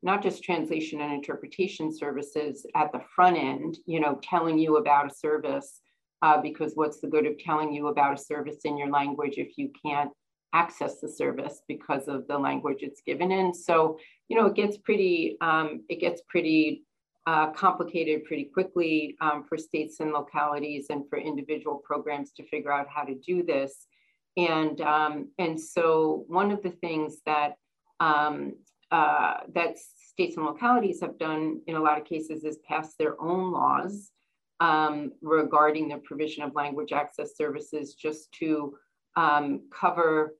not 0.06 0.22
just 0.22 0.44
translation 0.44 1.00
and 1.00 1.12
interpretation 1.12 1.92
services 1.92 2.64
at 2.76 2.92
the 2.92 3.00
front 3.14 3.36
end, 3.36 3.76
you 3.86 3.98
know, 3.98 4.20
telling 4.22 4.56
you 4.56 4.76
about 4.76 5.10
a 5.10 5.14
service, 5.14 5.80
uh, 6.22 6.40
because 6.40 6.74
what's 6.76 7.00
the 7.00 7.08
good 7.08 7.26
of 7.26 7.36
telling 7.40 7.72
you 7.72 7.88
about 7.88 8.14
a 8.14 8.22
service 8.22 8.58
in 8.64 8.78
your 8.78 8.88
language 8.88 9.34
if 9.36 9.58
you 9.58 9.68
can't 9.84 10.12
access 10.52 11.00
the 11.00 11.08
service 11.08 11.62
because 11.66 12.06
of 12.06 12.24
the 12.28 12.38
language 12.38 12.78
it's 12.82 13.02
given 13.04 13.32
in? 13.32 13.52
So, 13.52 13.98
you 14.28 14.38
know, 14.38 14.46
it 14.46 14.54
gets 14.54 14.78
pretty, 14.78 15.38
um, 15.40 15.82
it 15.88 15.98
gets 15.98 16.22
pretty 16.28 16.84
uh, 17.26 17.50
complicated 17.50 18.24
pretty 18.26 18.44
quickly 18.44 19.16
um, 19.20 19.42
for 19.48 19.58
states 19.58 19.98
and 19.98 20.12
localities 20.12 20.86
and 20.88 21.02
for 21.10 21.18
individual 21.18 21.82
programs 21.84 22.30
to 22.34 22.44
figure 22.44 22.72
out 22.72 22.86
how 22.88 23.02
to 23.02 23.16
do 23.16 23.42
this. 23.42 23.88
And, 24.36 24.80
um, 24.82 25.30
and 25.40 25.60
so 25.60 26.24
one 26.28 26.52
of 26.52 26.62
the 26.62 26.70
things 26.70 27.16
that 27.26 27.54
um, 27.98 28.52
uh, 28.90 29.38
that 29.54 29.76
states 30.16 30.38
and 30.38 30.46
localities 30.46 30.98
have 31.02 31.18
done 31.18 31.60
in 31.66 31.76
a 31.76 31.80
lot 31.80 31.98
of 32.00 32.06
cases 32.06 32.42
is 32.42 32.56
pass 32.66 32.94
their 32.94 33.20
own 33.20 33.52
laws 33.52 34.12
um, 34.60 35.12
regarding 35.20 35.88
the 35.88 35.98
provision 35.98 36.42
of 36.42 36.54
language 36.54 36.90
access 36.90 37.36
services 37.36 37.92
just 37.92 38.32
to 38.32 38.74
um, 39.16 39.60
cover 39.70 40.34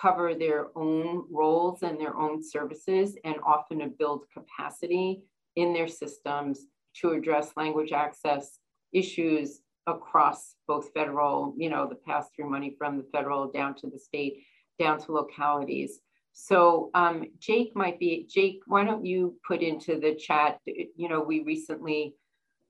cover 0.00 0.34
their 0.34 0.66
own 0.76 1.24
roles 1.30 1.84
and 1.84 2.00
their 2.00 2.16
own 2.16 2.42
services 2.42 3.16
and 3.22 3.36
often 3.46 3.78
to 3.78 3.86
build 3.86 4.24
capacity 4.36 5.22
in 5.54 5.72
their 5.72 5.86
systems 5.86 6.66
to 6.94 7.10
address 7.10 7.52
language 7.56 7.92
access 7.92 8.58
issues 8.92 9.60
across 9.86 10.56
both 10.66 10.90
federal, 10.92 11.54
you 11.56 11.70
know, 11.70 11.88
the 11.88 11.94
pass 11.94 12.28
through 12.34 12.50
money 12.50 12.74
from 12.78 12.96
the 12.96 13.06
federal 13.12 13.50
down 13.50 13.74
to 13.76 13.88
the 13.88 13.98
state, 13.98 14.42
down 14.78 14.98
to 14.98 15.12
localities. 15.12 16.00
So 16.32 16.90
um, 16.94 17.26
Jake 17.38 17.74
might 17.74 17.98
be, 17.98 18.26
Jake, 18.28 18.60
why 18.66 18.84
don't 18.84 19.04
you 19.04 19.36
put 19.46 19.62
into 19.62 19.98
the 19.98 20.14
chat, 20.14 20.58
you 20.64 21.08
know, 21.08 21.20
we 21.20 21.40
recently, 21.42 22.14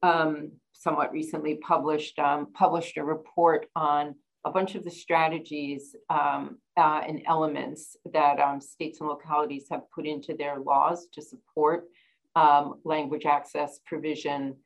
um, 0.03 0.53
somewhat 0.73 1.13
recently 1.13 1.57
published, 1.57 2.19
um, 2.19 2.53
published 2.53 2.97
a 2.97 3.05
report 3.05 3.67
on 3.77 4.15
a 4.45 4.51
bunch 4.51 4.75
of 4.75 4.85
the 4.85 4.91
strategies 4.91 5.95
um, 6.09 6.59
uh, 6.77 7.03
and 7.07 7.23
elements 7.27 7.97
that 8.13 8.41
um, 8.41 8.61
states 8.61 9.01
and 9.01 9.09
localities 9.09 9.67
have 9.71 9.83
put 9.95 10.07
into 10.07 10.35
their 10.35 10.59
laws 10.59 11.07
to 11.13 11.21
support 11.21 11.85
um, 12.37 12.81
language 12.85 13.27
access 13.27 13.81
provision 13.85 14.57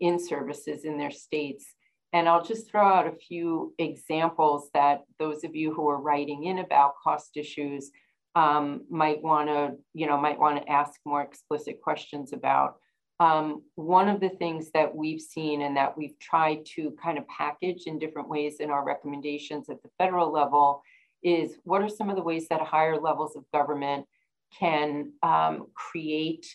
in 0.00 0.18
services 0.18 0.84
in 0.84 0.98
their 0.98 1.10
states. 1.10 1.74
And 2.12 2.28
I'll 2.28 2.44
just 2.44 2.70
throw 2.70 2.86
out 2.86 3.06
a 3.06 3.12
few 3.12 3.74
examples 3.78 4.70
that 4.72 5.02
those 5.18 5.44
of 5.44 5.54
you 5.54 5.74
who 5.74 5.88
are 5.88 6.00
writing 6.00 6.44
in 6.44 6.58
about 6.58 6.94
cost 7.02 7.36
issues 7.36 7.90
um, 8.38 8.82
might 8.88 9.20
want 9.20 9.48
to, 9.48 9.72
you 9.94 10.06
know, 10.06 10.16
might 10.16 10.38
want 10.38 10.62
to 10.62 10.70
ask 10.70 11.00
more 11.04 11.22
explicit 11.22 11.80
questions 11.82 12.32
about. 12.32 12.76
Um, 13.18 13.62
one 13.74 14.08
of 14.08 14.20
the 14.20 14.28
things 14.28 14.70
that 14.74 14.94
we've 14.94 15.20
seen 15.20 15.62
and 15.62 15.76
that 15.76 15.98
we've 15.98 16.16
tried 16.20 16.64
to 16.76 16.94
kind 17.02 17.18
of 17.18 17.26
package 17.26 17.82
in 17.86 17.98
different 17.98 18.28
ways 18.28 18.60
in 18.60 18.70
our 18.70 18.84
recommendations 18.84 19.68
at 19.68 19.82
the 19.82 19.90
federal 19.98 20.30
level 20.30 20.82
is 21.20 21.56
what 21.64 21.82
are 21.82 21.88
some 21.88 22.10
of 22.10 22.16
the 22.16 22.22
ways 22.22 22.46
that 22.48 22.60
higher 22.60 22.96
levels 22.96 23.34
of 23.34 23.42
government 23.52 24.06
can 24.56 25.12
um, 25.24 25.66
create, 25.74 26.46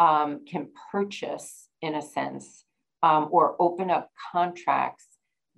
um, 0.00 0.44
can 0.44 0.66
purchase 0.90 1.68
in 1.82 1.94
a 1.94 2.02
sense, 2.02 2.64
um, 3.04 3.28
or 3.30 3.54
open 3.60 3.90
up 3.90 4.10
contracts 4.32 5.06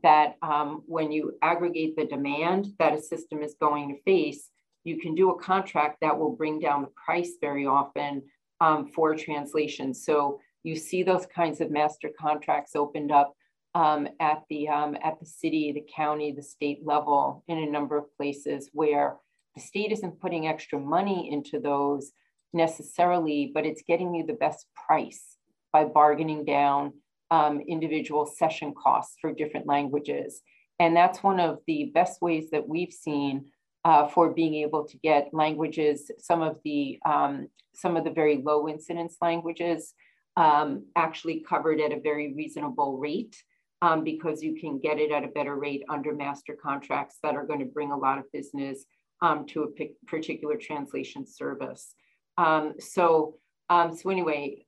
that 0.03 0.37
um, 0.43 0.83
when 0.85 1.11
you 1.11 1.33
aggregate 1.41 1.97
the 1.97 2.05
demand 2.05 2.67
that 2.79 2.93
a 2.93 3.01
system 3.01 3.43
is 3.43 3.57
going 3.59 3.89
to 3.89 4.03
face, 4.03 4.51
you 4.85 4.99
can 4.99 5.15
do 5.15 5.31
a 5.31 5.41
contract 5.41 5.99
that 6.01 6.19
will 6.19 6.35
bring 6.35 6.59
down 6.59 6.83
the 6.83 6.93
price 7.05 7.33
very 7.41 7.67
often 7.67 8.23
um, 8.61 8.87
for 8.95 9.15
translation. 9.15 9.95
So 9.95 10.41
you 10.63 10.77
see 10.77 11.03
those 11.03 11.27
kinds 11.27 11.61
of 11.61 11.71
master 11.71 12.11
contracts 12.19 12.77
opened 12.77 13.13
up 13.13 13.35
um, 13.75 14.09
at 14.19 14.43
the 14.51 14.69
um, 14.69 14.97
at 15.03 15.21
the 15.21 15.27
city, 15.27 15.73
the 15.73 15.87
county, 15.95 16.33
the 16.33 16.43
state 16.43 16.81
level 16.85 17.45
in 17.49 17.59
a 17.59 17.71
number 17.71 17.97
of 17.97 18.15
places 18.17 18.69
where 18.73 19.17
the 19.55 19.61
state 19.61 19.93
isn't 19.93 20.21
putting 20.21 20.47
extra 20.47 20.79
money 20.79 21.31
into 21.33 21.61
those 21.61 22.13
necessarily, 22.53 23.51
but 23.55 23.65
it's 23.65 23.83
getting 23.87 24.15
you 24.15 24.27
the 24.27 24.33
best 24.33 24.67
price 24.75 25.37
by 25.73 25.85
bargaining 25.85 26.45
down 26.45 26.93
um, 27.31 27.61
individual 27.61 28.27
session 28.27 28.75
costs 28.75 29.17
for 29.21 29.33
different 29.33 29.67
languages. 29.67 30.43
And 30.81 30.97
that's 30.97 31.23
one 31.23 31.39
of 31.39 31.59
the 31.67 31.91
best 31.95 32.21
ways 32.21 32.51
that 32.51 32.67
we've 32.67 32.93
seen 32.93 33.47
uh, 33.85 34.07
for 34.09 34.31
being 34.31 34.55
able 34.57 34.85
to 34.87 34.97
get 34.99 35.33
languages, 35.33 36.11
some 36.19 36.43
of 36.43 36.59
the 36.65 36.99
um, 37.05 37.49
some 37.75 37.97
of 37.97 38.05
the 38.05 38.11
very 38.11 38.43
low 38.43 38.69
incidence 38.69 39.17
languages 39.23 39.95
um, 40.37 40.85
actually 40.97 41.41
covered 41.49 41.81
at 41.81 41.93
a 41.93 42.01
very 42.01 42.35
reasonable 42.35 42.99
rate 42.99 43.37
um, 43.81 44.05
because 44.05 44.43
you 44.43 44.61
can 44.61 44.79
get 44.79 44.99
it 44.99 45.11
at 45.13 45.25
a 45.25 45.29
better 45.29 45.57
rate 45.57 45.83
under 45.89 46.15
master 46.15 46.57
contracts 46.61 47.19
that 47.23 47.37
are 47.37 47.47
going 47.47 47.61
to 47.61 47.65
bring 47.65 47.93
a 47.93 47.97
lot 47.97 48.19
of 48.19 48.31
business 48.33 48.85
um, 49.23 49.47
to 49.47 49.63
a 49.63 49.91
particular 50.07 50.57
translation 50.57 51.27
service. 51.27 51.95
Um, 52.37 52.75
so, 52.79 53.37
um, 53.71 53.97
so 53.97 54.11
anyway, 54.11 54.65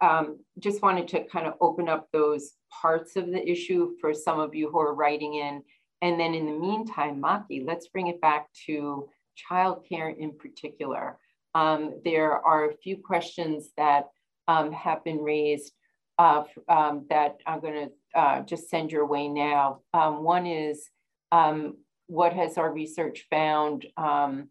just 0.59 0.81
wanted 0.83 1.09
to 1.09 1.25
kind 1.25 1.47
of 1.47 1.55
open 1.61 1.89
up 1.89 2.09
those 2.13 2.53
parts 2.71 3.17
of 3.17 3.27
the 3.27 3.51
issue 3.51 3.93
for 4.01 4.15
some 4.15 4.41
of 4.41 4.55
you 4.55 4.71
who 4.71 4.79
are 4.79 4.95
writing 4.95 5.35
in 5.35 5.63
and 6.03 6.19
then 6.19 6.35
in 6.35 6.47
the 6.47 6.59
meantime, 6.59 7.23
Maki, 7.23 7.65
let's 7.65 7.87
bring 7.87 8.09
it 8.09 8.21
back 8.21 8.49
to 8.67 9.09
childcare 9.51 10.15
in 10.15 10.37
particular. 10.37 11.17
Um, 11.55 12.01
there 12.05 12.33
are 12.33 12.69
a 12.69 12.77
few 12.77 12.97
questions 12.97 13.71
that 13.77 14.09
um, 14.49 14.73
have 14.73 15.05
been 15.05 15.19
raised 15.19 15.73
uh, 16.19 16.43
um, 16.69 17.07
that 17.09 17.39
I'm 17.47 17.61
going 17.61 17.89
to 17.89 18.21
uh, 18.21 18.43
just 18.43 18.69
send 18.69 18.91
your 18.91 19.07
way 19.07 19.29
now. 19.29 19.81
Um, 19.95 20.25
one 20.25 20.47
is 20.47 20.91
um, 21.31 21.77
what 22.09 22.33
has 22.33 22.59
our 22.59 22.73
research 22.73 23.27
found 23.31 23.87
um, 23.97 24.49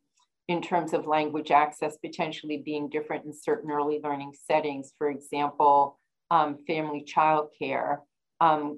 in 0.47 0.61
terms 0.61 0.93
of 0.93 1.05
language 1.05 1.51
access 1.51 1.97
potentially 1.97 2.61
being 2.63 2.89
different 2.89 3.25
in 3.25 3.33
certain 3.33 3.71
early 3.71 3.99
learning 4.01 4.33
settings, 4.47 4.93
for 4.97 5.09
example, 5.09 5.99
family 6.29 7.05
childcare 7.05 7.97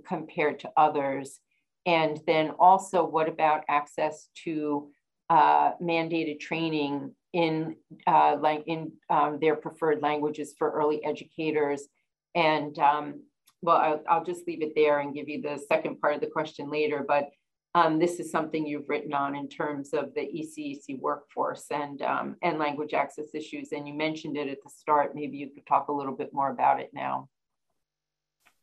compared 0.08 0.60
to 0.60 0.72
others. 0.76 1.40
And 1.86 2.20
then 2.26 2.52
also, 2.60 3.06
what 3.06 3.28
about 3.28 3.64
access 3.68 4.30
to 4.46 4.90
uh, 5.30 5.72
mandated 5.82 6.40
training 6.40 7.14
in 7.34 7.76
uh, 8.08 8.38
like 8.40 8.64
in 8.68 8.92
um, 9.10 9.40
their 9.42 9.56
preferred 9.56 10.02
languages 10.02 10.54
for 10.58 10.72
early 10.72 11.04
educators? 11.04 11.88
And 12.36 12.78
um, 12.80 13.22
well, 13.62 13.78
I'll, 13.78 14.04
I'll, 14.10 14.24
just 14.24 14.48
leave 14.48 14.62
it 14.62 14.74
there 14.76 15.00
and 15.00 15.14
give 15.14 15.30
you 15.30 15.42
the 15.42 15.62
second 15.68 16.00
part 16.02 16.16
of 16.16 16.22
the 16.22 16.28
question 16.28 16.70
later. 16.70 17.06
But 17.08 17.30
um, 17.76 17.98
this 17.98 18.20
is 18.20 18.30
something 18.30 18.68
you've 18.68 18.90
written 18.90 19.14
on 19.14 19.36
in 19.36 19.50
terms 19.50 19.94
of 19.94 20.14
the 20.14 20.22
ECEC 20.22 21.00
workforce 21.00 21.66
and 21.72 22.02
um, 22.02 22.36
and 22.44 22.60
language 22.60 22.94
access 22.94 23.34
issues. 23.34 23.72
And 23.72 23.88
you 23.88 23.94
mentioned 23.94 24.38
it 24.38 24.48
at 24.48 24.60
the 24.64 24.70
start. 24.70 25.16
Maybe 25.16 25.38
you 25.38 25.50
could 25.50 25.66
talk 25.66 25.88
a 25.88 25.94
little 25.94 26.16
bit 26.16 26.34
more 26.34 26.52
about 26.52 26.80
it 26.80 26.92
now. 26.94 27.30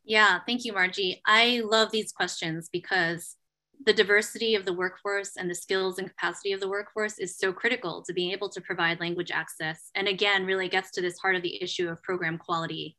Yeah, 0.03 0.39
thank 0.45 0.65
you, 0.65 0.73
Margie. 0.73 1.21
I 1.25 1.61
love 1.63 1.91
these 1.91 2.11
questions 2.11 2.69
because 2.71 3.35
the 3.85 3.93
diversity 3.93 4.55
of 4.55 4.65
the 4.65 4.73
workforce 4.73 5.37
and 5.37 5.49
the 5.49 5.55
skills 5.55 5.97
and 5.97 6.07
capacity 6.07 6.51
of 6.53 6.59
the 6.59 6.67
workforce 6.67 7.17
is 7.19 7.37
so 7.37 7.51
critical 7.51 8.03
to 8.03 8.13
being 8.13 8.31
able 8.31 8.49
to 8.49 8.61
provide 8.61 8.99
language 8.99 9.31
access. 9.31 9.89
And 9.95 10.07
again, 10.07 10.45
really 10.45 10.69
gets 10.69 10.91
to 10.91 11.01
this 11.01 11.17
heart 11.17 11.35
of 11.35 11.41
the 11.41 11.61
issue 11.61 11.89
of 11.89 12.01
program 12.03 12.37
quality. 12.37 12.97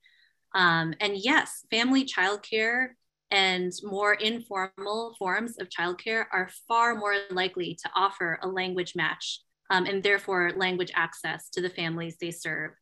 Um, 0.54 0.94
and 1.00 1.16
yes, 1.16 1.64
family 1.70 2.04
childcare 2.04 2.88
and 3.30 3.72
more 3.82 4.14
informal 4.14 5.14
forms 5.18 5.56
of 5.58 5.68
childcare 5.68 6.24
are 6.32 6.50
far 6.68 6.94
more 6.94 7.16
likely 7.30 7.78
to 7.82 7.90
offer 7.94 8.38
a 8.42 8.48
language 8.48 8.94
match 8.94 9.40
um, 9.70 9.86
and 9.86 10.02
therefore 10.02 10.52
language 10.56 10.92
access 10.94 11.48
to 11.50 11.62
the 11.62 11.70
families 11.70 12.16
they 12.20 12.30
serve. 12.30 12.72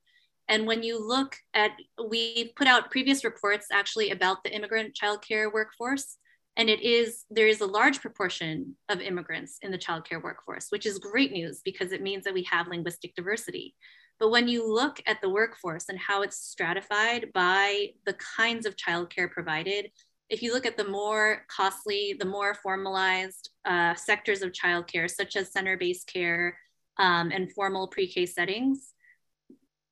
And 0.50 0.66
when 0.66 0.82
you 0.82 0.98
look 0.98 1.36
at, 1.54 1.70
we 2.08 2.52
put 2.56 2.66
out 2.66 2.90
previous 2.90 3.24
reports 3.24 3.68
actually 3.72 4.10
about 4.10 4.42
the 4.42 4.52
immigrant 4.52 4.98
childcare 5.00 5.50
workforce, 5.50 6.18
and 6.56 6.68
it 6.68 6.82
is, 6.82 7.24
there 7.30 7.46
is 7.46 7.60
a 7.60 7.66
large 7.66 8.00
proportion 8.00 8.74
of 8.88 9.00
immigrants 9.00 9.58
in 9.62 9.70
the 9.70 9.78
childcare 9.78 10.22
workforce, 10.22 10.66
which 10.70 10.86
is 10.86 10.98
great 10.98 11.30
news 11.30 11.62
because 11.64 11.92
it 11.92 12.02
means 12.02 12.24
that 12.24 12.34
we 12.34 12.42
have 12.50 12.66
linguistic 12.66 13.14
diversity. 13.14 13.76
But 14.18 14.30
when 14.30 14.48
you 14.48 14.70
look 14.70 15.00
at 15.06 15.20
the 15.22 15.30
workforce 15.30 15.88
and 15.88 15.98
how 15.98 16.22
it's 16.22 16.36
stratified 16.36 17.32
by 17.32 17.90
the 18.04 18.16
kinds 18.36 18.66
of 18.66 18.74
childcare 18.74 19.30
provided, 19.30 19.92
if 20.28 20.42
you 20.42 20.52
look 20.52 20.66
at 20.66 20.76
the 20.76 20.88
more 20.88 21.46
costly, 21.48 22.16
the 22.18 22.26
more 22.26 22.54
formalized 22.54 23.50
uh, 23.64 23.94
sectors 23.94 24.42
of 24.42 24.50
childcare, 24.50 25.08
such 25.08 25.36
as 25.36 25.52
center-based 25.52 26.06
care, 26.12 26.58
um, 26.98 27.30
and 27.30 27.52
formal 27.52 27.86
pre-K 27.86 28.26
settings. 28.26 28.94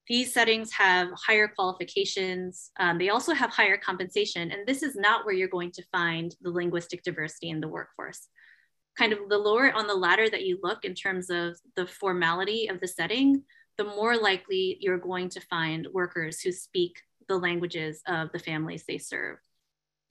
These 0.08 0.32
settings 0.32 0.72
have 0.72 1.08
higher 1.14 1.48
qualifications. 1.48 2.70
Um, 2.80 2.96
they 2.96 3.10
also 3.10 3.34
have 3.34 3.50
higher 3.50 3.76
compensation. 3.76 4.50
And 4.50 4.66
this 4.66 4.82
is 4.82 4.96
not 4.96 5.26
where 5.26 5.34
you're 5.34 5.48
going 5.48 5.72
to 5.72 5.84
find 5.92 6.34
the 6.40 6.50
linguistic 6.50 7.02
diversity 7.02 7.50
in 7.50 7.60
the 7.60 7.68
workforce. 7.68 8.28
Kind 8.96 9.12
of 9.12 9.28
the 9.28 9.38
lower 9.38 9.70
on 9.72 9.86
the 9.86 9.94
ladder 9.94 10.28
that 10.30 10.44
you 10.44 10.58
look 10.62 10.84
in 10.84 10.94
terms 10.94 11.28
of 11.28 11.58
the 11.76 11.86
formality 11.86 12.68
of 12.68 12.80
the 12.80 12.88
setting, 12.88 13.42
the 13.76 13.84
more 13.84 14.16
likely 14.16 14.78
you're 14.80 14.98
going 14.98 15.28
to 15.30 15.40
find 15.42 15.86
workers 15.92 16.40
who 16.40 16.52
speak 16.52 17.00
the 17.28 17.36
languages 17.36 18.00
of 18.06 18.32
the 18.32 18.38
families 18.38 18.84
they 18.88 18.98
serve. 18.98 19.36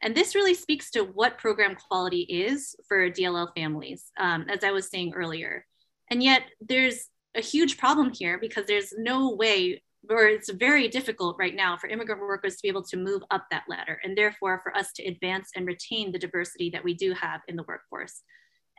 And 0.01 0.15
this 0.15 0.35
really 0.35 0.53
speaks 0.53 0.91
to 0.91 1.01
what 1.01 1.39
program 1.39 1.75
quality 1.75 2.21
is 2.21 2.75
for 2.87 3.09
DLL 3.09 3.49
families, 3.55 4.11
um, 4.19 4.45
as 4.47 4.63
I 4.63 4.71
was 4.71 4.89
saying 4.89 5.13
earlier. 5.15 5.65
And 6.11 6.21
yet 6.21 6.43
there's 6.61 7.09
a 7.35 7.41
huge 7.41 7.77
problem 7.77 8.13
here 8.13 8.37
because 8.37 8.65
there's 8.67 8.93
no 8.95 9.33
way 9.33 9.81
or 10.09 10.27
it's 10.27 10.51
very 10.51 10.87
difficult 10.87 11.35
right 11.39 11.55
now 11.55 11.77
for 11.77 11.87
immigrant 11.87 12.21
workers 12.21 12.55
to 12.55 12.61
be 12.63 12.69
able 12.69 12.83
to 12.83 12.97
move 12.97 13.23
up 13.31 13.45
that 13.51 13.63
ladder 13.67 13.99
and 14.03 14.17
therefore 14.17 14.59
for 14.63 14.75
us 14.75 14.91
to 14.93 15.05
advance 15.05 15.49
and 15.55 15.65
retain 15.65 16.11
the 16.11 16.19
diversity 16.19 16.69
that 16.69 16.83
we 16.83 16.93
do 16.93 17.13
have 17.13 17.41
in 17.47 17.55
the 17.55 17.65
workforce. 17.67 18.21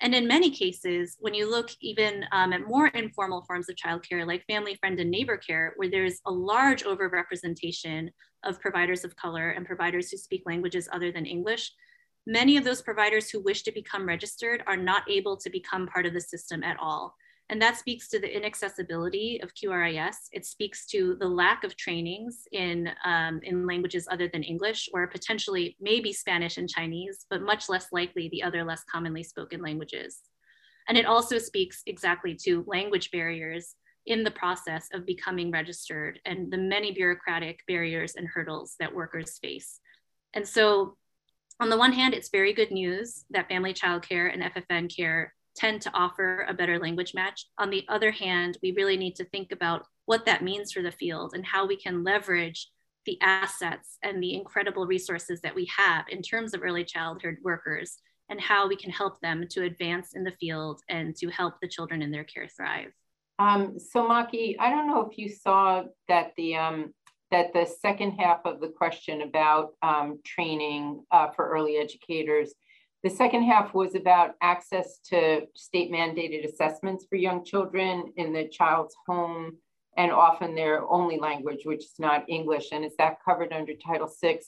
And 0.00 0.14
in 0.14 0.28
many 0.28 0.50
cases, 0.50 1.16
when 1.18 1.34
you 1.34 1.50
look 1.50 1.70
even 1.80 2.24
um, 2.30 2.52
at 2.52 2.68
more 2.68 2.86
informal 2.88 3.42
forms 3.42 3.68
of 3.68 3.76
childcare, 3.76 4.26
like 4.26 4.46
family, 4.46 4.76
friend, 4.76 4.98
and 5.00 5.10
neighbor 5.10 5.36
care, 5.36 5.72
where 5.76 5.90
there's 5.90 6.20
a 6.26 6.30
large 6.30 6.84
overrepresentation 6.84 8.10
of 8.44 8.60
providers 8.60 9.04
of 9.04 9.16
color 9.16 9.50
and 9.50 9.66
providers 9.66 10.10
who 10.10 10.16
speak 10.16 10.42
languages 10.46 10.88
other 10.92 11.10
than 11.10 11.26
English, 11.26 11.72
many 12.26 12.56
of 12.56 12.64
those 12.64 12.82
providers 12.82 13.28
who 13.28 13.42
wish 13.42 13.62
to 13.62 13.72
become 13.72 14.06
registered 14.06 14.62
are 14.66 14.76
not 14.76 15.02
able 15.10 15.36
to 15.36 15.50
become 15.50 15.88
part 15.88 16.06
of 16.06 16.14
the 16.14 16.20
system 16.20 16.62
at 16.62 16.76
all. 16.78 17.16
And 17.50 17.62
that 17.62 17.78
speaks 17.78 18.08
to 18.08 18.18
the 18.18 18.34
inaccessibility 18.36 19.40
of 19.42 19.54
QRIS. 19.54 20.28
It 20.32 20.44
speaks 20.44 20.86
to 20.88 21.16
the 21.18 21.28
lack 21.28 21.64
of 21.64 21.76
trainings 21.76 22.46
in, 22.52 22.90
um, 23.04 23.40
in 23.42 23.66
languages 23.66 24.06
other 24.10 24.28
than 24.28 24.42
English, 24.42 24.88
or 24.92 25.06
potentially 25.06 25.76
maybe 25.80 26.12
Spanish 26.12 26.58
and 26.58 26.68
Chinese, 26.68 27.24
but 27.30 27.40
much 27.40 27.70
less 27.70 27.86
likely 27.90 28.28
the 28.28 28.42
other 28.42 28.64
less 28.64 28.84
commonly 28.84 29.22
spoken 29.22 29.62
languages. 29.62 30.20
And 30.88 30.98
it 30.98 31.06
also 31.06 31.38
speaks 31.38 31.82
exactly 31.86 32.34
to 32.44 32.64
language 32.66 33.10
barriers 33.10 33.76
in 34.04 34.24
the 34.24 34.30
process 34.30 34.88
of 34.92 35.06
becoming 35.06 35.50
registered 35.50 36.18
and 36.24 36.50
the 36.50 36.56
many 36.56 36.92
bureaucratic 36.92 37.60
barriers 37.66 38.14
and 38.16 38.26
hurdles 38.26 38.74
that 38.80 38.94
workers 38.94 39.38
face. 39.38 39.80
And 40.34 40.48
so 40.48 40.96
on 41.60 41.68
the 41.68 41.76
one 41.76 41.92
hand, 41.92 42.14
it's 42.14 42.30
very 42.30 42.52
good 42.52 42.70
news 42.70 43.24
that 43.30 43.48
family 43.48 43.72
child 43.72 44.02
care 44.08 44.28
and 44.28 44.42
FFN 44.42 44.94
care 44.94 45.34
tend 45.58 45.82
to 45.82 45.90
offer 45.92 46.46
a 46.48 46.54
better 46.54 46.78
language 46.78 47.14
match. 47.14 47.46
On 47.58 47.68
the 47.68 47.84
other 47.88 48.12
hand, 48.12 48.58
we 48.62 48.72
really 48.72 48.96
need 48.96 49.16
to 49.16 49.24
think 49.24 49.50
about 49.50 49.84
what 50.06 50.24
that 50.26 50.44
means 50.44 50.72
for 50.72 50.82
the 50.82 50.92
field 50.92 51.32
and 51.34 51.44
how 51.44 51.66
we 51.66 51.76
can 51.76 52.04
leverage 52.04 52.68
the 53.04 53.18
assets 53.20 53.98
and 54.02 54.22
the 54.22 54.34
incredible 54.34 54.86
resources 54.86 55.40
that 55.40 55.54
we 55.54 55.68
have 55.76 56.04
in 56.10 56.22
terms 56.22 56.54
of 56.54 56.62
early 56.62 56.84
childhood 56.84 57.36
workers 57.42 57.98
and 58.28 58.40
how 58.40 58.68
we 58.68 58.76
can 58.76 58.90
help 58.90 59.20
them 59.20 59.46
to 59.50 59.64
advance 59.64 60.14
in 60.14 60.22
the 60.22 60.36
field 60.38 60.80
and 60.88 61.16
to 61.16 61.28
help 61.28 61.54
the 61.60 61.68
children 61.68 62.02
in 62.02 62.10
their 62.10 62.24
care 62.24 62.48
thrive. 62.48 62.92
Um, 63.38 63.78
so 63.78 64.06
Maki, 64.06 64.56
I 64.58 64.70
don't 64.70 64.86
know 64.86 65.08
if 65.10 65.16
you 65.16 65.28
saw 65.28 65.84
that 66.08 66.32
the 66.36 66.56
um, 66.56 66.92
that 67.30 67.52
the 67.52 67.66
second 67.80 68.12
half 68.12 68.40
of 68.44 68.60
the 68.60 68.68
question 68.68 69.22
about 69.22 69.70
um, 69.82 70.18
training 70.24 71.04
uh, 71.10 71.28
for 71.30 71.48
early 71.50 71.76
educators 71.76 72.54
the 73.04 73.10
second 73.10 73.44
half 73.44 73.74
was 73.74 73.94
about 73.94 74.34
access 74.42 74.98
to 75.10 75.46
state 75.54 75.92
mandated 75.92 76.44
assessments 76.44 77.06
for 77.08 77.16
young 77.16 77.44
children 77.44 78.12
in 78.16 78.32
the 78.32 78.48
child's 78.48 78.96
home 79.06 79.56
and 79.96 80.10
often 80.10 80.54
their 80.54 80.88
only 80.88 81.18
language, 81.18 81.64
which 81.64 81.84
is 81.84 81.94
not 81.98 82.24
English. 82.28 82.68
And 82.72 82.84
is 82.84 82.94
that 82.98 83.18
covered 83.24 83.52
under 83.52 83.74
Title 83.74 84.10
VI? 84.20 84.40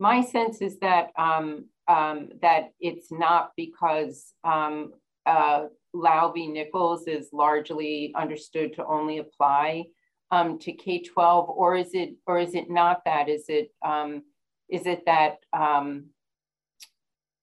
My 0.00 0.20
sense 0.20 0.60
is 0.60 0.78
that 0.80 1.10
um, 1.16 1.66
um, 1.86 2.30
that 2.40 2.72
it's 2.80 3.12
not 3.12 3.52
because 3.56 4.32
um, 4.44 4.92
uh. 5.26 5.66
Nichols 5.94 7.06
is 7.06 7.28
largely 7.34 8.14
understood 8.16 8.72
to 8.74 8.86
only 8.86 9.18
apply 9.18 9.84
um, 10.30 10.58
to 10.60 10.72
K-12, 10.72 11.48
or 11.50 11.76
is 11.76 11.90
it 11.92 12.14
or 12.26 12.38
is 12.38 12.54
it 12.54 12.70
not 12.70 13.02
that? 13.04 13.28
Is 13.28 13.44
it 13.48 13.70
um, 13.84 14.22
is 14.70 14.86
it 14.86 15.04
that 15.04 15.36
um, 15.52 16.06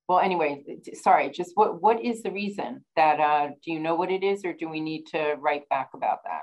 well, 0.10 0.20
anyway, 0.20 0.64
sorry, 0.96 1.30
just 1.30 1.52
what, 1.54 1.84
what 1.84 2.04
is 2.04 2.24
the 2.24 2.32
reason 2.32 2.84
that, 2.96 3.20
uh, 3.20 3.50
do 3.64 3.72
you 3.72 3.80
know 3.80 3.94
what 3.94 4.10
it 4.10 4.24
is 4.24 4.44
or 4.44 4.54
do 4.54 4.68
we 4.68 4.80
need 4.80 5.06
to 5.12 5.36
write 5.38 5.70
back 5.70 5.92
about 5.94 6.24
that 6.24 6.42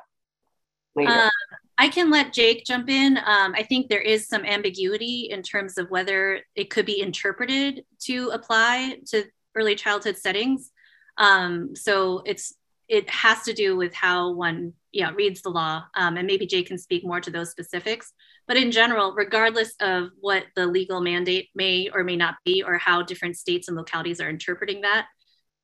later? 0.95 1.11
Um, 1.11 1.31
I 1.77 1.89
can 1.89 2.09
let 2.09 2.33
Jake 2.33 2.64
jump 2.64 2.89
in. 2.89 3.19
Um, 3.19 3.55
I 3.57 3.64
think 3.64 3.89
there 3.89 4.01
is 4.01 4.29
some 4.29 4.45
ambiguity 4.45 5.29
in 5.33 5.43
terms 5.43 5.79
of 5.79 5.91
whether 5.91 6.41
it 6.55 6.71
could 6.71 6.87
be 6.87 7.01
interpreted 7.01 7.85
to 8.05 8.31
apply 8.33 8.99
to 9.09 9.25
early 9.57 9.75
childhood 9.75 10.17
settings. 10.17 10.71
Um, 11.19 11.75
so 11.75 12.23
it's 12.25 12.55
it 12.89 13.11
has 13.11 13.43
to 13.43 13.53
do 13.53 13.77
with 13.77 13.93
how 13.93 14.33
one 14.33 14.75
yeah 14.93 15.11
reads 15.11 15.43
the 15.43 15.49
law, 15.51 15.83
um, 15.97 16.17
and 16.17 16.27
maybe 16.27 16.47
Jake 16.47 16.69
can 16.69 16.79
speak 16.79 17.05
more 17.05 17.21
to 17.21 17.33
those 17.33 17.51
specifics. 17.51 18.12
But 18.47 18.57
in 18.57 18.70
general, 18.70 19.12
regardless 19.12 19.74
of 19.80 20.11
what 20.20 20.44
the 20.55 20.66
legal 20.66 21.01
mandate 21.01 21.49
may 21.55 21.88
or 21.92 22.05
may 22.05 22.16
not 22.16 22.36
be, 22.44 22.62
or 22.62 22.78
how 22.78 23.03
different 23.03 23.36
states 23.36 23.68
and 23.68 23.76
localities 23.76 24.20
are 24.20 24.30
interpreting 24.30 24.82
that, 24.82 25.07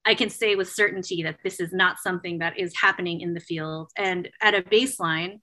I 0.05 0.15
can 0.15 0.31
say 0.31 0.57
with 0.57 0.69
certainty 0.69 1.23
that 1.23 1.39
this 1.45 1.61
is 1.61 1.73
not 1.73 1.99
something 2.01 2.39
that 2.39 2.59
is 2.59 2.73
happening 2.81 3.21
in 3.21 3.35
the 3.35 3.41
field. 3.41 3.91
And 3.97 4.29
at 4.41 4.55
a 4.55 4.63
baseline, 4.63 5.41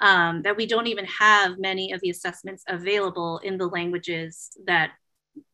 um, 0.00 0.42
that 0.42 0.56
we 0.56 0.66
don't 0.66 0.86
even 0.86 1.04
have 1.04 1.58
many 1.58 1.92
of 1.92 2.00
the 2.00 2.10
assessments 2.10 2.64
available 2.66 3.38
in 3.44 3.58
the 3.58 3.68
languages 3.68 4.50
that 4.66 4.92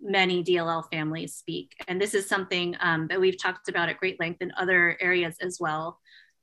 many 0.00 0.42
DLL 0.42 0.84
families 0.90 1.34
speak. 1.34 1.72
And 1.88 2.00
this 2.00 2.14
is 2.14 2.28
something 2.28 2.76
um, 2.80 3.08
that 3.08 3.20
we've 3.20 3.40
talked 3.40 3.68
about 3.68 3.88
at 3.88 3.98
great 3.98 4.18
length 4.20 4.40
in 4.40 4.52
other 4.56 4.96
areas 5.00 5.36
as 5.42 5.58
well 5.60 5.98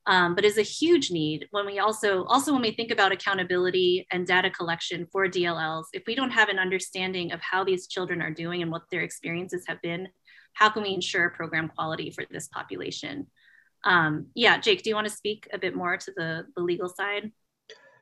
um, 0.06 0.34
but 0.34 0.44
is 0.44 0.58
a 0.58 0.62
huge 0.62 1.10
need 1.10 1.46
when 1.50 1.64
we 1.64 1.78
also 1.78 2.24
also 2.24 2.52
when 2.52 2.62
we 2.62 2.72
think 2.72 2.90
about 2.90 3.12
accountability 3.12 4.06
and 4.10 4.26
data 4.26 4.50
collection 4.50 5.06
for 5.10 5.26
DLLs. 5.26 5.84
If 5.92 6.04
we 6.06 6.14
don't 6.14 6.30
have 6.30 6.48
an 6.48 6.58
understanding 6.58 7.32
of 7.32 7.40
how 7.40 7.64
these 7.64 7.86
children 7.86 8.20
are 8.20 8.30
doing 8.30 8.62
and 8.62 8.70
what 8.70 8.82
their 8.90 9.00
experiences 9.00 9.64
have 9.66 9.80
been, 9.80 10.08
how 10.52 10.68
can 10.68 10.82
we 10.82 10.94
ensure 10.94 11.30
program 11.30 11.68
quality 11.68 12.10
for 12.10 12.24
this 12.30 12.48
population? 12.48 13.26
Um, 13.84 14.26
yeah, 14.34 14.58
Jake, 14.58 14.82
do 14.82 14.90
you 14.90 14.94
want 14.94 15.06
to 15.06 15.12
speak 15.12 15.48
a 15.52 15.58
bit 15.58 15.74
more 15.74 15.96
to 15.96 16.12
the, 16.16 16.46
the 16.56 16.62
legal 16.62 16.88
side? 16.88 17.32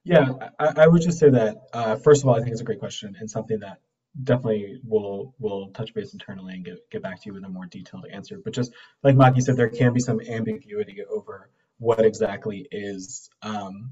Yeah, 0.05 0.33
I, 0.59 0.73
I 0.83 0.87
would 0.89 1.03
just 1.03 1.19
say 1.19 1.31
that 1.31 1.57
uh, 1.73 1.97
first 1.97 2.23
of 2.23 2.29
all, 2.29 2.35
I 2.35 2.41
think 2.41 2.51
it's 2.51 2.61
a 2.61 2.65
great 2.65 2.81
question 2.81 3.17
and 3.21 3.31
something 3.31 3.61
that 3.61 3.79
definitely 4.25 4.81
will 4.85 5.35
will 5.39 5.69
touch 5.71 5.95
base 5.95 6.13
internally 6.13 6.55
and 6.55 6.65
get, 6.65 6.79
get 6.91 7.03
back 7.03 7.23
to 7.23 7.27
you 7.27 7.35
with 7.35 7.45
a 7.45 7.49
more 7.49 7.67
detailed 7.67 8.07
answer. 8.13 8.41
But 8.43 8.53
just 8.53 8.73
like 9.03 9.15
Maki 9.15 9.41
said, 9.41 9.57
there 9.57 9.69
can 9.69 9.93
be 9.93 10.01
some 10.01 10.21
ambiguity 10.21 11.03
over 11.11 11.51
what 11.83 12.05
exactly 12.05 12.64
is 12.70 13.28
um, 13.43 13.91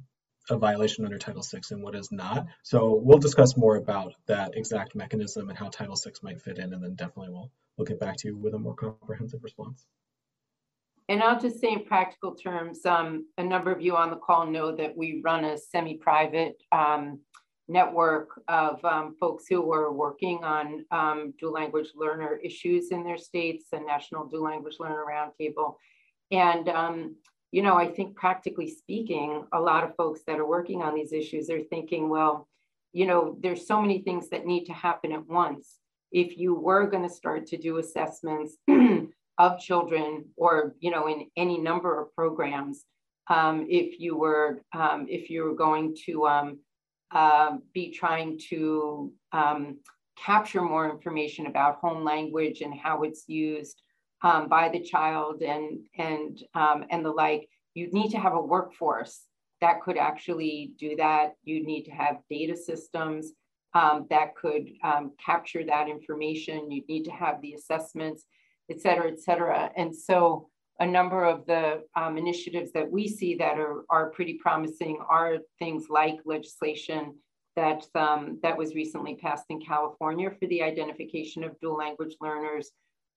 a 0.48 0.56
violation 0.56 1.04
under 1.04 1.18
Title 1.18 1.42
VI 1.42 1.60
and 1.72 1.82
what 1.82 1.96
is 1.96 2.12
not. 2.12 2.46
So 2.62 3.00
we'll 3.02 3.18
discuss 3.18 3.56
more 3.56 3.76
about 3.76 4.14
that 4.28 4.52
exact 4.54 4.94
mechanism 4.94 5.48
and 5.48 5.58
how 5.58 5.70
Title 5.70 5.96
VI 5.96 6.12
might 6.22 6.40
fit 6.40 6.58
in, 6.58 6.72
and 6.72 6.82
then 6.82 6.94
definitely 6.94 7.30
we'll, 7.30 7.50
we'll 7.76 7.86
get 7.86 7.98
back 7.98 8.16
to 8.18 8.28
you 8.28 8.36
with 8.36 8.54
a 8.54 8.58
more 8.58 8.76
comprehensive 8.76 9.42
response. 9.42 9.86
And 11.08 11.20
I'll 11.20 11.40
just 11.40 11.60
say 11.60 11.72
in 11.72 11.84
practical 11.84 12.36
terms, 12.36 12.86
um, 12.86 13.26
a 13.38 13.42
number 13.42 13.72
of 13.72 13.80
you 13.80 13.96
on 13.96 14.10
the 14.10 14.16
call 14.16 14.46
know 14.46 14.76
that 14.76 14.96
we 14.96 15.20
run 15.24 15.44
a 15.44 15.58
semi-private 15.58 16.62
um, 16.70 17.18
network 17.66 18.40
of 18.46 18.84
um, 18.84 19.16
folks 19.18 19.46
who 19.48 19.72
are 19.72 19.92
working 19.92 20.44
on 20.44 20.84
um, 20.92 21.34
dual 21.40 21.52
language 21.52 21.88
learner 21.96 22.38
issues 22.44 22.92
in 22.92 23.02
their 23.02 23.18
states, 23.18 23.64
the 23.72 23.80
National 23.80 24.26
Dual 24.26 24.44
Language 24.44 24.76
Learner 24.78 25.04
Roundtable. 25.10 25.74
And 26.30 26.68
um, 26.68 27.16
you 27.52 27.62
know, 27.62 27.76
I 27.76 27.88
think 27.88 28.16
practically 28.16 28.68
speaking, 28.68 29.44
a 29.52 29.60
lot 29.60 29.84
of 29.84 29.96
folks 29.96 30.20
that 30.26 30.38
are 30.38 30.46
working 30.46 30.82
on 30.82 30.94
these 30.94 31.12
issues 31.12 31.50
are 31.50 31.60
thinking, 31.60 32.08
well, 32.08 32.48
you 32.92 33.06
know, 33.06 33.36
there's 33.40 33.66
so 33.66 33.80
many 33.80 34.00
things 34.00 34.28
that 34.30 34.46
need 34.46 34.64
to 34.66 34.72
happen 34.72 35.12
at 35.12 35.26
once. 35.26 35.78
If 36.12 36.38
you 36.38 36.54
were 36.54 36.86
going 36.86 37.08
to 37.08 37.14
start 37.14 37.46
to 37.48 37.56
do 37.56 37.78
assessments 37.78 38.56
of 39.38 39.60
children 39.60 40.26
or, 40.36 40.74
you 40.80 40.90
know, 40.90 41.08
in 41.08 41.26
any 41.36 41.58
number 41.58 42.00
of 42.00 42.14
programs, 42.14 42.84
um, 43.28 43.66
if 43.68 44.00
you 44.00 44.16
were 44.16 44.62
um, 44.72 45.06
if 45.08 45.30
you 45.30 45.44
were 45.44 45.54
going 45.54 45.96
to 46.06 46.26
um, 46.26 46.58
uh, 47.12 47.56
be 47.72 47.90
trying 47.92 48.38
to 48.50 49.12
um, 49.32 49.78
capture 50.18 50.62
more 50.62 50.90
information 50.90 51.46
about 51.46 51.76
home 51.76 52.04
language 52.04 52.60
and 52.60 52.74
how 52.74 53.02
it's 53.02 53.24
used, 53.28 53.82
um, 54.22 54.48
by 54.48 54.68
the 54.68 54.82
child 54.82 55.42
and 55.42 55.80
and 55.96 56.42
um, 56.54 56.84
and 56.90 57.04
the 57.04 57.10
like. 57.10 57.48
You 57.74 57.88
need 57.92 58.10
to 58.10 58.18
have 58.18 58.34
a 58.34 58.40
workforce 58.40 59.20
that 59.60 59.80
could 59.82 59.96
actually 59.96 60.72
do 60.78 60.96
that. 60.96 61.34
You 61.44 61.64
need 61.64 61.84
to 61.84 61.92
have 61.92 62.18
data 62.28 62.56
systems 62.56 63.32
um, 63.74 64.06
that 64.10 64.34
could 64.34 64.70
um, 64.82 65.12
capture 65.24 65.64
that 65.64 65.88
information. 65.88 66.70
You 66.70 66.82
need 66.88 67.04
to 67.04 67.12
have 67.12 67.40
the 67.40 67.54
assessments, 67.54 68.24
et 68.70 68.80
cetera, 68.80 69.08
et 69.12 69.20
cetera. 69.20 69.70
And 69.76 69.94
so 69.94 70.48
a 70.80 70.86
number 70.86 71.24
of 71.24 71.46
the 71.46 71.84
um, 71.94 72.16
initiatives 72.16 72.72
that 72.72 72.90
we 72.90 73.06
see 73.06 73.36
that 73.36 73.58
are, 73.58 73.84
are 73.90 74.10
pretty 74.10 74.34
promising 74.34 74.98
are 75.08 75.36
things 75.58 75.88
like 75.90 76.16
legislation 76.24 77.14
that, 77.54 77.86
um, 77.94 78.40
that 78.42 78.56
was 78.56 78.74
recently 78.74 79.14
passed 79.14 79.44
in 79.50 79.60
California 79.60 80.30
for 80.30 80.46
the 80.48 80.62
identification 80.62 81.44
of 81.44 81.58
dual 81.60 81.76
language 81.76 82.16
learners. 82.20 82.70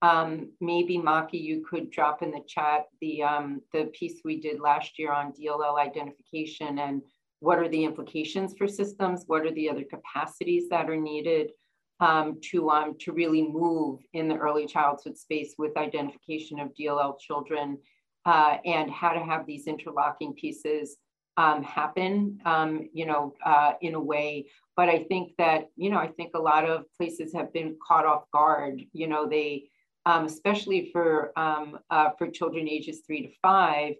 Um, 0.04 0.50
maybe 0.60 0.98
Maki, 0.98 1.40
you 1.40 1.64
could 1.64 1.90
drop 1.90 2.22
in 2.22 2.30
the 2.30 2.44
chat 2.46 2.84
the, 3.00 3.22
um, 3.22 3.62
the 3.72 3.86
piece 3.98 4.20
we 4.22 4.38
did 4.38 4.60
last 4.60 4.98
year 4.98 5.10
on 5.10 5.32
DLL 5.32 5.78
identification 5.78 6.78
and 6.78 7.00
what 7.40 7.58
are 7.58 7.70
the 7.70 7.84
implications 7.84 8.54
for 8.54 8.68
systems? 8.68 9.24
What 9.28 9.46
are 9.46 9.52
the 9.52 9.70
other 9.70 9.84
capacities 9.84 10.68
that 10.68 10.90
are 10.90 11.00
needed 11.00 11.52
um, 12.00 12.38
to, 12.50 12.68
um, 12.68 12.96
to 13.00 13.12
really 13.12 13.48
move 13.48 14.00
in 14.12 14.28
the 14.28 14.36
early 14.36 14.66
childhood 14.66 15.16
space 15.16 15.54
with 15.56 15.74
identification 15.78 16.60
of 16.60 16.74
DLL 16.78 17.18
children 17.18 17.78
uh, 18.26 18.58
and 18.66 18.90
how 18.90 19.12
to 19.12 19.20
have 19.20 19.46
these 19.46 19.66
interlocking 19.66 20.34
pieces 20.34 20.98
um, 21.38 21.62
happen, 21.62 22.38
um, 22.44 22.90
you 22.92 23.06
know, 23.06 23.32
uh, 23.44 23.72
in 23.80 23.94
a 23.94 24.00
way. 24.00 24.50
But 24.76 24.90
I 24.90 25.04
think 25.04 25.32
that, 25.38 25.70
you 25.76 25.88
know, 25.88 25.98
I 25.98 26.08
think 26.08 26.32
a 26.34 26.38
lot 26.38 26.68
of 26.68 26.84
places 26.94 27.32
have 27.32 27.54
been 27.54 27.78
caught 27.86 28.04
off 28.04 28.30
guard. 28.32 28.82
You 28.92 29.06
know, 29.08 29.26
they, 29.26 29.70
um, 30.06 30.24
especially 30.26 30.90
for 30.92 31.38
um, 31.38 31.78
uh, 31.90 32.10
for 32.18 32.30
children 32.30 32.68
ages 32.68 33.00
three 33.06 33.22
to 33.22 33.32
five, 33.40 33.94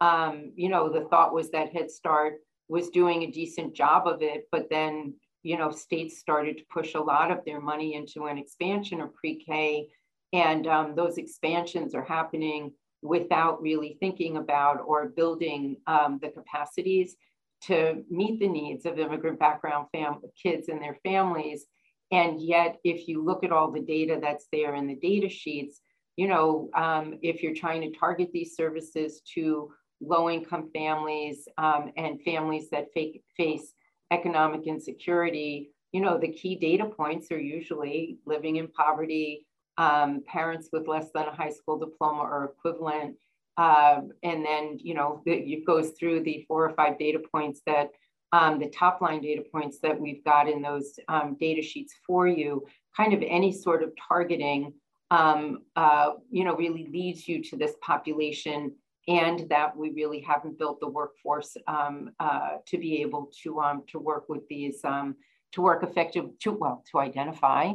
um, 0.00 0.52
you 0.54 0.68
know, 0.68 0.88
the 0.88 1.06
thought 1.08 1.34
was 1.34 1.50
that 1.50 1.72
Head 1.72 1.90
Start 1.90 2.34
was 2.68 2.90
doing 2.90 3.22
a 3.22 3.30
decent 3.30 3.74
job 3.74 4.06
of 4.06 4.22
it, 4.22 4.46
but 4.52 4.68
then, 4.70 5.14
you 5.42 5.56
know, 5.56 5.70
states 5.70 6.18
started 6.18 6.58
to 6.58 6.64
push 6.70 6.94
a 6.94 7.00
lot 7.00 7.30
of 7.30 7.44
their 7.44 7.60
money 7.60 7.94
into 7.94 8.26
an 8.26 8.38
expansion 8.38 9.00
of 9.00 9.14
pre-K, 9.14 9.88
and 10.32 10.66
um, 10.66 10.94
those 10.94 11.18
expansions 11.18 11.94
are 11.94 12.04
happening 12.04 12.72
without 13.02 13.62
really 13.62 13.96
thinking 14.00 14.36
about 14.36 14.80
or 14.84 15.08
building 15.08 15.76
um, 15.86 16.18
the 16.20 16.28
capacities 16.28 17.16
to 17.62 18.04
meet 18.10 18.38
the 18.38 18.48
needs 18.48 18.86
of 18.86 18.98
immigrant 18.98 19.38
background 19.38 19.86
fam- 19.92 20.20
kids 20.40 20.68
and 20.68 20.80
their 20.80 20.98
families. 21.04 21.66
And 22.10 22.40
yet, 22.40 22.78
if 22.84 23.06
you 23.06 23.24
look 23.24 23.44
at 23.44 23.52
all 23.52 23.70
the 23.70 23.80
data 23.80 24.18
that's 24.20 24.46
there 24.50 24.74
in 24.74 24.86
the 24.86 24.94
data 24.96 25.28
sheets, 25.28 25.80
you 26.16 26.26
know, 26.26 26.70
um, 26.74 27.18
if 27.22 27.42
you're 27.42 27.54
trying 27.54 27.82
to 27.82 27.98
target 27.98 28.30
these 28.32 28.56
services 28.56 29.20
to 29.34 29.70
low 30.00 30.30
income 30.30 30.70
families 30.72 31.46
um, 31.58 31.92
and 31.96 32.22
families 32.22 32.70
that 32.70 32.86
face 32.94 33.74
economic 34.10 34.66
insecurity, 34.66 35.70
you 35.92 36.00
know, 36.00 36.18
the 36.18 36.32
key 36.32 36.56
data 36.56 36.86
points 36.86 37.30
are 37.30 37.40
usually 37.40 38.18
living 38.26 38.56
in 38.56 38.68
poverty, 38.68 39.46
um, 39.76 40.22
parents 40.26 40.68
with 40.72 40.88
less 40.88 41.06
than 41.14 41.26
a 41.26 41.34
high 41.34 41.50
school 41.50 41.78
diploma 41.78 42.22
or 42.22 42.52
equivalent. 42.56 43.16
Uh, 43.56 44.00
and 44.22 44.44
then, 44.44 44.78
you 44.80 44.94
know, 44.94 45.22
it 45.26 45.66
goes 45.66 45.90
through 45.90 46.22
the 46.22 46.44
four 46.46 46.64
or 46.64 46.74
five 46.74 46.98
data 46.98 47.18
points 47.32 47.60
that 47.66 47.90
um, 48.32 48.58
the 48.58 48.68
top 48.68 49.00
line 49.00 49.20
data 49.20 49.42
points 49.50 49.78
that 49.80 49.98
we've 49.98 50.22
got 50.24 50.48
in 50.48 50.60
those 50.60 50.98
um, 51.08 51.36
data 51.40 51.62
sheets 51.62 51.94
for 52.06 52.26
you, 52.26 52.66
kind 52.96 53.14
of 53.14 53.22
any 53.26 53.52
sort 53.52 53.82
of 53.82 53.92
targeting, 54.08 54.72
um, 55.10 55.62
uh, 55.76 56.10
you 56.30 56.44
know, 56.44 56.54
really 56.54 56.86
leads 56.92 57.26
you 57.26 57.42
to 57.42 57.56
this 57.56 57.72
population 57.80 58.74
and 59.06 59.48
that 59.48 59.74
we 59.74 59.90
really 59.90 60.20
haven't 60.20 60.58
built 60.58 60.78
the 60.80 60.88
workforce 60.88 61.56
um, 61.66 62.10
uh, 62.20 62.58
to 62.66 62.76
be 62.76 63.00
able 63.00 63.30
to, 63.42 63.58
um, 63.60 63.82
to 63.86 63.98
work 63.98 64.28
with 64.28 64.46
these, 64.48 64.84
um, 64.84 65.16
to 65.52 65.62
work 65.62 65.82
effective, 65.82 66.26
to, 66.40 66.52
well, 66.52 66.84
to 66.90 66.98
identify, 66.98 67.72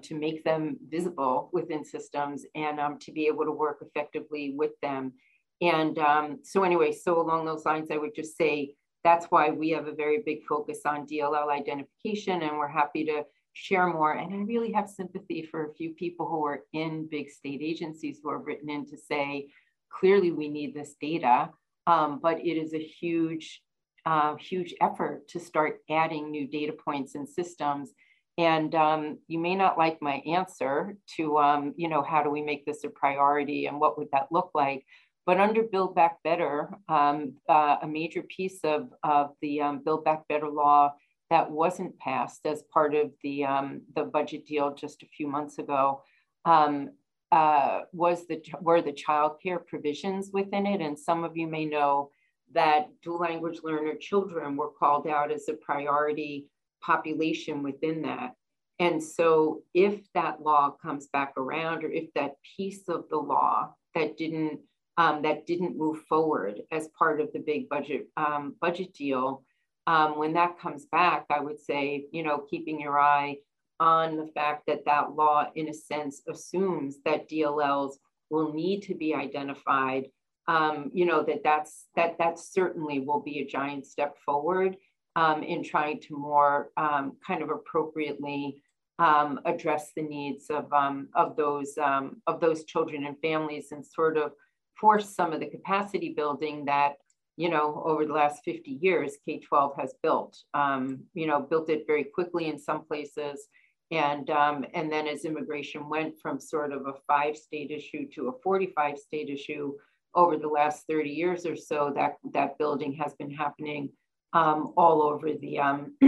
to 0.00 0.14
make 0.14 0.44
them 0.44 0.78
visible 0.88 1.50
within 1.52 1.84
systems 1.84 2.46
and 2.54 2.78
to 3.00 3.10
be 3.12 3.26
able 3.26 3.44
to 3.44 3.50
work 3.50 3.82
effectively 3.82 4.54
with 4.56 4.70
them. 4.80 5.12
And 5.60 5.98
so 6.42 6.62
anyway, 6.62 6.92
so 6.92 7.20
along 7.20 7.44
those 7.44 7.66
lines, 7.66 7.90
I 7.90 7.98
would 7.98 8.14
just 8.14 8.38
say 8.38 8.76
that's 9.04 9.26
why 9.26 9.50
we 9.50 9.70
have 9.70 9.86
a 9.86 9.94
very 9.94 10.22
big 10.24 10.44
focus 10.46 10.80
on 10.86 11.06
DLL 11.06 11.48
identification 11.48 12.42
and 12.42 12.58
we're 12.58 12.68
happy 12.68 13.04
to 13.04 13.24
share 13.52 13.86
more. 13.86 14.12
And 14.12 14.34
I 14.34 14.38
really 14.38 14.72
have 14.72 14.88
sympathy 14.88 15.46
for 15.48 15.66
a 15.66 15.74
few 15.74 15.90
people 15.90 16.26
who 16.26 16.44
are 16.46 16.60
in 16.72 17.08
big 17.08 17.30
state 17.30 17.60
agencies 17.62 18.20
who 18.22 18.30
are 18.30 18.38
written 18.38 18.70
in 18.70 18.86
to 18.86 18.96
say, 18.96 19.48
clearly 19.92 20.32
we 20.32 20.48
need 20.48 20.74
this 20.74 20.94
data, 21.00 21.50
um, 21.86 22.18
but 22.20 22.40
it 22.40 22.56
is 22.56 22.74
a 22.74 22.82
huge, 22.82 23.62
uh, 24.06 24.34
huge 24.36 24.74
effort 24.80 25.28
to 25.28 25.38
start 25.38 25.80
adding 25.90 26.30
new 26.30 26.48
data 26.48 26.72
points 26.72 27.14
and 27.14 27.28
systems 27.28 27.92
and 28.36 28.74
um, 28.74 29.18
you 29.28 29.38
may 29.38 29.54
not 29.54 29.78
like 29.78 30.02
my 30.02 30.14
answer 30.26 30.96
to, 31.16 31.38
um, 31.38 31.74
you 31.76 31.88
know, 31.88 32.02
how 32.02 32.22
do 32.22 32.30
we 32.30 32.42
make 32.42 32.66
this 32.66 32.82
a 32.82 32.88
priority 32.88 33.66
and 33.66 33.78
what 33.78 33.96
would 33.96 34.08
that 34.12 34.26
look 34.32 34.50
like? 34.54 34.84
But 35.26 35.40
under 35.40 35.62
Build 35.62 35.94
Back 35.94 36.22
Better, 36.22 36.70
um, 36.88 37.34
uh, 37.48 37.76
a 37.82 37.88
major 37.88 38.22
piece 38.22 38.60
of, 38.62 38.92
of 39.02 39.30
the 39.40 39.62
um, 39.62 39.82
Build 39.82 40.04
Back 40.04 40.28
Better 40.28 40.48
law 40.48 40.94
that 41.30 41.50
wasn't 41.50 41.98
passed 41.98 42.44
as 42.44 42.62
part 42.72 42.94
of 42.94 43.10
the, 43.22 43.44
um, 43.44 43.80
the 43.96 44.04
budget 44.04 44.46
deal 44.46 44.74
just 44.74 45.02
a 45.02 45.06
few 45.06 45.26
months 45.26 45.58
ago 45.58 46.02
um, 46.44 46.90
uh, 47.32 47.80
was 47.92 48.26
the, 48.26 48.42
were 48.60 48.82
the 48.82 48.92
child 48.92 49.36
care 49.42 49.58
provisions 49.58 50.30
within 50.32 50.66
it. 50.66 50.80
And 50.80 50.98
some 50.98 51.24
of 51.24 51.36
you 51.36 51.46
may 51.46 51.64
know 51.64 52.10
that 52.52 52.88
dual 53.02 53.18
language 53.18 53.60
learner 53.64 53.94
children 53.94 54.56
were 54.56 54.70
called 54.78 55.06
out 55.08 55.32
as 55.32 55.48
a 55.48 55.54
priority 55.54 56.46
population 56.82 57.62
within 57.62 58.02
that. 58.02 58.34
And 58.78 59.02
so 59.02 59.62
if 59.72 60.00
that 60.12 60.42
law 60.42 60.70
comes 60.82 61.06
back 61.08 61.32
around, 61.36 61.84
or 61.84 61.90
if 61.90 62.12
that 62.14 62.34
piece 62.56 62.88
of 62.88 63.08
the 63.08 63.16
law 63.16 63.74
that 63.94 64.16
didn't 64.16 64.60
um, 64.96 65.22
that 65.22 65.46
didn't 65.46 65.76
move 65.76 66.02
forward 66.08 66.60
as 66.70 66.88
part 66.98 67.20
of 67.20 67.32
the 67.32 67.40
big 67.40 67.68
budget 67.68 68.08
um, 68.16 68.54
budget 68.60 68.94
deal, 68.94 69.42
um, 69.86 70.18
when 70.18 70.32
that 70.34 70.58
comes 70.58 70.86
back, 70.86 71.26
I 71.30 71.40
would 71.40 71.60
say, 71.60 72.06
you 72.12 72.22
know, 72.22 72.44
keeping 72.48 72.80
your 72.80 72.98
eye 72.98 73.38
on 73.80 74.16
the 74.16 74.28
fact 74.28 74.64
that 74.66 74.84
that 74.86 75.12
law, 75.12 75.46
in 75.54 75.68
a 75.68 75.74
sense, 75.74 76.22
assumes 76.28 76.98
that 77.04 77.28
DLLs 77.28 77.94
will 78.30 78.52
need 78.52 78.82
to 78.82 78.94
be 78.94 79.14
identified. 79.14 80.06
Um, 80.46 80.90
you 80.92 81.06
know 81.06 81.22
that 81.22 81.42
that's 81.42 81.86
that 81.96 82.18
that 82.18 82.38
certainly 82.38 83.00
will 83.00 83.20
be 83.20 83.40
a 83.40 83.46
giant 83.46 83.86
step 83.86 84.16
forward 84.24 84.76
um, 85.16 85.42
in 85.42 85.64
trying 85.64 86.00
to 86.00 86.16
more 86.16 86.70
um, 86.76 87.16
kind 87.26 87.42
of 87.42 87.50
appropriately 87.50 88.62
address 88.98 89.90
the 89.96 90.02
needs 90.02 90.50
of, 90.50 90.72
of, 91.16 91.36
those, 91.36 91.74
of 91.78 92.40
those 92.40 92.64
children 92.64 93.06
and 93.06 93.18
families 93.20 93.72
and 93.72 93.84
sort 93.84 94.16
of 94.16 94.32
force 94.80 95.14
some 95.14 95.32
of 95.32 95.40
the 95.40 95.46
capacity 95.46 96.14
building 96.16 96.64
that, 96.66 96.94
you 97.36 97.48
know, 97.48 97.82
over 97.84 98.04
the 98.04 98.12
last 98.12 98.42
50 98.44 98.70
years, 98.70 99.16
K-12 99.24 99.78
has 99.80 99.94
built, 100.02 100.36
um, 100.54 101.00
you 101.14 101.26
know, 101.26 101.40
built 101.40 101.70
it 101.70 101.84
very 101.86 102.04
quickly 102.04 102.48
in 102.48 102.58
some 102.58 102.84
places. 102.84 103.48
And, 103.90 104.28
and 104.30 104.90
then 104.90 105.06
as 105.06 105.24
immigration 105.24 105.88
went 105.88 106.14
from 106.20 106.40
sort 106.40 106.72
of 106.72 106.86
a 106.86 106.94
five 107.06 107.36
state 107.36 107.70
issue 107.70 108.08
to 108.14 108.28
a 108.28 108.42
45 108.42 108.98
state 108.98 109.28
issue 109.28 109.74
over 110.14 110.36
the 110.36 110.48
last 110.48 110.84
30 110.88 111.10
years 111.10 111.44
or 111.44 111.56
so, 111.56 111.92
that, 111.94 112.14
that 112.32 112.58
building 112.58 112.94
has 112.94 113.14
been 113.14 113.30
happening 113.30 113.90
um, 114.32 114.72
all 114.76 115.02
over 115.02 115.32
the, 115.32 115.58
um, 115.58 115.96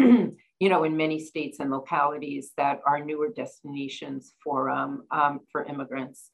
you 0.59 0.69
know, 0.69 0.85
in 0.85 0.97
many 0.97 1.21
states 1.21 1.61
and 1.61 1.71
localities 1.71 2.53
that 2.57 2.81
are 2.87 3.05
newer 3.05 3.29
destinations 3.29 4.35
for, 4.43 4.71
um, 4.71 5.05
um 5.11 5.41
for 5.51 5.65
immigrants. 5.65 6.31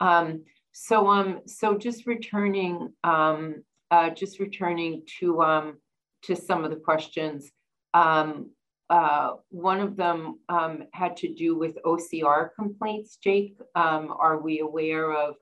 Um, 0.00 0.44
so, 0.80 1.08
um, 1.08 1.40
so 1.46 1.76
just 1.76 2.06
returning, 2.06 2.92
um, 3.02 3.64
uh, 3.90 4.10
just 4.10 4.38
returning 4.38 5.02
to, 5.18 5.42
um, 5.42 5.78
to 6.22 6.36
some 6.36 6.64
of 6.64 6.70
the 6.70 6.76
questions. 6.76 7.50
Um, 7.94 8.52
uh, 8.88 9.32
one 9.50 9.80
of 9.80 9.96
them 9.96 10.38
um, 10.48 10.84
had 10.92 11.16
to 11.16 11.34
do 11.34 11.58
with 11.58 11.82
OCR 11.84 12.50
complaints. 12.54 13.16
Jake, 13.16 13.58
um, 13.74 14.14
are 14.16 14.38
we 14.38 14.60
aware 14.60 15.12
of 15.12 15.34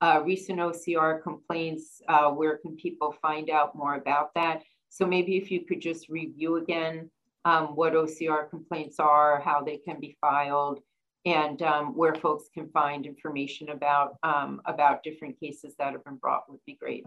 uh, 0.00 0.22
recent 0.24 0.60
OCR 0.60 1.20
complaints? 1.24 2.00
Uh, 2.08 2.30
where 2.30 2.58
can 2.58 2.76
people 2.76 3.16
find 3.20 3.50
out 3.50 3.74
more 3.74 3.96
about 3.96 4.32
that? 4.36 4.62
So 4.90 5.04
maybe 5.04 5.36
if 5.36 5.50
you 5.50 5.66
could 5.66 5.80
just 5.80 6.08
review 6.08 6.56
again 6.56 7.10
um, 7.44 7.74
what 7.74 7.94
OCR 7.94 8.48
complaints 8.48 9.00
are, 9.00 9.40
how 9.40 9.60
they 9.60 9.78
can 9.78 9.98
be 9.98 10.16
filed, 10.20 10.78
and 11.24 11.62
um, 11.62 11.96
where 11.96 12.14
folks 12.14 12.44
can 12.52 12.68
find 12.68 13.06
information 13.06 13.70
about 13.70 14.16
um, 14.22 14.60
about 14.66 15.02
different 15.02 15.38
cases 15.40 15.74
that 15.78 15.92
have 15.92 16.04
been 16.04 16.16
brought 16.16 16.50
would 16.50 16.60
be 16.66 16.74
great. 16.74 17.04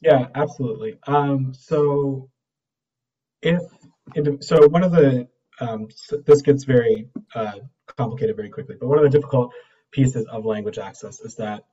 Yeah, 0.00 0.28
absolutely. 0.34 0.98
Um, 1.06 1.54
so 1.54 2.28
if 3.42 3.62
so, 4.40 4.68
one 4.68 4.84
of 4.84 4.92
the 4.92 5.28
um, 5.60 5.88
so 5.94 6.18
this 6.18 6.42
gets 6.42 6.64
very 6.64 7.08
uh, 7.34 7.60
complicated 7.96 8.36
very 8.36 8.50
quickly, 8.50 8.76
but 8.78 8.88
one 8.88 8.98
of 8.98 9.04
the 9.04 9.10
difficult 9.10 9.52
pieces 9.90 10.26
of 10.26 10.44
language 10.44 10.78
access 10.78 11.20
is 11.20 11.36
that 11.36 11.64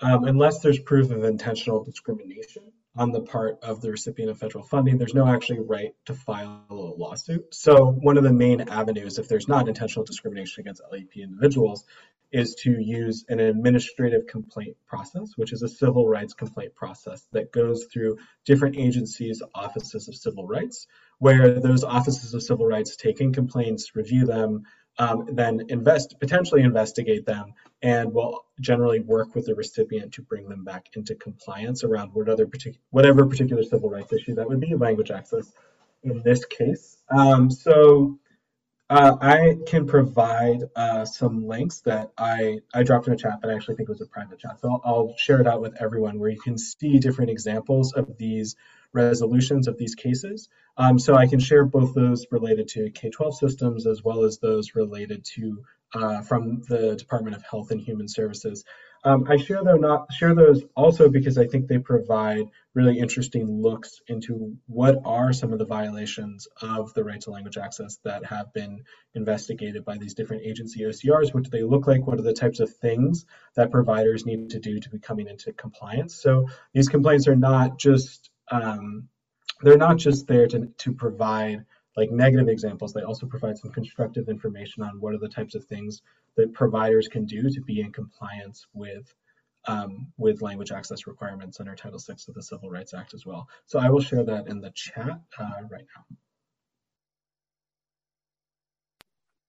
um, 0.00 0.24
unless 0.24 0.60
there's 0.60 0.78
proof 0.80 1.10
of 1.10 1.22
intentional 1.24 1.84
discrimination, 1.84 2.72
on 2.94 3.10
the 3.10 3.20
part 3.20 3.58
of 3.62 3.80
the 3.80 3.90
recipient 3.90 4.30
of 4.30 4.38
federal 4.38 4.64
funding, 4.64 4.98
there's 4.98 5.14
no 5.14 5.26
actually 5.26 5.60
right 5.60 5.94
to 6.04 6.14
file 6.14 6.64
a 6.68 6.74
lawsuit. 6.74 7.54
So 7.54 7.86
one 7.86 8.18
of 8.18 8.24
the 8.24 8.32
main 8.32 8.60
avenues, 8.62 9.18
if 9.18 9.28
there's 9.28 9.48
not 9.48 9.68
intentional 9.68 10.04
discrimination 10.04 10.60
against 10.60 10.82
LEP 10.90 11.16
individuals, 11.16 11.84
is 12.32 12.54
to 12.54 12.70
use 12.80 13.24
an 13.28 13.40
administrative 13.40 14.26
complaint 14.26 14.76
process, 14.86 15.32
which 15.36 15.52
is 15.52 15.62
a 15.62 15.68
civil 15.68 16.08
rights 16.08 16.32
complaint 16.32 16.74
process 16.74 17.26
that 17.32 17.52
goes 17.52 17.84
through 17.92 18.18
different 18.44 18.76
agencies, 18.76 19.42
offices 19.54 20.08
of 20.08 20.14
civil 20.14 20.46
rights, 20.46 20.86
where 21.18 21.60
those 21.60 21.84
offices 21.84 22.32
of 22.32 22.42
civil 22.42 22.66
rights 22.66 22.96
take 22.96 23.20
in 23.20 23.32
complaints, 23.32 23.94
review 23.94 24.24
them, 24.26 24.64
um, 24.98 25.28
then 25.32 25.62
invest, 25.68 26.16
potentially 26.20 26.62
investigate 26.62 27.26
them, 27.26 27.52
and 27.82 28.12
will 28.12 28.44
generally 28.60 29.00
work 29.00 29.34
with 29.34 29.46
the 29.46 29.54
recipient 29.54 30.12
to 30.14 30.22
bring 30.22 30.48
them 30.48 30.64
back 30.64 30.86
into 30.94 31.14
compliance 31.16 31.82
around 31.82 32.12
partic 32.12 32.78
whatever 32.90 33.26
particular 33.26 33.62
civil 33.62 33.90
rights 33.90 34.12
issue 34.12 34.34
that 34.34 34.48
would 34.48 34.60
be, 34.60 34.74
language 34.74 35.10
access 35.10 35.52
in 36.04 36.22
this 36.22 36.44
case. 36.44 36.96
Um, 37.10 37.50
so 37.50 38.18
uh, 38.90 39.16
I 39.20 39.56
can 39.66 39.86
provide 39.86 40.64
uh, 40.76 41.04
some 41.04 41.46
links 41.46 41.80
that 41.80 42.10
I, 42.18 42.60
I 42.74 42.82
dropped 42.82 43.06
in 43.06 43.14
a 43.14 43.16
chat, 43.16 43.38
but 43.40 43.50
I 43.50 43.54
actually 43.54 43.76
think 43.76 43.88
it 43.88 43.92
was 43.92 44.02
a 44.02 44.06
private 44.06 44.38
chat. 44.38 44.60
So 44.60 44.70
I'll, 44.70 44.82
I'll 44.84 45.14
share 45.16 45.40
it 45.40 45.46
out 45.46 45.62
with 45.62 45.80
everyone 45.80 46.18
where 46.18 46.30
you 46.30 46.40
can 46.40 46.58
see 46.58 46.98
different 46.98 47.30
examples 47.30 47.94
of 47.94 48.16
these 48.18 48.54
resolutions 48.92 49.66
of 49.66 49.78
these 49.78 49.94
cases. 49.94 50.48
Um, 50.76 50.98
so 50.98 51.14
I 51.14 51.26
can 51.26 51.40
share 51.40 51.64
both 51.64 51.94
those 51.94 52.26
related 52.30 52.68
to 52.68 52.90
K-12 52.90 53.34
systems 53.34 53.86
as 53.86 54.04
well 54.04 54.24
as 54.24 54.38
those 54.38 54.74
related 54.74 55.24
to 55.36 55.64
uh, 55.94 56.22
from 56.22 56.62
the 56.68 56.96
Department 56.96 57.36
of 57.36 57.42
Health 57.42 57.70
and 57.70 57.80
Human 57.80 58.08
Services. 58.08 58.64
Um, 59.04 59.26
I 59.28 59.36
share 59.36 59.64
though 59.64 59.76
not 59.76 60.12
share 60.12 60.34
those 60.34 60.62
also 60.76 61.08
because 61.08 61.36
I 61.36 61.46
think 61.46 61.66
they 61.66 61.78
provide 61.78 62.44
really 62.74 62.98
interesting 62.98 63.60
looks 63.60 64.00
into 64.06 64.56
what 64.66 65.00
are 65.04 65.32
some 65.32 65.52
of 65.52 65.58
the 65.58 65.64
violations 65.64 66.46
of 66.60 66.94
the 66.94 67.02
right 67.02 67.20
to 67.22 67.30
language 67.30 67.58
access 67.58 67.98
that 68.04 68.24
have 68.24 68.52
been 68.52 68.84
investigated 69.14 69.84
by 69.84 69.98
these 69.98 70.14
different 70.14 70.44
agency 70.44 70.82
OCRs. 70.82 71.34
What 71.34 71.42
do 71.42 71.50
they 71.50 71.64
look 71.64 71.88
like? 71.88 72.06
What 72.06 72.20
are 72.20 72.22
the 72.22 72.32
types 72.32 72.60
of 72.60 72.74
things 72.76 73.26
that 73.56 73.72
providers 73.72 74.24
need 74.24 74.50
to 74.50 74.60
do 74.60 74.78
to 74.78 74.90
be 74.90 75.00
coming 75.00 75.26
into 75.26 75.52
compliance? 75.52 76.14
So 76.14 76.46
these 76.72 76.88
complaints 76.88 77.26
are 77.26 77.36
not 77.36 77.78
just 77.78 78.30
um, 78.52 79.08
they're 79.62 79.76
not 79.76 79.96
just 79.96 80.26
there 80.26 80.46
to, 80.46 80.66
to 80.78 80.92
provide 80.92 81.64
like 81.96 82.10
negative 82.10 82.48
examples, 82.48 82.92
they 82.92 83.02
also 83.02 83.26
provide 83.26 83.58
some 83.58 83.70
constructive 83.70 84.28
information 84.28 84.82
on 84.82 85.00
what 85.00 85.14
are 85.14 85.18
the 85.18 85.28
types 85.28 85.54
of 85.54 85.64
things 85.64 86.02
that 86.36 86.52
providers 86.52 87.08
can 87.08 87.26
do 87.26 87.50
to 87.50 87.60
be 87.60 87.80
in 87.80 87.92
compliance 87.92 88.66
with 88.72 89.14
um, 89.68 90.08
with 90.16 90.42
language 90.42 90.72
access 90.72 91.06
requirements 91.06 91.60
under 91.60 91.76
Title 91.76 92.00
VI 92.00 92.14
of 92.26 92.34
the 92.34 92.42
Civil 92.42 92.68
Rights 92.68 92.94
Act 92.94 93.14
as 93.14 93.24
well. 93.24 93.48
So 93.66 93.78
I 93.78 93.88
will 93.90 94.00
share 94.00 94.24
that 94.24 94.48
in 94.48 94.60
the 94.60 94.72
chat 94.74 95.20
uh, 95.38 95.50
right 95.70 95.84
now. 95.96 96.16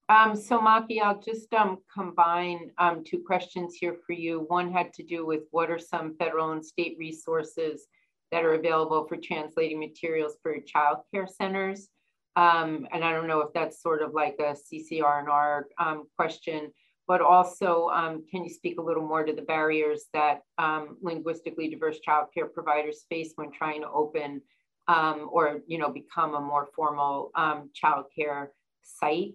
Um, 0.10 0.36
so 0.36 0.60
Maki, 0.60 1.02
I'll 1.02 1.20
just 1.20 1.52
um, 1.54 1.80
combine 1.91 2.70
um, 2.78 3.04
two 3.04 3.24
questions 3.26 3.74
here 3.74 3.96
for 4.06 4.14
you. 4.14 4.46
One 4.50 4.72
had 4.72 4.94
to 4.94 5.04
do 5.04 5.26
with 5.26 5.44
what 5.50 5.72
are 5.72 5.80
some 5.80 6.16
federal 6.18 6.52
and 6.52 6.64
state 6.64 6.96
resources 7.00 7.88
that 8.32 8.44
are 8.44 8.54
available 8.54 9.08
for 9.08 9.18
translating 9.18 9.80
materials 9.80 10.36
for 10.44 10.56
child 10.60 11.00
care 11.12 11.26
centers. 11.26 11.89
Um, 12.36 12.88
and 12.92 13.04
I 13.04 13.12
don't 13.12 13.28
know 13.28 13.42
if 13.42 13.54
that's 13.54 13.82
sort 13.82 14.02
of 14.02 14.14
like 14.14 14.36
a 14.40 14.56
CCR&R 14.56 15.68
um, 15.78 16.06
question, 16.18 16.72
but 17.08 17.22
also 17.22 17.90
um, 17.94 18.24
can 18.30 18.44
you 18.44 18.50
speak 18.50 18.80
a 18.80 18.82
little 18.82 19.06
more 19.06 19.24
to 19.24 19.34
the 19.34 19.42
barriers 19.42 20.06
that 20.14 20.42
um, 20.58 20.98
linguistically 21.02 21.68
diverse 21.68 22.00
childcare 22.08 22.52
providers 22.52 23.06
face 23.10 23.34
when 23.36 23.52
trying 23.52 23.82
to 23.82 23.90
open 23.90 24.42
um, 24.88 25.30
or 25.32 25.62
you 25.68 25.78
know 25.78 25.90
become 25.90 26.34
a 26.34 26.42
more 26.42 26.68
formal 26.76 27.32
um, 27.36 27.70
childcare 27.74 28.48
site? 28.82 29.34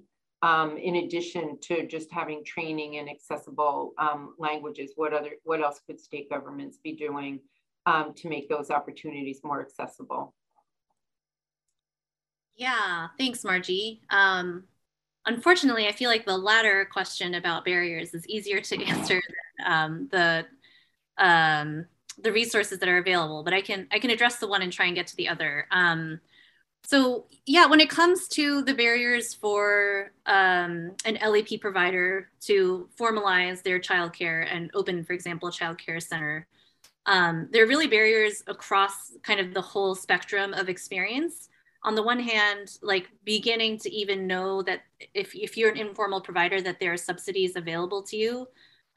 in 0.81 0.97
addition 0.97 1.59
to 1.61 1.85
just 1.87 2.13
having 2.13 2.45
training 2.45 2.95
in 2.95 3.09
accessible 3.09 3.93
languages, 4.39 4.93
what 4.95 5.13
other 5.13 5.33
what 5.43 5.61
else 5.61 5.81
could 5.87 6.01
state 6.01 6.31
governments 6.31 6.79
be 6.83 6.93
doing 6.93 7.41
to 8.15 8.29
make 8.29 8.49
those 8.49 8.71
opportunities 8.71 9.41
more 9.43 9.61
accessible? 9.61 10.35
Yeah, 12.59 13.07
thanks, 13.17 13.45
Margie. 13.45 14.03
Um, 14.11 14.65
unfortunately, 15.25 15.87
I 15.87 15.93
feel 15.93 16.11
like 16.11 16.27
the 16.27 16.37
latter 16.37 16.87
question 16.93 17.35
about 17.35 17.65
barriers 17.65 18.15
is 18.15 18.27
easier 18.29 18.61
to 18.61 18.85
answer 18.85 19.23
than 19.59 19.73
um, 19.73 20.09
the 20.11 20.45
um, 21.19 21.87
the 22.21 22.33
resources 22.33 22.81
that 22.81 22.89
are 22.89 22.99
available. 22.99 23.45
But 23.45 23.55
I 23.55 23.63
can 23.63 23.87
I 23.93 24.01
can 24.01 24.11
address 24.11 24.37
the 24.39 24.49
one 24.49 24.63
and 24.63 24.73
try 24.73 24.87
and 24.87 24.97
get 24.97 25.07
to 25.07 25.17
the 25.17 25.29
other. 25.29 25.69
Um, 25.71 26.21
so 26.85 27.27
yeah, 27.47 27.67
when 27.67 27.81
it 27.81 27.91
comes 27.91 28.27
to 28.29 28.63
the 28.63 28.75
barriers 28.75 29.35
for 29.35 30.13
um, 30.27 30.97
an 31.05 31.19
LEP 31.25 31.61
provider 31.61 32.31
to 32.43 32.89
formalize 32.99 33.63
their 33.63 33.79
childcare 33.79 34.47
and 34.51 34.71
open, 34.75 35.05
for 35.05 35.13
example, 35.13 35.49
a 35.49 35.53
childcare 35.53 36.03
center, 36.03 36.47
um, 37.07 37.49
there 37.53 37.65
are 37.65 37.69
really 37.69 37.87
barriers 37.89 38.43
across 38.49 39.13
kind 39.23 39.39
of 39.39 39.55
the 39.55 39.61
whole 39.61 39.95
spectrum 39.95 40.55
of 40.55 40.69
experience 40.69 41.49
on 41.89 41.95
the 41.95 42.03
one 42.03 42.21
hand, 42.21 42.77
like 42.83 43.09
beginning 43.25 43.79
to 43.79 43.91
even 43.91 44.27
know 44.27 44.61
that 44.61 44.83
if, 45.15 45.35
if 45.35 45.57
you're 45.57 45.71
an 45.71 45.79
informal 45.79 46.21
provider, 46.21 46.61
that 46.61 46.79
there 46.79 46.93
are 46.93 46.99
subsidies 46.99 47.57
available 47.57 48.03
to 48.03 48.15
you, 48.15 48.47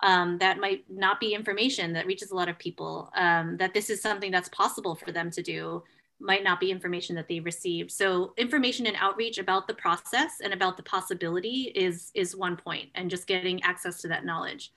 um, 0.01 0.37
that 0.39 0.59
might 0.59 0.83
not 0.89 1.17
be 1.21 1.33
information 1.33 1.93
that 1.93 2.05
reaches 2.05 2.31
a 2.31 2.35
lot 2.35 2.49
of 2.49 2.59
people, 2.59 3.09
um, 3.15 3.55
that 3.55 3.73
this 3.73 3.89
is 3.89 4.01
something 4.01 4.29
that's 4.29 4.49
possible 4.49 4.93
for 4.93 5.13
them 5.13 5.31
to 5.31 5.41
do, 5.41 5.81
might 6.19 6.43
not 6.43 6.59
be 6.59 6.69
information 6.69 7.15
that 7.15 7.29
they 7.29 7.39
received. 7.39 7.91
So 7.91 8.33
information 8.35 8.85
and 8.85 8.97
outreach 8.99 9.37
about 9.37 9.69
the 9.69 9.73
process 9.85 10.41
and 10.43 10.51
about 10.53 10.75
the 10.75 10.83
possibility 10.83 11.71
is, 11.73 12.11
is 12.13 12.35
one 12.35 12.57
point 12.57 12.89
and 12.95 13.09
just 13.09 13.25
getting 13.25 13.63
access 13.63 14.01
to 14.01 14.09
that 14.09 14.25
knowledge. 14.25 14.73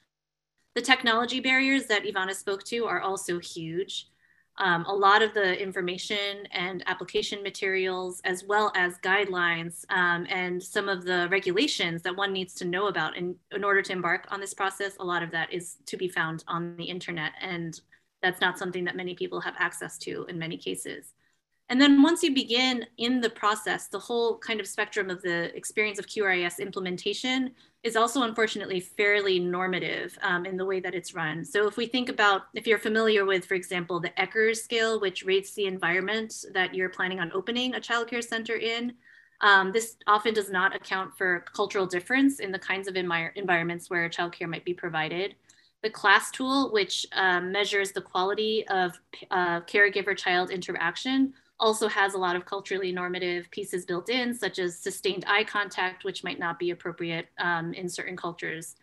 The 0.77 0.83
technology 0.83 1.41
barriers 1.41 1.87
that 1.87 2.05
Ivana 2.05 2.35
spoke 2.35 2.63
to 2.67 2.85
are 2.85 3.01
also 3.01 3.41
huge. 3.41 4.09
Um, 4.59 4.85
a 4.85 4.95
lot 4.95 5.21
of 5.21 5.35
the 5.35 5.61
information 5.61 6.47
and 6.53 6.85
application 6.87 7.43
materials, 7.43 8.21
as 8.25 8.45
well 8.45 8.71
as 8.77 8.99
guidelines 8.99 9.85
um, 9.91 10.27
and 10.31 10.63
some 10.63 10.89
of 10.89 11.05
the 11.05 11.29
regulations 11.31 12.03
that 12.03 12.17
one 12.17 12.33
needs 12.33 12.55
to 12.55 12.65
know 12.65 12.87
about 12.87 13.17
in, 13.17 13.35
in 13.51 13.65
order 13.65 13.83
to 13.83 13.93
embark 13.93 14.29
on 14.31 14.41
this 14.41 14.55
process, 14.55 14.97
a 15.01 15.05
lot 15.05 15.25
of 15.25 15.33
that 15.33 15.53
is 15.53 15.79
to 15.87 15.97
be 15.97 16.09
found 16.09 16.45
on 16.47 16.77
the 16.77 16.85
internet. 16.85 17.33
And 17.41 17.81
that's 18.23 18.41
not 18.41 18.57
something 18.57 18.85
that 18.85 18.97
many 18.97 19.15
people 19.15 19.41
have 19.41 19.55
access 19.59 19.99
to 19.99 20.25
in 20.29 20.39
many 20.39 20.57
cases. 20.57 21.15
And 21.71 21.81
then 21.81 22.03
once 22.03 22.23
you 22.23 22.35
begin 22.35 22.85
in 22.99 23.21
the 23.21 23.31
process, 23.31 23.89
the 23.89 23.99
whole 23.99 24.39
kind 24.39 24.61
of 24.61 24.67
spectrum 24.67 25.09
of 25.09 25.23
the 25.23 25.55
experience 25.57 25.99
of 25.99 26.07
QRIS 26.07 26.59
implementation 26.59 27.53
is 27.83 27.97
also 27.97 28.23
unfortunately 28.23 28.81
fairly 28.81 29.39
normative 29.39 30.19
um, 30.23 30.45
in 30.45 30.57
the 30.57 30.65
way 30.65 30.81
that 30.81 30.95
it's 30.95 31.15
run. 31.15 31.45
So 31.45 31.67
if 31.67 31.77
we 31.77 31.87
think 31.87 32.09
about, 32.11 32.43
if 32.55 32.67
you're 32.67 32.79
familiar 32.79 33.25
with, 33.25 33.47
for 33.47 33.55
example, 33.55 33.99
the 33.99 34.11
ECERS 34.11 34.57
scale, 34.57 35.01
which 35.01 35.25
rates 35.25 35.55
the 35.55 35.67
environment 35.67 36.45
that 36.53 36.75
you're 36.75 36.91
planning 36.91 37.21
on 37.21 37.33
opening 37.33 37.75
a 37.75 37.81
childcare 37.81 38.25
center 38.25 38.57
in, 38.57 38.95
um, 39.41 39.73
this 39.73 39.97
often 40.07 40.33
does 40.33 40.51
not 40.51 40.75
account 40.77 41.17
for 41.17 41.45
cultural 41.55 41.87
difference 41.87 42.41
in 42.41 42.53
the 42.53 42.59
kinds 42.59 42.89
of 42.89 42.95
envir 42.95 43.31
environments 43.37 43.91
where 43.91 44.09
childcare 44.09 44.49
might 44.49 44.65
be 44.65 44.75
provided. 44.75 45.35
The 45.83 45.91
CLASS 45.91 46.31
tool, 46.31 46.73
which 46.73 47.05
um, 47.13 47.53
measures 47.53 47.93
the 47.93 48.01
quality 48.01 48.67
of 48.69 48.99
uh, 49.31 49.61
caregiver-child 49.63 50.51
interaction, 50.51 51.35
also 51.65 51.89
has 51.89 52.13
a 52.13 52.19
lot 52.19 52.37
of 52.37 52.45
culturally 52.45 52.93
normative 52.93 53.51
pieces 53.51 53.87
built 53.87 54.11
in, 54.11 54.35
such 54.35 54.59
as 54.59 54.79
sustained 54.79 55.25
eye 55.27 55.45
contact, 55.45 56.05
which 56.05 56.23
might 56.23 56.39
not 56.39 56.59
be 56.59 56.71
appropriate 56.71 57.29
um, 57.39 57.73
in 57.73 57.89
certain 57.89 58.19
cultures. 58.19 58.77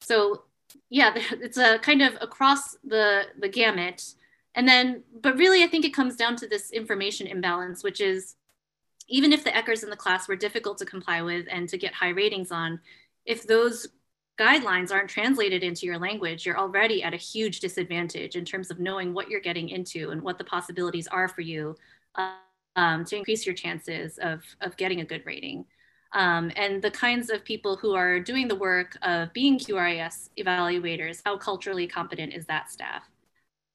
So 0.00 0.44
yeah, 0.88 1.12
it's 1.32 1.58
a 1.58 1.78
kind 1.80 2.00
of 2.00 2.16
across 2.22 2.76
the, 2.82 3.24
the 3.38 3.48
gamut. 3.48 4.14
And 4.54 4.66
then, 4.66 5.02
but 5.20 5.36
really, 5.36 5.62
I 5.62 5.66
think 5.66 5.84
it 5.84 5.92
comes 5.92 6.16
down 6.16 6.36
to 6.36 6.48
this 6.48 6.70
information 6.70 7.26
imbalance, 7.26 7.84
which 7.84 8.00
is 8.00 8.36
even 9.06 9.34
if 9.34 9.44
the 9.44 9.50
ECERS 9.50 9.84
in 9.84 9.90
the 9.90 9.96
class 9.96 10.26
were 10.26 10.36
difficult 10.36 10.78
to 10.78 10.86
comply 10.86 11.20
with 11.20 11.44
and 11.50 11.68
to 11.68 11.76
get 11.76 11.92
high 11.92 12.08
ratings 12.08 12.50
on, 12.50 12.80
if 13.26 13.46
those 13.46 13.86
guidelines 14.38 14.90
aren't 14.90 15.10
translated 15.10 15.62
into 15.62 15.84
your 15.84 15.98
language, 15.98 16.46
you're 16.46 16.58
already 16.58 17.02
at 17.02 17.12
a 17.12 17.18
huge 17.18 17.60
disadvantage 17.60 18.34
in 18.34 18.46
terms 18.46 18.70
of 18.70 18.80
knowing 18.80 19.12
what 19.12 19.28
you're 19.28 19.40
getting 19.40 19.68
into 19.68 20.10
and 20.10 20.22
what 20.22 20.38
the 20.38 20.44
possibilities 20.44 21.06
are 21.08 21.28
for 21.28 21.42
you 21.42 21.76
um, 22.76 23.04
to 23.04 23.16
increase 23.16 23.46
your 23.46 23.54
chances 23.54 24.18
of, 24.18 24.42
of 24.60 24.76
getting 24.76 25.00
a 25.00 25.04
good 25.04 25.22
rating. 25.24 25.64
Um, 26.12 26.52
and 26.54 26.80
the 26.80 26.90
kinds 26.90 27.28
of 27.28 27.44
people 27.44 27.76
who 27.76 27.94
are 27.94 28.20
doing 28.20 28.46
the 28.46 28.54
work 28.54 28.96
of 29.02 29.32
being 29.32 29.58
QRIS 29.58 30.30
evaluators, 30.38 31.20
how 31.24 31.36
culturally 31.36 31.88
competent 31.88 32.32
is 32.32 32.46
that 32.46 32.70
staff? 32.70 33.02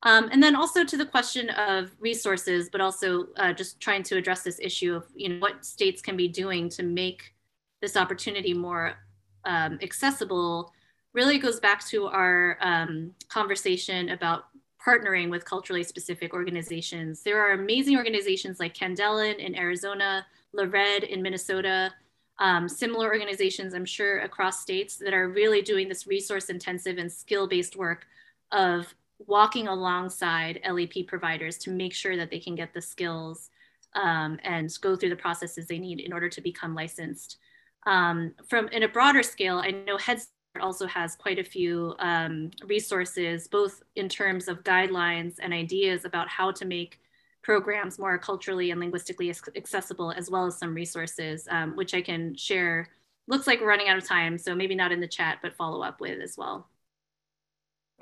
Um, 0.03 0.29
and 0.31 0.41
then 0.41 0.55
also 0.55 0.85
to 0.85 0.95
the 0.95 1.05
question 1.05 1.49
of 1.49 1.91
resources, 1.99 2.69
but 2.71 2.79
also 2.79 3.27
uh, 3.35 3.51
just 3.51 3.81
trying 3.81 4.03
to 4.03 4.15
address 4.15 4.43
this 4.43 4.59
issue 4.61 4.95
of 4.95 5.05
you 5.13 5.27
know 5.27 5.39
what 5.39 5.65
states 5.65 6.01
can 6.01 6.15
be 6.15 6.29
doing 6.29 6.69
to 6.69 6.83
make 6.83 7.33
this 7.81 7.97
opportunity 7.97 8.53
more 8.53 8.95
um, 9.43 9.77
accessible 9.81 10.71
really 11.13 11.39
goes 11.39 11.59
back 11.59 11.85
to 11.87 12.05
our 12.05 12.57
um, 12.61 13.11
conversation 13.29 14.09
about 14.09 14.45
partnering 14.85 15.29
with 15.29 15.45
culturally 15.45 15.83
specific 15.83 16.33
organizations. 16.33 17.21
There 17.21 17.41
are 17.41 17.51
amazing 17.51 17.97
organizations 17.97 18.59
like 18.59 18.73
Candelen 18.73 19.37
in 19.37 19.55
Arizona, 19.55 20.25
LaRed 20.55 21.03
in 21.03 21.21
Minnesota, 21.21 21.93
um, 22.39 22.69
similar 22.69 23.07
organizations, 23.07 23.73
I'm 23.73 23.85
sure, 23.85 24.19
across 24.19 24.61
states 24.61 24.95
that 24.97 25.13
are 25.13 25.27
really 25.27 25.61
doing 25.61 25.89
this 25.89 26.07
resource 26.07 26.49
intensive 26.49 26.97
and 26.97 27.11
skill 27.11 27.47
based 27.47 27.75
work 27.75 28.07
of 28.51 28.93
walking 29.27 29.67
alongside 29.67 30.61
LEP 30.69 31.05
providers 31.05 31.57
to 31.57 31.69
make 31.69 31.93
sure 31.93 32.15
that 32.15 32.31
they 32.31 32.39
can 32.39 32.55
get 32.55 32.73
the 32.73 32.81
skills 32.81 33.49
um, 33.95 34.39
and 34.43 34.71
go 34.81 34.95
through 34.95 35.09
the 35.09 35.15
processes 35.15 35.67
they 35.67 35.79
need 35.79 35.99
in 35.99 36.13
order 36.13 36.29
to 36.29 36.39
become 36.39 36.73
licensed. 36.73 37.37
Um, 37.85 38.33
from 38.47 38.69
in 38.69 38.83
a 38.83 38.87
broader 38.87 39.23
scale, 39.23 39.57
I 39.57 39.71
know 39.71 39.97
Head 39.97 40.21
Start 40.21 40.38
also 40.59 40.87
has 40.87 41.15
quite 41.15 41.39
a 41.39 41.43
few 41.43 41.95
um, 41.99 42.51
resources, 42.65 43.47
both 43.47 43.83
in 43.95 44.09
terms 44.09 44.47
of 44.47 44.63
guidelines 44.63 45.35
and 45.41 45.53
ideas 45.53 46.05
about 46.05 46.27
how 46.27 46.51
to 46.51 46.65
make 46.65 46.99
programs 47.41 47.99
more 47.99 48.17
culturally 48.17 48.71
and 48.71 48.79
linguistically 48.79 49.29
accessible, 49.55 50.11
as 50.11 50.29
well 50.29 50.45
as 50.45 50.57
some 50.57 50.73
resources, 50.73 51.47
um, 51.51 51.75
which 51.75 51.93
I 51.93 52.01
can 52.01 52.35
share. 52.35 52.89
Looks 53.27 53.47
like 53.47 53.61
we're 53.61 53.67
running 53.67 53.87
out 53.87 53.97
of 53.97 54.07
time, 54.07 54.37
so 54.37 54.55
maybe 54.55 54.75
not 54.75 54.91
in 54.91 54.99
the 54.99 55.07
chat, 55.07 55.37
but 55.41 55.55
follow 55.55 55.81
up 55.81 56.01
with 56.01 56.19
as 56.19 56.35
well. 56.37 56.67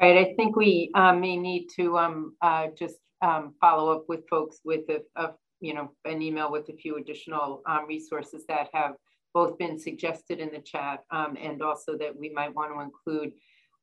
Right, 0.01 0.17
I 0.17 0.33
think 0.35 0.55
we 0.55 0.91
um, 0.95 1.19
may 1.19 1.37
need 1.37 1.67
to 1.75 1.97
um, 1.97 2.35
uh, 2.41 2.67
just 2.77 2.97
um, 3.21 3.55
follow 3.59 3.91
up 3.91 4.05
with 4.07 4.27
folks 4.29 4.59
with 4.63 4.89
a, 4.89 5.01
a, 5.15 5.33
you 5.59 5.73
know, 5.73 5.91
an 6.05 6.21
email 6.21 6.51
with 6.51 6.69
a 6.69 6.73
few 6.73 6.97
additional 6.97 7.61
um, 7.65 7.85
resources 7.87 8.45
that 8.47 8.69
have 8.73 8.93
both 9.38 9.55
been 9.59 9.77
suggested 9.77 10.39
in 10.39 10.49
the 10.51 10.63
chat 10.71 11.03
um, 11.11 11.38
and 11.39 11.61
also 11.61 11.95
that 11.95 12.13
we 12.21 12.27
might 12.29 12.55
want 12.55 12.73
to 12.73 12.79
include. 12.81 13.31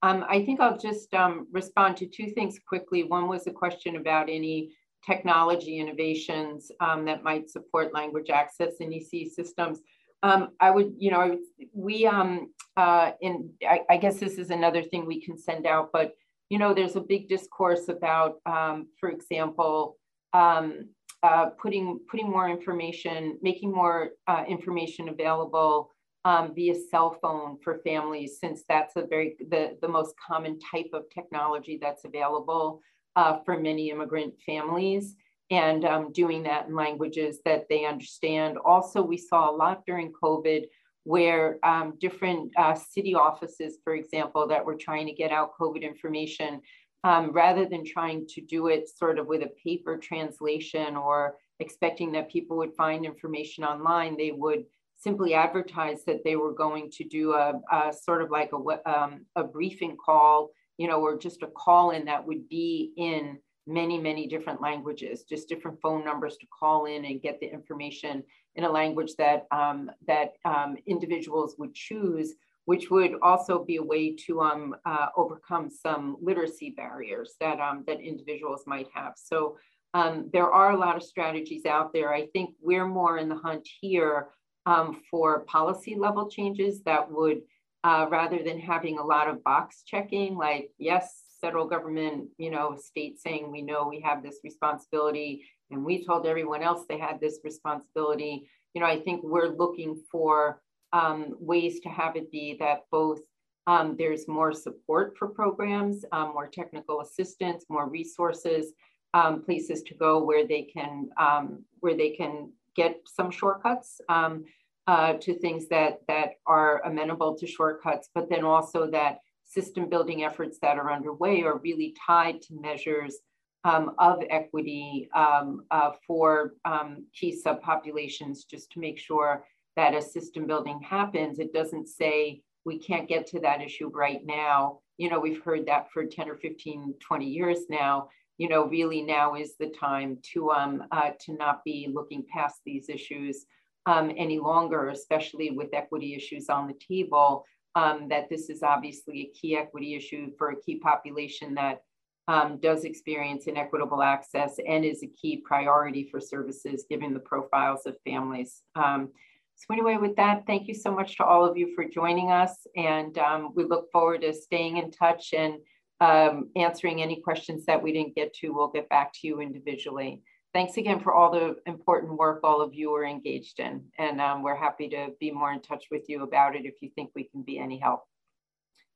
Um, 0.03 0.25
I 0.29 0.45
think 0.45 0.59
I'll 0.61 0.77
just 0.77 1.15
respond 1.53 1.97
to 1.99 2.07
two 2.07 2.29
things 2.37 2.59
quickly. 2.71 3.05
One 3.05 3.29
was 3.29 3.47
a 3.47 3.53
question 3.53 3.95
about 3.95 4.29
any 4.29 4.73
technology 5.07 5.79
innovations 5.79 6.73
um, 6.81 7.05
that 7.05 7.23
might 7.23 7.49
support 7.49 7.95
language 7.95 8.31
access 8.31 8.73
in 8.81 8.93
EC 8.93 9.29
systems. 9.33 9.79
Um, 10.25 10.41
I 10.59 10.73
would, 10.73 10.91
you 10.99 11.13
know, 11.13 11.39
we, 11.73 12.05
um, 12.05 12.53
uh, 12.77 13.13
in, 13.21 13.51
I, 13.75 13.83
I, 13.89 13.97
guess 13.99 14.19
this 14.19 14.37
is 14.39 14.51
another 14.51 14.83
thing 14.83 15.07
we 15.07 15.21
can 15.21 15.39
send 15.39 15.67
out, 15.67 15.91
but, 15.93 16.15
you 16.49 16.59
know, 16.59 16.75
there's 16.75 16.97
a 16.97 17.01
big 17.01 17.29
discourse 17.29 17.89
about, 17.89 18.33
um, 18.45 18.89
for 18.99 19.09
example, 19.11 19.99
um, 20.33 20.89
uh, 21.25 21.47
putting, 21.63 21.99
putting 22.11 22.31
more 22.31 22.49
information, 22.51 23.39
making 23.41 23.73
more 23.73 24.11
uh, 24.27 24.45
information 24.47 25.09
available 25.09 25.91
um, 26.27 26.55
via 26.55 26.75
cell 26.75 27.17
phone 27.23 27.57
for 27.65 27.79
families, 27.79 28.39
since 28.39 28.63
that's 28.69 28.95
a 28.97 29.07
very, 29.07 29.35
the, 29.49 29.77
the 29.81 29.89
most 29.89 30.15
common 30.19 30.59
type 30.61 30.91
of 30.93 31.03
technology 31.09 31.79
that's 31.81 32.05
available 32.05 32.81
uh, 33.17 33.39
for 33.45 33.59
many 33.59 33.91
immigrant 33.91 34.35
families 34.45 35.17
and 35.51 35.87
um, 35.87 36.13
doing 36.13 36.43
that 36.43 36.69
in 36.69 36.75
languages 36.75 37.39
that 37.47 37.65
they 37.71 37.87
understand. 37.87 38.59
Also, 38.59 39.03
we 39.03 39.17
saw 39.17 39.51
a 39.51 39.57
lot 39.57 39.83
during 39.87 40.13
COVID 40.13 40.65
where 41.05 41.59
um, 41.63 41.95
different 42.01 42.53
uh, 42.59 42.75
city 42.75 43.15
offices, 43.15 43.79
for 43.83 43.95
example, 43.95 44.47
that 44.49 44.65
were 44.65 44.77
trying 44.77 45.07
to 45.07 45.13
get 45.13 45.31
out 45.31 45.53
COVID 45.59 45.83
information, 45.83 46.61
um, 47.05 47.31
rather 47.31 47.67
than 47.67 47.85
trying 47.85 48.27
to 48.29 48.41
do 48.41 48.67
it 48.67 48.89
sort 48.89 49.19
of 49.19 49.27
with 49.27 49.43
a 49.43 49.53
paper 49.63 49.97
translation 49.97 50.97
or 50.97 51.37
expecting 51.61 52.11
that 52.13 52.31
people 52.31 52.57
would 52.57 52.75
find 52.75 53.05
information 53.05 53.63
online, 53.63 54.17
they 54.17 54.33
would 54.33 54.65
simply 54.97 55.35
advertise 55.35 56.05
that 56.05 56.25
they 56.25 56.35
were 56.35 56.53
going 56.53 56.91
to 56.91 57.05
do 57.05 57.35
a, 57.35 57.61
a 57.71 57.93
sort 57.93 58.23
of 58.23 58.31
like 58.31 58.51
a, 58.53 58.91
um, 58.91 59.27
a 59.37 59.45
briefing 59.45 59.97
call 59.97 60.51
you 60.79 60.89
know, 60.89 61.01
or 61.01 61.17
just 61.17 61.43
a 61.43 61.47
call 61.47 61.91
in 61.91 62.05
that 62.07 62.27
would 62.27 62.49
be 62.49 62.93
in 62.97 63.39
many, 63.67 63.99
many 63.99 64.27
different 64.27 64.61
languages, 64.61 65.25
just 65.25 65.49
different 65.49 65.81
phone 65.81 66.05
numbers 66.05 66.37
to 66.37 66.47
call 66.47 66.87
in 66.87 67.05
and 67.05 67.23
get 67.23 67.41
the 67.41 67.47
information 67.47 68.23
in 68.57 68.65
a 68.65 68.71
language 68.71 69.15
that, 69.17 69.47
um, 69.51 69.91
that 70.07 70.33
um, 70.45 70.77
individuals 70.87 71.57
would 71.59 71.75
choose, 71.75 72.35
which 72.67 72.91
would 72.91 73.15
also 73.23 73.65
be 73.65 73.77
a 73.77 73.83
way 73.83 74.15
to 74.27 74.41
um, 74.41 74.75
uh, 74.85 75.09
overcome 75.17 75.71
some 75.71 76.17
literacy 76.21 76.71
barriers 76.71 77.35
that, 77.41 77.61
um, 77.61 77.85
that 77.87 78.01
individuals 78.01 78.63
might 78.67 78.89
have. 78.95 79.15
So 79.17 79.57
um, 79.93 80.31
there 80.33 80.51
are 80.51 80.73
a 80.73 80.79
lot 80.79 80.97
of 80.97 81.03
strategies 81.03 81.67
out 81.67 81.93
there. 81.93 82.13
I 82.13 82.27
think 82.29 82.55
we're 82.61 82.87
more 82.87 83.19
in 83.19 83.29
the 83.29 83.37
hunt 83.37 83.69
here 83.81 84.29
um, 84.67 85.01
for 85.11 85.41
policy 85.45 85.95
level 85.95 86.29
changes 86.29 86.83
that 86.85 87.11
would 87.11 87.43
uh, 87.85 88.07
rather 88.11 88.43
than 88.43 88.59
having 88.59 88.99
a 88.99 89.05
lot 89.05 89.29
of 89.29 89.45
box 89.45 89.83
checking, 89.87 90.37
like, 90.37 90.71
yes, 90.79 91.25
federal 91.43 91.67
government, 91.67 92.29
you 92.39 92.51
know, 92.51 92.75
state 92.83 93.21
saying 93.21 93.53
we 93.53 93.61
know 93.61 93.87
we 93.87 94.01
have 94.01 94.23
this 94.23 94.41
responsibility 94.43 95.45
and 95.71 95.85
we 95.85 96.03
told 96.03 96.27
everyone 96.27 96.63
else 96.63 96.87
they 96.89 96.99
had 96.99 97.21
this 97.21 97.41
responsibility. 97.45 98.49
You 98.73 98.81
know, 98.81 98.87
I 98.87 98.99
think 99.01 99.21
we're 99.23 99.49
looking 99.49 100.03
for 100.11 100.63
um, 100.95 101.35
ways 101.39 101.81
to 101.81 101.91
have 101.91 102.17
it 102.17 102.31
be 102.31 102.57
that 102.61 102.85
both 102.91 103.21
um, 103.67 103.97
there's 103.99 104.29
more 104.29 104.53
support 104.53 105.17
for 105.19 105.29
programs, 105.29 106.05
um, 106.13 106.33
more 106.33 106.47
technical 106.47 107.01
assistance, 107.01 107.65
more 107.69 107.89
resources, 107.89 108.73
um, 109.13 109.43
places 109.43 109.83
to 109.83 109.95
go 109.95 110.23
where 110.23 110.47
they 110.47 110.63
can 110.63 111.09
um, 111.19 111.65
where 111.81 111.97
they 111.97 112.11
can 112.11 112.51
get 112.75 113.01
some 113.07 113.31
shortcuts. 113.31 114.01
Um, 114.09 114.45
uh, 114.87 115.15
to 115.15 115.39
things 115.39 115.67
that, 115.69 116.01
that 116.09 116.33
are 116.47 116.83
amenable 116.85 117.35
to 117.35 117.47
shortcuts, 117.47 118.11
but 118.15 118.29
then 118.29 118.45
also 118.45 118.91
that 118.91 119.19
system 119.45 119.89
building 119.89 120.25
efforts 120.25 120.59
that 120.61 120.77
are 120.77 120.93
underway 120.93 121.43
are 121.43 121.59
really 121.59 121.97
tied 122.07 122.43
to 122.43 122.55
measures 122.61 123.17
um, 123.65 123.93
of 123.99 124.23
equity 124.29 125.09
um, 125.15 125.65
uh, 125.71 125.93
for 126.07 126.55
um, 126.67 127.07
key 127.19 127.35
subpopulations, 127.47 128.41
just 128.49 128.71
to 128.73 128.79
make 128.79 128.99
sure 128.99 129.47
that 129.77 129.95
as 129.95 130.13
system 130.13 130.47
building 130.47 130.81
happens, 130.81 131.39
it 131.39 131.53
doesn't 131.53 131.89
say 131.89 132.43
we 132.65 132.79
can't 132.79 133.09
get 133.09 133.27
to 133.29 133.41
that 133.41 133.61
issue 133.61 133.89
right 133.89 134.25
now. 134.25 134.81
You 134.97 135.11
know, 135.11 135.21
we've 135.21 135.43
heard 135.43 135.67
that 135.67 135.91
for 135.91 136.05
10 136.05 136.29
or 136.29 136.37
15, 136.37 136.95
20 137.01 137.27
years 137.27 137.61
now. 137.69 138.09
You 138.39 138.49
know, 138.49 138.67
really 138.67 139.03
now 139.03 139.35
is 139.35 139.55
the 139.59 139.69
time 139.69 140.19
to, 140.33 140.51
um, 140.51 140.85
uh, 140.91 141.11
to 141.21 141.35
not 141.35 141.63
be 141.65 141.89
looking 141.93 142.25
past 142.33 142.61
these 142.65 142.89
issues 142.89 143.47
um, 143.87 144.13
any 144.17 144.39
longer, 144.39 144.89
especially 144.89 145.51
with 145.51 145.75
equity 145.75 146.15
issues 146.15 146.49
on 146.49 146.67
the 146.67 146.75
table, 146.75 147.45
um, 147.75 148.09
that 148.09 148.29
this 148.29 148.49
is 148.49 148.63
obviously 148.63 149.21
a 149.21 149.39
key 149.39 149.57
equity 149.57 149.95
issue 149.95 150.31
for 150.39 150.51
a 150.51 150.61
key 150.61 150.77
population 150.77 151.55
that 151.55 151.83
um, 152.27 152.59
does 152.61 152.85
experience 152.85 153.47
inequitable 153.47 154.03
access 154.03 154.59
and 154.67 154.85
is 154.85 155.03
a 155.03 155.09
key 155.09 155.43
priority 155.45 156.09
for 156.11 156.21
services 156.21 156.87
given 156.89 157.13
the 157.13 157.21
profiles 157.21 157.85
of 157.87 157.97
families. 158.05 158.63
Um, 158.75 159.11
so 159.57 159.73
anyway, 159.73 159.97
with 159.97 160.17
that, 160.17 160.47
thank 160.47 160.69
you 160.69 160.75
so 160.75 160.93
much 160.93 161.17
to 161.17 161.25
all 161.25 161.45
of 161.45 161.57
you 161.57 161.75
for 161.75 161.85
joining 161.85 162.31
us. 162.31 162.67
And 162.77 163.17
um, 163.19 163.53
we 163.55 163.65
look 163.65 163.91
forward 163.93 164.23
to 164.23 164.33
staying 164.33 164.79
in 164.79 164.91
touch 164.91 165.33
and 165.33 165.55
um, 166.01 166.51
answering 166.57 167.03
any 167.03 167.21
questions 167.21 167.65
that 167.67 167.83
we 167.83 167.93
didn't 167.93 168.15
get 168.15 168.35
to. 168.35 168.51
We'll 168.51 168.69
get 168.69 168.89
back 168.89 169.13
to 169.15 169.27
you 169.27 169.41
individually 169.41 170.23
thanks 170.55 170.77
again 170.77 171.01
for 171.01 171.13
all 171.13 171.31
the 171.33 171.57
important 171.67 172.17
work 172.17 172.41
all 172.45 172.63
of 172.63 172.73
you 172.73 172.95
are 172.95 173.05
engaged 173.05 173.59
in. 173.59 173.85
And 173.99 174.21
um, 174.21 174.43
we're 174.43 174.57
happy 174.57 174.89
to 174.91 175.09
be 175.21 175.31
more 175.31 175.53
in 175.53 175.61
touch 175.61 175.87
with 175.91 176.09
you 176.09 176.23
about 176.23 176.57
it 176.57 176.65
if 176.65 176.75
you 176.81 176.91
think 176.95 177.11
we 177.15 177.25
can 177.25 177.43
be 177.43 177.59
any 177.59 177.79
help. 177.79 178.05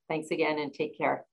Thanks 0.09 0.31
again 0.31 0.59
and 0.59 0.73
take 0.73 0.97
care. 0.97 1.27